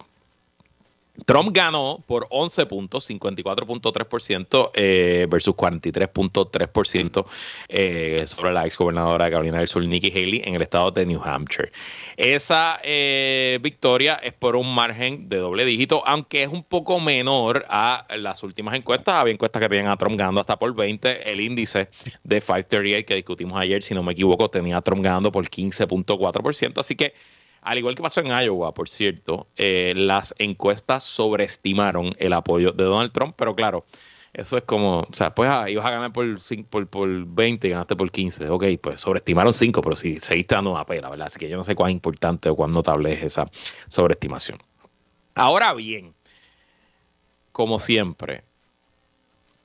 Trump 1.26 1.50
ganó 1.52 2.04
por 2.06 2.28
11 2.30 2.66
puntos, 2.68 3.10
54.3% 3.10 4.72
eh, 4.74 5.28
versus 5.30 5.56
43.3% 5.56 7.26
eh, 7.70 8.24
sobre 8.28 8.52
la 8.52 8.66
ex 8.66 8.78
gobernadora 8.78 9.26
de 9.26 9.32
Carolina 9.32 9.58
del 9.58 9.68
Sur, 9.68 9.84
Nikki 9.84 10.12
Haley, 10.12 10.42
en 10.46 10.56
el 10.56 10.62
estado 10.62 10.92
de 10.92 11.06
New 11.06 11.22
Hampshire. 11.24 11.72
Esa 12.18 12.80
eh, 12.84 13.60
victoria 13.62 14.16
es 14.16 14.34
por 14.34 14.56
un 14.56 14.74
margen 14.74 15.28
de 15.30 15.38
doble 15.38 15.66
dígito, 15.66 16.04
aunque 16.06 16.44
es 16.44 16.50
un 16.50 16.64
poco 16.64 17.00
menor 17.00 17.66
a 17.70 18.06
las 18.18 18.44
últimas 18.44 18.76
encuestas. 18.76 19.16
Había 19.16 19.34
encuestas 19.34 19.62
que 19.62 19.70
tenían 19.70 19.88
a 19.88 19.98
Trump 19.98 20.18
ganando 20.18 20.42
hasta 20.42 20.58
por 20.58 20.76
20. 20.76 21.32
El 21.32 21.42
índice 21.42 21.90
de 22.24 22.42
538 22.42 23.06
que 23.06 23.16
discutimos 23.16 23.60
ayer, 23.60 23.82
si 23.82 23.94
no 23.94 24.04
me 24.04 24.14
equivoco, 24.14 24.48
tenía 24.50 24.78
a 24.78 24.82
Trump 24.82 25.04
ganando 25.04 25.32
por 25.32 25.46
15.4%. 25.50 26.80
Así 26.80 26.96
que 26.96 27.14
al 27.62 27.78
igual 27.78 27.96
que 27.96 28.04
pasó 28.04 28.22
en 28.22 28.28
Iowa, 28.28 28.74
por 28.74 28.90
cierto, 28.90 29.48
eh, 29.56 29.94
las 29.96 30.34
encuestas 30.38 31.04
sobreestimaron 31.04 32.14
el 32.20 32.34
apoyo 32.34 32.72
de 32.72 32.84
Donald 32.84 33.12
Trump, 33.12 33.36
pero 33.38 33.56
claro, 33.56 33.86
Eso 34.34 34.56
es 34.58 34.64
como, 34.64 35.00
o 35.00 35.14
sea, 35.14 35.34
pues 35.34 35.50
ah, 35.50 35.68
ibas 35.70 35.86
a 35.88 35.92
ganar 35.92 36.14
por, 36.14 36.28
por, 36.70 36.88
por 36.88 37.26
20 37.26 37.68
y 37.68 37.72
ganaste 37.72 37.96
por 37.96 38.12
15. 38.12 38.50
Ok, 38.50 38.66
pues 38.82 39.02
sobreestimaron 39.02 39.52
5, 39.52 39.82
pero 39.82 39.96
si 39.96 40.20
seguiste 40.20 40.54
dando 40.54 40.72
una 40.72 40.86
pela, 40.86 41.10
¿verdad? 41.10 41.28
Así 41.28 41.40
que 41.40 41.50
yo 41.50 41.58
no 41.58 41.64
sé 41.64 41.74
cuán 41.74 41.92
importante 41.92 42.50
o 42.50 42.56
cuán 42.56 42.72
notable 42.72 43.14
es 43.14 43.24
esa 43.24 43.48
sobreestimación. 43.88 44.60
Ahora 45.34 45.74
bien, 45.74 46.14
como 47.52 47.80
siempre, 47.80 48.44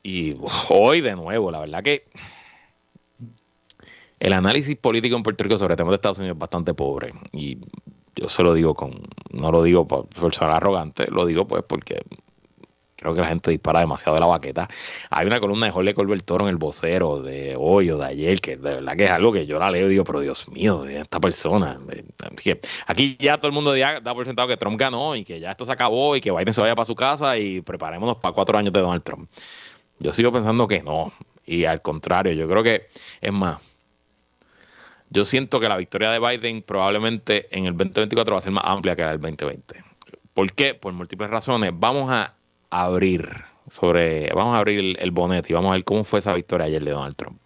y 0.03 0.37
hoy 0.71 1.03
de 1.03 1.17
nuevo, 1.17 1.51
la 1.51 1.61
verdad 1.61 1.83
que 1.83 2.07
el 4.23 4.33
análisis 4.33 4.77
político 4.77 5.17
en 5.17 5.25
Puerto 5.25 5.43
Rico 5.43 5.57
sobre 5.57 5.75
temas 5.75 5.91
de 5.91 5.97
Estados 5.97 6.19
Unidos 6.21 6.37
es 6.37 6.39
bastante 6.39 6.75
pobre. 6.75 7.13
Y 7.33 7.59
yo 8.15 8.29
se 8.29 8.45
lo 8.45 8.55
digo 8.55 8.73
con, 8.73 8.93
no 9.33 9.51
lo 9.51 9.65
digo 9.65 9.89
por 9.89 10.07
persona 10.07 10.55
arrogante, 10.55 11.09
lo 11.11 11.27
digo 11.27 11.45
pues 11.49 11.65
porque 11.67 12.03
creo 12.95 13.15
que 13.17 13.21
la 13.21 13.27
gente 13.27 13.51
dispara 13.51 13.81
demasiado 13.81 14.15
de 14.15 14.21
la 14.21 14.27
baqueta. 14.27 14.69
Hay 15.11 15.27
una 15.27 15.41
columna 15.41 15.67
de 15.67 15.73
Jorge 15.73 15.93
Colbert 15.93 16.25
Toro 16.25 16.45
en 16.45 16.51
el 16.51 16.57
vocero 16.57 17.21
de 17.21 17.57
hoy 17.59 17.91
o 17.91 17.99
de 17.99 18.07
ayer, 18.07 18.41
que 18.41 18.57
de 18.57 18.77
verdad 18.77 18.97
que 18.97 19.07
es 19.07 19.11
algo 19.11 19.33
que 19.33 19.45
yo 19.45 19.59
la 19.59 19.73
leo 19.73 19.89
y 19.89 19.91
digo, 19.91 20.05
pero 20.05 20.21
Dios 20.21 20.49
mío, 20.51 20.85
esta 20.85 21.19
persona. 21.19 21.81
Aquí 22.87 23.17
ya 23.19 23.39
todo 23.39 23.49
el 23.49 23.55
mundo 23.55 23.75
da 23.75 24.15
por 24.15 24.25
sentado 24.25 24.47
que 24.47 24.57
Trump 24.57 24.79
ganó 24.79 25.17
y 25.17 25.25
que 25.25 25.41
ya 25.41 25.51
esto 25.51 25.67
se 25.67 25.73
acabó 25.73 26.15
y 26.15 26.21
que 26.21 26.31
Biden 26.31 26.55
se 26.55 26.61
vaya 26.61 26.77
para 26.77 26.87
su 26.87 26.95
casa 26.95 27.37
y 27.39 27.61
preparémonos 27.61 28.19
para 28.19 28.33
cuatro 28.33 28.57
años 28.57 28.73
de 28.73 28.79
Donald 28.79 29.03
Trump. 29.03 29.29
Yo 29.99 30.13
sigo 30.13 30.31
pensando 30.31 30.69
que 30.69 30.81
no. 30.81 31.13
Y 31.45 31.65
al 31.65 31.83
contrario, 31.83 32.35
yo 32.35 32.49
creo 32.49 32.63
que 32.63 32.87
es 33.21 33.33
más. 33.33 33.72
Yo 35.13 35.25
siento 35.25 35.61
que 35.61 35.69
la 35.69 35.77
victoria 35.77 36.11
de 36.11 36.19
Biden 36.19 36.63
probablemente 36.63 37.47
en 37.57 37.67
el 37.67 37.77
2024 37.77 38.33
va 38.33 38.39
a 38.39 38.43
ser 38.43 38.53
más 38.53 38.65
amplia 38.67 38.97
que 38.97 39.03
la 39.03 39.11
del 39.11 39.21
2020. 39.21 39.85
¿Por 40.33 40.53
qué? 40.53 40.75
Por 40.75 40.95
múltiples 40.95 41.29
razones. 41.29 41.71
Vamos 41.75 42.11
a 42.11 42.35
abrir 42.71 43.29
sobre, 43.69 44.31
vamos 44.33 44.55
a 44.57 44.59
abrir 44.59 44.79
el, 44.79 44.97
el 44.99 45.11
bonete 45.11 45.53
y 45.53 45.55
vamos 45.55 45.71
a 45.71 45.75
ver 45.75 45.85
cómo 45.85 46.05
fue 46.05 46.21
esa 46.21 46.33
victoria 46.33 46.67
ayer 46.67 46.83
de 46.83 46.93
Donald 46.93 47.17
Trump. 47.17 47.39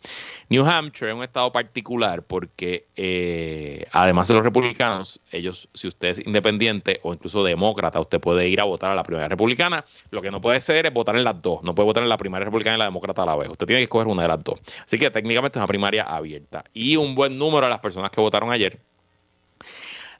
New 0.48 0.64
Hampshire 0.64 1.10
es 1.10 1.16
un 1.16 1.24
estado 1.24 1.50
particular 1.50 2.22
porque 2.22 2.86
eh, 2.94 3.84
además 3.90 4.28
de 4.28 4.34
los 4.34 4.44
republicanos, 4.44 5.20
ellos, 5.32 5.68
si 5.74 5.88
usted 5.88 6.08
es 6.08 6.26
independiente 6.26 7.00
o 7.02 7.12
incluso 7.12 7.42
demócrata, 7.42 7.98
usted 7.98 8.20
puede 8.20 8.48
ir 8.48 8.60
a 8.60 8.64
votar 8.64 8.90
a 8.90 8.94
la 8.94 9.02
primera 9.02 9.26
republicana. 9.26 9.84
Lo 10.10 10.22
que 10.22 10.30
no 10.30 10.40
puede 10.40 10.60
ser 10.60 10.86
es 10.86 10.92
votar 10.92 11.16
en 11.16 11.24
las 11.24 11.42
dos. 11.42 11.64
No 11.64 11.74
puede 11.74 11.86
votar 11.86 12.04
en 12.04 12.08
la 12.08 12.16
primera 12.16 12.44
republicana 12.44 12.76
y 12.76 12.78
la 12.78 12.84
demócrata 12.84 13.22
a 13.22 13.26
la 13.26 13.34
vez. 13.34 13.48
Usted 13.48 13.66
tiene 13.66 13.80
que 13.80 13.84
escoger 13.84 14.06
una 14.06 14.22
de 14.22 14.28
las 14.28 14.44
dos. 14.44 14.62
Así 14.84 14.98
que 14.98 15.10
técnicamente 15.10 15.58
es 15.58 15.60
una 15.60 15.66
primaria 15.66 16.04
abierta. 16.04 16.64
Y 16.72 16.96
un 16.96 17.16
buen 17.16 17.36
número 17.36 17.66
de 17.66 17.70
las 17.70 17.80
personas 17.80 18.12
que 18.12 18.20
votaron 18.20 18.52
ayer 18.52 18.78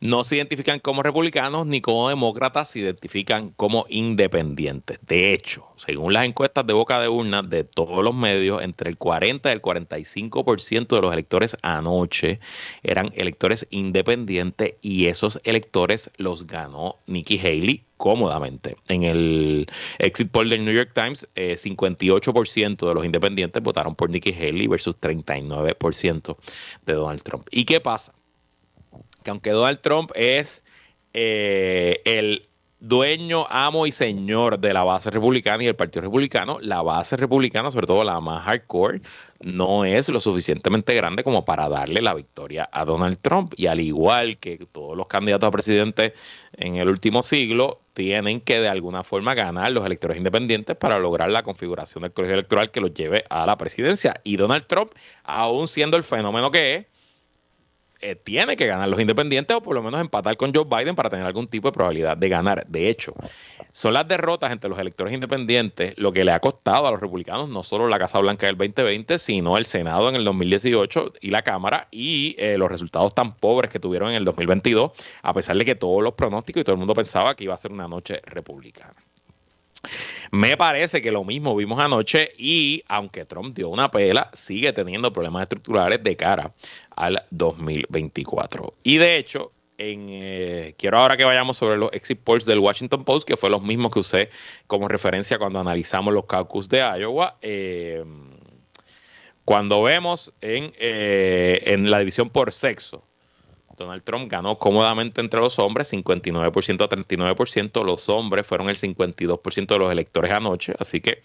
no 0.01 0.24
se 0.24 0.36
identifican 0.36 0.80
como 0.80 1.03
republicanos 1.03 1.66
ni 1.66 1.80
como 1.80 2.09
demócratas, 2.09 2.70
se 2.70 2.80
identifican 2.80 3.51
como 3.51 3.86
independientes. 3.88 4.99
De 5.03 5.32
hecho, 5.32 5.66
según 5.76 6.12
las 6.12 6.24
encuestas 6.24 6.66
de 6.66 6.72
boca 6.72 7.01
de 7.01 7.09
urna 7.09 7.42
de 7.42 7.64
todos 7.64 8.03
los 8.03 8.14
medios, 8.14 8.62
entre 8.62 8.90
el 8.90 8.99
40 8.99 9.49
y 9.49 9.53
el 9.53 9.62
45% 9.62 10.94
de 10.94 11.01
los 11.01 11.12
electores 11.12 11.57
anoche 11.62 12.40
eran 12.82 13.12
electores 13.14 13.66
independientes 13.70 14.74
y 14.82 15.07
esos 15.07 15.40
electores 15.44 16.11
los 16.16 16.47
ganó 16.47 16.97
Nikki 17.07 17.38
Haley 17.38 17.84
cómodamente. 17.97 18.76
En 18.88 19.05
el 19.05 19.66
exit 19.99 20.30
poll 20.30 20.49
del 20.49 20.64
New 20.64 20.74
York 20.74 20.90
Times, 20.94 21.26
58% 21.34 22.84
eh, 22.84 22.88
de 22.88 22.94
los 22.94 23.05
independientes 23.05 23.62
votaron 23.62 23.94
por 23.94 24.11
Nikki 24.11 24.32
Haley 24.32 24.66
versus 24.66 25.01
39% 25.01 26.36
de 26.84 26.92
Donald 26.92 27.22
Trump. 27.22 27.49
¿Y 27.51 27.64
qué 27.64 27.80
pasa? 27.80 28.12
Que 29.27 29.31
aunque 29.31 29.51
Donald 29.51 29.81
Trump 29.81 30.12
es 30.14 30.62
eh, 31.12 32.01
el 32.05 32.49
dueño, 32.79 33.45
amo 33.51 33.89
y 33.89 33.91
señor 33.91 34.61
de 34.61 34.72
la 34.72 34.85
base 34.85 35.11
republicana 35.11 35.64
y 35.64 35.66
del 35.66 35.74
Partido 35.74 36.03
Republicano, 36.03 36.59
la 36.61 36.81
base 36.83 37.16
republicana, 37.16 37.72
sobre 37.72 37.89
todo 37.89 38.05
la 38.05 38.20
más 38.20 38.45
hardcore, 38.45 39.01
no 39.41 39.85
es 39.85 40.09
lo 40.11 40.20
suficientemente 40.20 40.95
grande 40.95 41.24
como 41.24 41.45
para 41.45 41.68
darle 41.68 42.03
la 42.03 42.14
victoria 42.14 42.68
a 42.70 42.85
Donald 42.85 43.18
Trump. 43.20 43.53
Y 43.57 43.66
al 43.66 43.81
igual 43.81 44.39
que 44.39 44.64
todos 44.70 44.97
los 44.97 45.09
candidatos 45.09 45.49
a 45.49 45.51
presidente 45.51 46.12
en 46.53 46.77
el 46.77 46.89
último 46.89 47.24
siglo, 47.24 47.81
tienen 47.95 48.41
que 48.41 48.61
de 48.61 48.68
alguna 48.68 49.03
forma 49.03 49.35
ganar 49.35 49.72
los 49.72 49.85
electores 49.85 50.18
independientes 50.18 50.77
para 50.77 51.01
lograr 51.01 51.31
la 51.31 51.43
configuración 51.43 52.03
del 52.03 52.12
colegio 52.12 52.35
electoral 52.35 52.70
que 52.70 52.81
los 52.81 52.95
lleve 52.95 53.24
a 53.29 53.45
la 53.45 53.59
presidencia. 53.59 54.20
Y 54.22 54.37
Donald 54.37 54.66
Trump, 54.66 54.93
aún 55.24 55.66
siendo 55.66 55.97
el 55.97 56.05
fenómeno 56.05 56.53
que 56.53 56.77
es, 56.77 56.87
eh, 58.01 58.14
tiene 58.14 58.57
que 58.57 58.66
ganar 58.66 58.88
los 58.88 59.01
independientes 59.01 59.57
o 59.57 59.61
por 59.61 59.74
lo 59.74 59.82
menos 59.82 60.01
empatar 60.01 60.36
con 60.36 60.55
Joe 60.55 60.64
Biden 60.64 60.94
para 60.94 61.11
tener 61.11 61.26
algún 61.26 61.49
tipo 61.49 61.68
de 61.68 61.72
probabilidad 61.72 62.16
de 62.16 62.28
ganar. 62.28 62.66
De 62.66 62.88
hecho, 62.88 63.14
son 63.72 63.94
las 63.94 64.07
derrotas 64.07 64.53
entre 64.53 64.70
los 64.70 64.78
electores 64.78 65.12
independientes 65.12 65.94
lo 65.97 66.12
que 66.12 66.24
le 66.24 66.32
ha 66.32 66.40
costado 66.40 66.86
a 66.86 66.90
los 66.90 67.01
republicanos 67.01 67.49
no 67.49 67.62
solo 67.62 67.88
la 67.88 67.99
Casa 67.99 68.18
Blanca 68.18 68.47
del 68.47 68.57
2020, 68.57 69.18
sino 69.18 69.57
el 69.57 69.66
Senado 69.66 70.09
en 70.09 70.16
el 70.16 70.24
2018 70.24 71.12
y 71.20 71.30
la 71.30 71.42
Cámara 71.42 71.88
y 71.90 72.34
eh, 72.38 72.59
los 72.59 72.70
resultados 72.70 73.14
tan 73.14 73.32
pobres 73.32 73.70
que 73.70 73.80
tuvieron 73.80 74.11
en 74.11 74.16
el 74.16 74.24
2022, 74.24 74.92
a 75.22 75.34
pesar 75.34 75.57
de 75.57 75.64
que 75.64 75.74
todos 75.74 76.03
los 76.03 76.14
pronósticos 76.14 76.61
y 76.61 76.64
todo 76.64 76.74
el 76.74 76.78
mundo 76.78 76.94
pensaba 76.94 77.34
que 77.34 77.44
iba 77.44 77.55
a 77.55 77.59
ser 77.59 77.72
una 77.72 77.88
noche 77.88 78.20
republicana. 78.24 78.94
Me 80.31 80.57
parece 80.57 81.03
que 81.03 81.11
lo 81.11 81.24
mismo 81.24 81.55
vimos 81.55 81.79
anoche 81.79 82.33
y 82.37 82.83
aunque 82.89 83.24
Trump 83.24 83.55
dio 83.55 83.68
una 83.68 83.91
pela, 83.91 84.31
sigue 84.33 84.72
teniendo 84.72 85.12
problemas 85.12 85.43
estructurales 85.43 86.03
de 86.03 86.16
cara 86.16 86.55
al 86.97 87.24
2024. 87.31 88.74
Y 88.83 88.97
de 88.99 89.16
hecho, 89.16 89.53
eh, 89.79 90.74
quiero 90.79 90.99
ahora 90.99 91.16
que 91.16 91.24
vayamos 91.24 91.57
sobre 91.57 91.77
los 91.77 91.93
exit 91.93 92.20
polls 92.20 92.45
del 92.45 92.59
Washington 92.59 93.05
Post, 93.05 93.29
que 93.29 93.37
fue 93.37 93.51
los 93.51 93.62
mismos 93.62 93.93
que 93.93 94.01
usé 94.01 94.31
como 94.66 94.89
referencia 94.89 95.39
cuando 95.39 95.61
analizamos 95.61 96.12
los 96.12 96.24
caucus 96.27 96.68
de 96.68 96.79
Iowa. 96.79 97.37
Eh, 97.43 98.05
cuando 99.45 99.83
vemos 99.83 100.33
eh, 100.41 101.62
en 101.66 101.91
la 101.91 102.01
división 102.01 102.29
por 102.29 102.53
sexo, 102.53 103.05
Donald 103.77 104.03
Trump 104.03 104.31
ganó 104.31 104.59
cómodamente 104.59 105.20
entre 105.20 105.41
los 105.41 105.59
hombres, 105.59 105.93
59% 105.93 106.85
a 106.85 106.89
39%. 106.89 107.85
Los 107.85 108.09
hombres 108.09 108.47
fueron 108.47 108.68
el 108.68 108.77
52% 108.77 109.66
de 109.66 109.79
los 109.79 109.93
electores 109.93 110.31
anoche, 110.33 110.74
así 110.79 111.01
que 111.01 111.22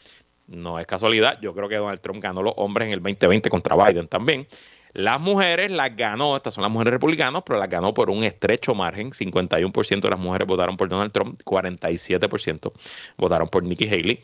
no 0.48 0.80
es 0.80 0.86
casualidad. 0.86 1.40
Yo 1.42 1.54
creo 1.54 1.70
que 1.70 1.78
Donald 1.78 2.02
Trump 2.02 2.22
ganó 2.22 2.44
los 2.44 2.54
hombres 2.58 2.88
en 2.88 2.94
el 2.94 3.02
2020 3.02 3.50
contra 3.50 3.76
Biden 3.76 4.08
también. 4.08 4.48
Las 4.94 5.22
mujeres 5.22 5.72
las 5.72 5.96
ganó, 5.96 6.36
estas 6.36 6.54
son 6.54 6.64
las 6.64 6.72
mujeres 6.72 6.92
republicanas, 6.92 7.44
pero 7.46 7.58
las 7.58 7.70
ganó 7.70 7.94
por 7.94 8.10
un 8.10 8.24
estrecho 8.26 8.76
margen. 8.76 9.12
51% 9.12 10.02
de 10.02 10.10
las 10.10 10.20
mujeres 10.20 10.48
votaron 10.48 10.76
por 10.76 10.90
Donald 10.90 11.14
Trump, 11.14 11.42
47% 11.46 12.74
votaron 13.18 13.48
por 13.48 13.64
Nikki 13.64 13.88
Haley. 13.88 14.20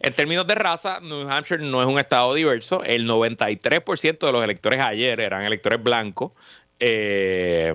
En 0.00 0.12
términos 0.12 0.46
de 0.46 0.54
raza, 0.54 1.00
New 1.00 1.28
Hampshire 1.28 1.64
no 1.64 1.80
es 1.82 1.88
un 1.88 1.98
estado 1.98 2.34
diverso. 2.34 2.84
El 2.84 3.08
93% 3.08 4.18
de 4.18 4.32
los 4.32 4.44
electores 4.44 4.80
ayer 4.80 5.18
eran 5.18 5.42
electores 5.42 5.82
blancos, 5.82 6.32
eh, 6.80 7.74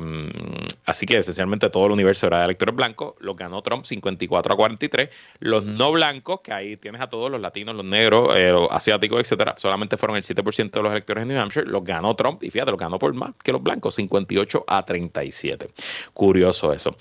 así 0.86 1.06
que 1.06 1.18
esencialmente 1.18 1.70
todo 1.70 1.86
el 1.88 1.92
universo 1.92 2.28
era 2.28 2.40
de 2.40 2.46
electores 2.46 2.76
blancos. 2.76 3.16
Lo 3.20 3.36
ganó 3.36 3.62
Trump 3.62 3.86
54 3.86 4.54
a 4.54 4.56
43. 4.56 5.10
Los 5.40 5.64
no 5.64 5.92
blancos, 5.92 6.42
que 6.42 6.54
ahí 6.54 6.78
tienes 6.78 7.02
a 7.02 7.10
todos 7.10 7.30
los 7.30 7.42
latinos, 7.42 7.76
los 7.76 7.86
negros, 7.86 8.36
eh, 8.36 8.50
los 8.50 8.70
asiáticos, 8.72 9.20
etcétera, 9.20 9.56
solamente 9.58 9.98
fueron 9.98 10.18
el 10.18 10.24
7% 10.24 10.72
de 10.72 10.82
los 10.82 10.92
electores 10.92 11.28
de 11.28 11.34
New 11.34 11.42
Hampshire. 11.42 11.66
Los 11.66 11.84
ganó 11.84 12.16
Trump 12.16 12.44
y 12.44 12.50
fíjate, 12.50 12.72
los 12.72 12.80
ganó 12.80 12.98
por 12.98 13.14
más 13.14 13.34
que 13.44 13.52
los 13.52 13.62
blancos, 13.62 13.96
58 13.96 14.64
a 14.68 14.86
37. 14.86 15.70
Curioso 16.14 16.74
eso 16.74 16.96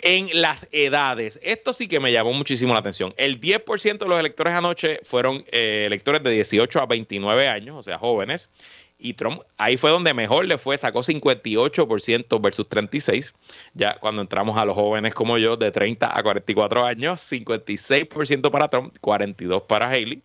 en 0.00 0.28
las 0.40 0.68
edades. 0.70 1.40
Esto 1.42 1.72
sí 1.72 1.88
que 1.88 1.98
me 1.98 2.12
llamó 2.12 2.32
muchísimo 2.32 2.72
la 2.72 2.80
atención. 2.80 3.12
El 3.16 3.40
10% 3.40 3.98
de 3.98 4.08
los 4.08 4.20
electores 4.20 4.54
anoche 4.54 5.00
fueron 5.02 5.44
eh, 5.50 5.84
electores 5.86 6.22
de 6.22 6.30
18 6.30 6.80
a 6.80 6.86
29 6.86 7.48
años, 7.48 7.76
o 7.76 7.82
sea, 7.82 7.98
jóvenes 7.98 8.50
y 8.98 9.14
Trump 9.14 9.42
ahí 9.56 9.76
fue 9.76 9.90
donde 9.90 10.12
mejor 10.12 10.44
le 10.44 10.58
fue, 10.58 10.76
sacó 10.76 11.00
58% 11.00 12.40
versus 12.42 12.68
36. 12.68 13.32
Ya 13.74 13.98
cuando 14.00 14.22
entramos 14.22 14.58
a 14.58 14.64
los 14.64 14.74
jóvenes 14.74 15.14
como 15.14 15.38
yo, 15.38 15.56
de 15.56 15.70
30 15.70 16.18
a 16.18 16.22
44 16.22 16.84
años, 16.84 17.20
56% 17.20 18.50
para 18.50 18.68
Trump, 18.68 18.96
42 19.00 19.62
para 19.62 19.88
Haley. 19.88 20.22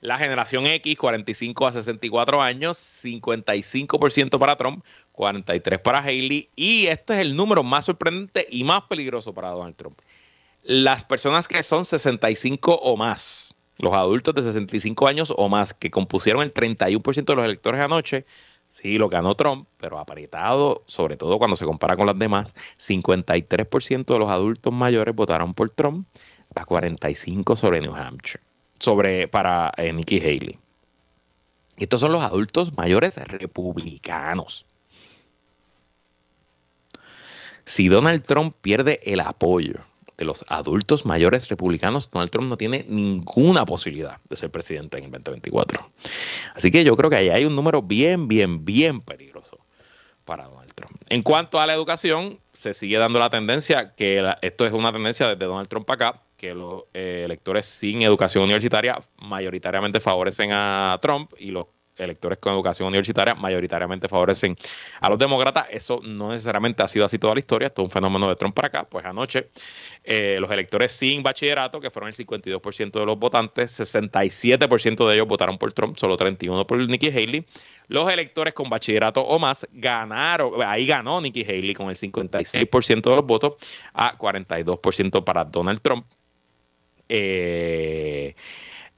La 0.00 0.18
generación 0.18 0.66
X, 0.66 0.96
45 0.98 1.66
a 1.66 1.72
64 1.72 2.42
años, 2.42 2.76
55% 2.76 4.38
para 4.38 4.56
Trump, 4.56 4.84
43 5.12 5.80
para 5.80 5.98
Haley. 5.98 6.50
Y 6.56 6.86
este 6.86 7.14
es 7.14 7.20
el 7.20 7.36
número 7.36 7.62
más 7.62 7.86
sorprendente 7.86 8.46
y 8.50 8.64
más 8.64 8.82
peligroso 8.82 9.32
para 9.32 9.50
Donald 9.50 9.76
Trump. 9.76 9.98
Las 10.62 11.04
personas 11.04 11.48
que 11.48 11.62
son 11.62 11.84
65 11.84 12.74
o 12.74 12.96
más, 12.96 13.53
los 13.78 13.92
adultos 13.92 14.34
de 14.34 14.42
65 14.42 15.06
años 15.08 15.32
o 15.36 15.48
más 15.48 15.74
que 15.74 15.90
compusieron 15.90 16.42
el 16.42 16.52
31% 16.52 17.24
de 17.24 17.36
los 17.36 17.44
electores 17.44 17.80
anoche, 17.80 18.24
sí, 18.68 18.98
lo 18.98 19.08
ganó 19.08 19.34
Trump, 19.34 19.68
pero 19.78 19.98
apretado, 19.98 20.82
sobre 20.86 21.16
todo 21.16 21.38
cuando 21.38 21.56
se 21.56 21.64
compara 21.64 21.96
con 21.96 22.06
las 22.06 22.18
demás, 22.18 22.54
53% 22.78 24.04
de 24.04 24.18
los 24.18 24.30
adultos 24.30 24.72
mayores 24.72 25.14
votaron 25.14 25.54
por 25.54 25.70
Trump, 25.70 26.06
a 26.54 26.64
45 26.64 27.56
sobre 27.56 27.80
New 27.80 27.94
Hampshire, 27.94 28.42
sobre 28.78 29.28
para 29.28 29.72
eh, 29.76 29.92
Nikki 29.92 30.20
Haley. 30.20 30.58
Estos 31.76 32.00
son 32.00 32.12
los 32.12 32.22
adultos 32.22 32.76
mayores 32.76 33.16
republicanos. 33.16 34.66
Si 37.64 37.88
Donald 37.88 38.22
Trump 38.22 38.54
pierde 38.60 39.00
el 39.04 39.20
apoyo 39.20 39.80
de 40.16 40.24
los 40.24 40.44
adultos 40.48 41.06
mayores 41.06 41.48
republicanos, 41.48 42.10
Donald 42.10 42.30
Trump 42.30 42.48
no 42.48 42.56
tiene 42.56 42.84
ninguna 42.88 43.64
posibilidad 43.64 44.18
de 44.28 44.36
ser 44.36 44.50
presidente 44.50 44.98
en 44.98 45.04
el 45.04 45.10
2024. 45.10 45.90
Así 46.54 46.70
que 46.70 46.84
yo 46.84 46.96
creo 46.96 47.10
que 47.10 47.16
ahí 47.16 47.28
hay 47.30 47.44
un 47.44 47.56
número 47.56 47.82
bien, 47.82 48.28
bien, 48.28 48.64
bien 48.64 49.00
peligroso 49.00 49.58
para 50.24 50.44
Donald 50.44 50.72
Trump. 50.74 50.92
En 51.08 51.22
cuanto 51.22 51.60
a 51.60 51.66
la 51.66 51.74
educación, 51.74 52.38
se 52.52 52.74
sigue 52.74 52.98
dando 52.98 53.18
la 53.18 53.30
tendencia 53.30 53.94
que 53.94 54.22
esto 54.42 54.66
es 54.66 54.72
una 54.72 54.92
tendencia 54.92 55.28
desde 55.28 55.44
Donald 55.44 55.68
Trump 55.68 55.86
para 55.86 56.08
acá, 56.08 56.22
que 56.36 56.54
los 56.54 56.84
eh, 56.94 57.22
electores 57.24 57.66
sin 57.66 58.02
educación 58.02 58.44
universitaria 58.44 59.00
mayoritariamente 59.18 60.00
favorecen 60.00 60.50
a 60.52 60.98
Trump 61.00 61.32
y 61.38 61.50
los 61.50 61.66
electores 61.96 62.38
con 62.38 62.52
educación 62.52 62.88
universitaria 62.88 63.34
mayoritariamente 63.34 64.08
favorecen 64.08 64.56
a 65.00 65.08
los 65.08 65.18
demócratas. 65.18 65.66
Eso 65.70 66.00
no 66.02 66.30
necesariamente 66.30 66.82
ha 66.82 66.88
sido 66.88 67.04
así 67.04 67.18
toda 67.18 67.34
la 67.34 67.40
historia, 67.40 67.68
esto 67.68 67.82
es 67.82 67.86
un 67.86 67.90
fenómeno 67.90 68.28
de 68.28 68.36
Trump 68.36 68.54
para 68.54 68.68
acá. 68.68 68.84
Pues 68.84 69.04
anoche 69.04 69.48
eh, 70.02 70.38
los 70.40 70.50
electores 70.50 70.92
sin 70.92 71.22
bachillerato, 71.22 71.80
que 71.80 71.90
fueron 71.90 72.08
el 72.08 72.14
52% 72.14 72.92
de 72.92 73.06
los 73.06 73.18
votantes, 73.18 73.78
67% 73.80 75.08
de 75.08 75.14
ellos 75.14 75.28
votaron 75.28 75.58
por 75.58 75.72
Trump, 75.72 75.96
solo 75.96 76.16
31% 76.16 76.66
por 76.66 76.78
Nikki 76.78 77.08
Haley. 77.08 77.46
Los 77.88 78.10
electores 78.10 78.54
con 78.54 78.70
bachillerato 78.70 79.22
o 79.22 79.38
más 79.38 79.66
ganaron, 79.72 80.62
ahí 80.62 80.86
ganó 80.86 81.20
Nikki 81.20 81.44
Haley 81.44 81.74
con 81.74 81.90
el 81.90 81.96
56% 81.96 83.02
de 83.02 83.16
los 83.16 83.26
votos 83.26 83.56
a 83.92 84.16
42% 84.16 85.24
para 85.24 85.44
Donald 85.44 85.80
Trump. 85.80 86.06
Eh, 87.08 88.34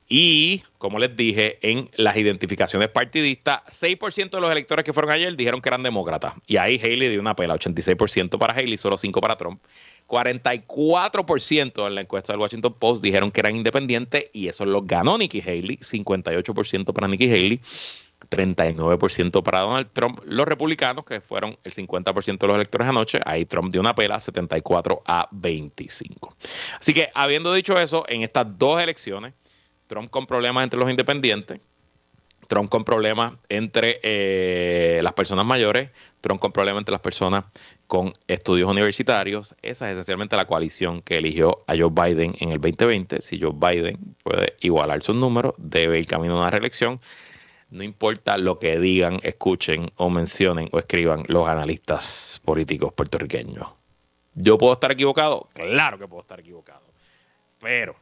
y, 0.08 0.62
como 0.78 0.98
les 0.98 1.16
dije, 1.16 1.58
en 1.62 1.90
las 1.96 2.16
identificaciones 2.16 2.88
partidistas, 2.88 3.62
6% 3.70 4.30
de 4.30 4.40
los 4.40 4.50
electores 4.50 4.84
que 4.84 4.92
fueron 4.92 5.10
ayer 5.10 5.34
dijeron 5.36 5.60
que 5.60 5.68
eran 5.68 5.82
demócratas. 5.82 6.34
Y 6.46 6.58
ahí 6.58 6.78
Haley 6.78 7.08
dio 7.08 7.20
una 7.20 7.34
pela, 7.34 7.54
86% 7.54 8.38
para 8.38 8.54
Haley, 8.54 8.76
solo 8.76 8.96
5% 8.96 9.20
para 9.20 9.36
Trump. 9.36 9.60
44% 10.06 11.86
en 11.88 11.94
la 11.96 12.00
encuesta 12.02 12.32
del 12.32 12.40
Washington 12.40 12.74
Post 12.78 13.02
dijeron 13.02 13.32
que 13.32 13.40
eran 13.40 13.56
independientes 13.56 14.30
y 14.32 14.46
eso 14.46 14.64
lo 14.64 14.82
ganó 14.82 15.18
Nikki 15.18 15.40
Haley, 15.40 15.78
58% 15.78 16.92
para 16.92 17.08
Nikki 17.08 17.28
Haley. 17.28 17.60
39% 18.30 19.42
para 19.42 19.60
Donald 19.60 19.88
Trump. 19.92 20.20
Los 20.24 20.48
republicanos, 20.48 21.04
que 21.04 21.20
fueron 21.20 21.56
el 21.62 21.72
50% 21.72 22.38
de 22.38 22.46
los 22.46 22.56
electores 22.56 22.88
anoche, 22.88 23.20
ahí 23.24 23.44
Trump 23.44 23.70
dio 23.70 23.80
una 23.80 23.94
pela 23.94 24.18
74 24.18 25.02
a 25.06 25.28
25. 25.30 26.34
Así 26.80 26.94
que, 26.94 27.10
habiendo 27.14 27.52
dicho 27.52 27.78
eso, 27.78 28.04
en 28.08 28.22
estas 28.22 28.58
dos 28.58 28.80
elecciones, 28.80 29.34
Trump 29.86 30.10
con 30.10 30.26
problemas 30.26 30.64
entre 30.64 30.78
los 30.78 30.90
independientes, 30.90 31.60
Trump 32.48 32.70
con 32.70 32.84
problemas 32.84 33.34
entre 33.48 34.00
eh, 34.02 35.00
las 35.02 35.12
personas 35.12 35.44
mayores, 35.44 35.90
Trump 36.20 36.40
con 36.40 36.52
problemas 36.52 36.82
entre 36.82 36.92
las 36.92 37.00
personas 37.00 37.44
con 37.86 38.12
estudios 38.28 38.70
universitarios. 38.70 39.54
Esa 39.62 39.90
es 39.90 39.92
esencialmente 39.92 40.36
la 40.36 40.46
coalición 40.46 41.02
que 41.02 41.18
eligió 41.18 41.64
a 41.66 41.74
Joe 41.76 41.90
Biden 41.90 42.36
en 42.40 42.50
el 42.50 42.60
2020. 42.60 43.20
Si 43.20 43.40
Joe 43.40 43.52
Biden 43.54 43.98
puede 44.22 44.54
igualar 44.60 45.02
sus 45.02 45.16
números, 45.16 45.54
debe 45.58 45.98
ir 45.98 46.06
camino 46.06 46.34
a 46.34 46.42
una 46.42 46.50
reelección. 46.50 47.00
No 47.70 47.82
importa 47.82 48.38
lo 48.38 48.60
que 48.60 48.78
digan, 48.78 49.18
escuchen 49.22 49.90
o 49.96 50.08
mencionen 50.08 50.68
o 50.70 50.78
escriban 50.78 51.24
los 51.26 51.48
analistas 51.48 52.40
políticos 52.44 52.92
puertorriqueños. 52.92 53.68
¿Yo 54.34 54.56
puedo 54.56 54.72
estar 54.72 54.92
equivocado? 54.92 55.48
Claro 55.52 55.98
que 55.98 56.06
puedo 56.06 56.20
estar 56.20 56.38
equivocado. 56.38 56.84
Pero 57.58 57.96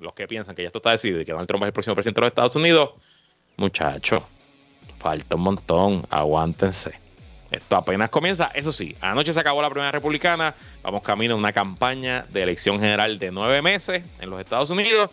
los 0.00 0.14
que 0.14 0.26
piensan 0.26 0.54
que 0.54 0.62
ya 0.62 0.68
esto 0.68 0.78
está 0.78 0.90
decidido 0.90 1.20
y 1.20 1.24
que 1.24 1.32
Donald 1.32 1.46
Trump 1.46 1.62
es 1.62 1.68
el 1.68 1.72
próximo 1.72 1.94
presidente 1.94 2.20
de 2.20 2.26
los 2.26 2.30
Estados 2.30 2.56
Unidos, 2.56 2.90
muchachos, 3.56 4.22
falta 4.98 5.36
un 5.36 5.42
montón, 5.42 6.06
aguántense. 6.10 6.94
Esto 7.50 7.76
apenas 7.76 8.10
comienza. 8.10 8.50
Eso 8.54 8.72
sí, 8.72 8.96
anoche 9.00 9.32
se 9.32 9.40
acabó 9.40 9.60
la 9.60 9.70
primera 9.70 9.90
republicana. 9.90 10.54
Vamos 10.82 11.02
camino 11.02 11.34
a 11.34 11.36
una 11.36 11.52
campaña 11.52 12.26
de 12.30 12.42
elección 12.42 12.78
general 12.78 13.18
de 13.18 13.32
nueve 13.32 13.60
meses 13.60 14.02
en 14.20 14.30
los 14.30 14.40
Estados 14.40 14.70
Unidos. 14.70 15.10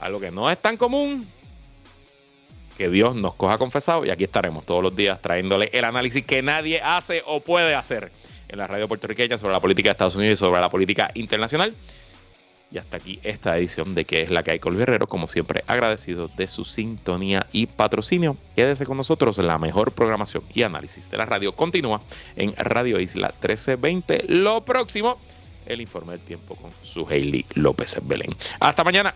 Algo 0.00 0.18
que 0.18 0.30
no 0.30 0.50
es 0.50 0.58
tan 0.58 0.76
común. 0.76 1.26
Que 2.76 2.88
Dios 2.88 3.14
nos 3.14 3.34
coja 3.34 3.58
confesado. 3.58 4.04
Y 4.04 4.10
aquí 4.10 4.24
estaremos 4.24 4.66
todos 4.66 4.82
los 4.82 4.96
días 4.96 5.22
trayéndole 5.22 5.70
el 5.72 5.84
análisis 5.84 6.24
que 6.24 6.42
nadie 6.42 6.80
hace 6.82 7.22
o 7.24 7.40
puede 7.40 7.74
hacer 7.76 8.10
en 8.48 8.58
la 8.58 8.66
radio 8.66 8.88
puertorriqueña 8.88 9.38
sobre 9.38 9.52
la 9.52 9.60
política 9.60 9.88
de 9.88 9.92
Estados 9.92 10.16
Unidos 10.16 10.40
y 10.40 10.44
sobre 10.44 10.60
la 10.60 10.68
política 10.68 11.12
internacional. 11.14 11.74
Y 12.70 12.78
hasta 12.78 12.96
aquí 12.96 13.20
esta 13.22 13.56
edición 13.56 13.94
de 13.94 14.04
que 14.04 14.22
es 14.22 14.30
la 14.30 14.42
que 14.42 14.50
hay 14.50 14.58
con 14.58 14.72
Luis 14.72 14.82
Herrero. 14.82 15.06
Como 15.06 15.28
siempre, 15.28 15.62
agradecido 15.66 16.28
de 16.28 16.48
su 16.48 16.64
sintonía 16.64 17.46
y 17.52 17.66
patrocinio. 17.66 18.36
Quédese 18.56 18.84
con 18.86 18.96
nosotros. 18.96 19.38
La 19.38 19.58
mejor 19.58 19.92
programación 19.92 20.42
y 20.52 20.62
análisis 20.62 21.10
de 21.10 21.16
la 21.16 21.26
radio 21.26 21.52
continúa 21.52 22.02
en 22.34 22.54
Radio 22.56 22.98
Isla 23.00 23.28
1320. 23.28 24.24
Lo 24.28 24.64
próximo, 24.64 25.18
el 25.66 25.80
informe 25.80 26.12
del 26.12 26.22
tiempo 26.22 26.56
con 26.56 26.72
su 26.82 27.06
Hailey 27.08 27.46
López 27.54 27.98
Belén. 28.02 28.34
Hasta 28.58 28.82
mañana. 28.82 29.14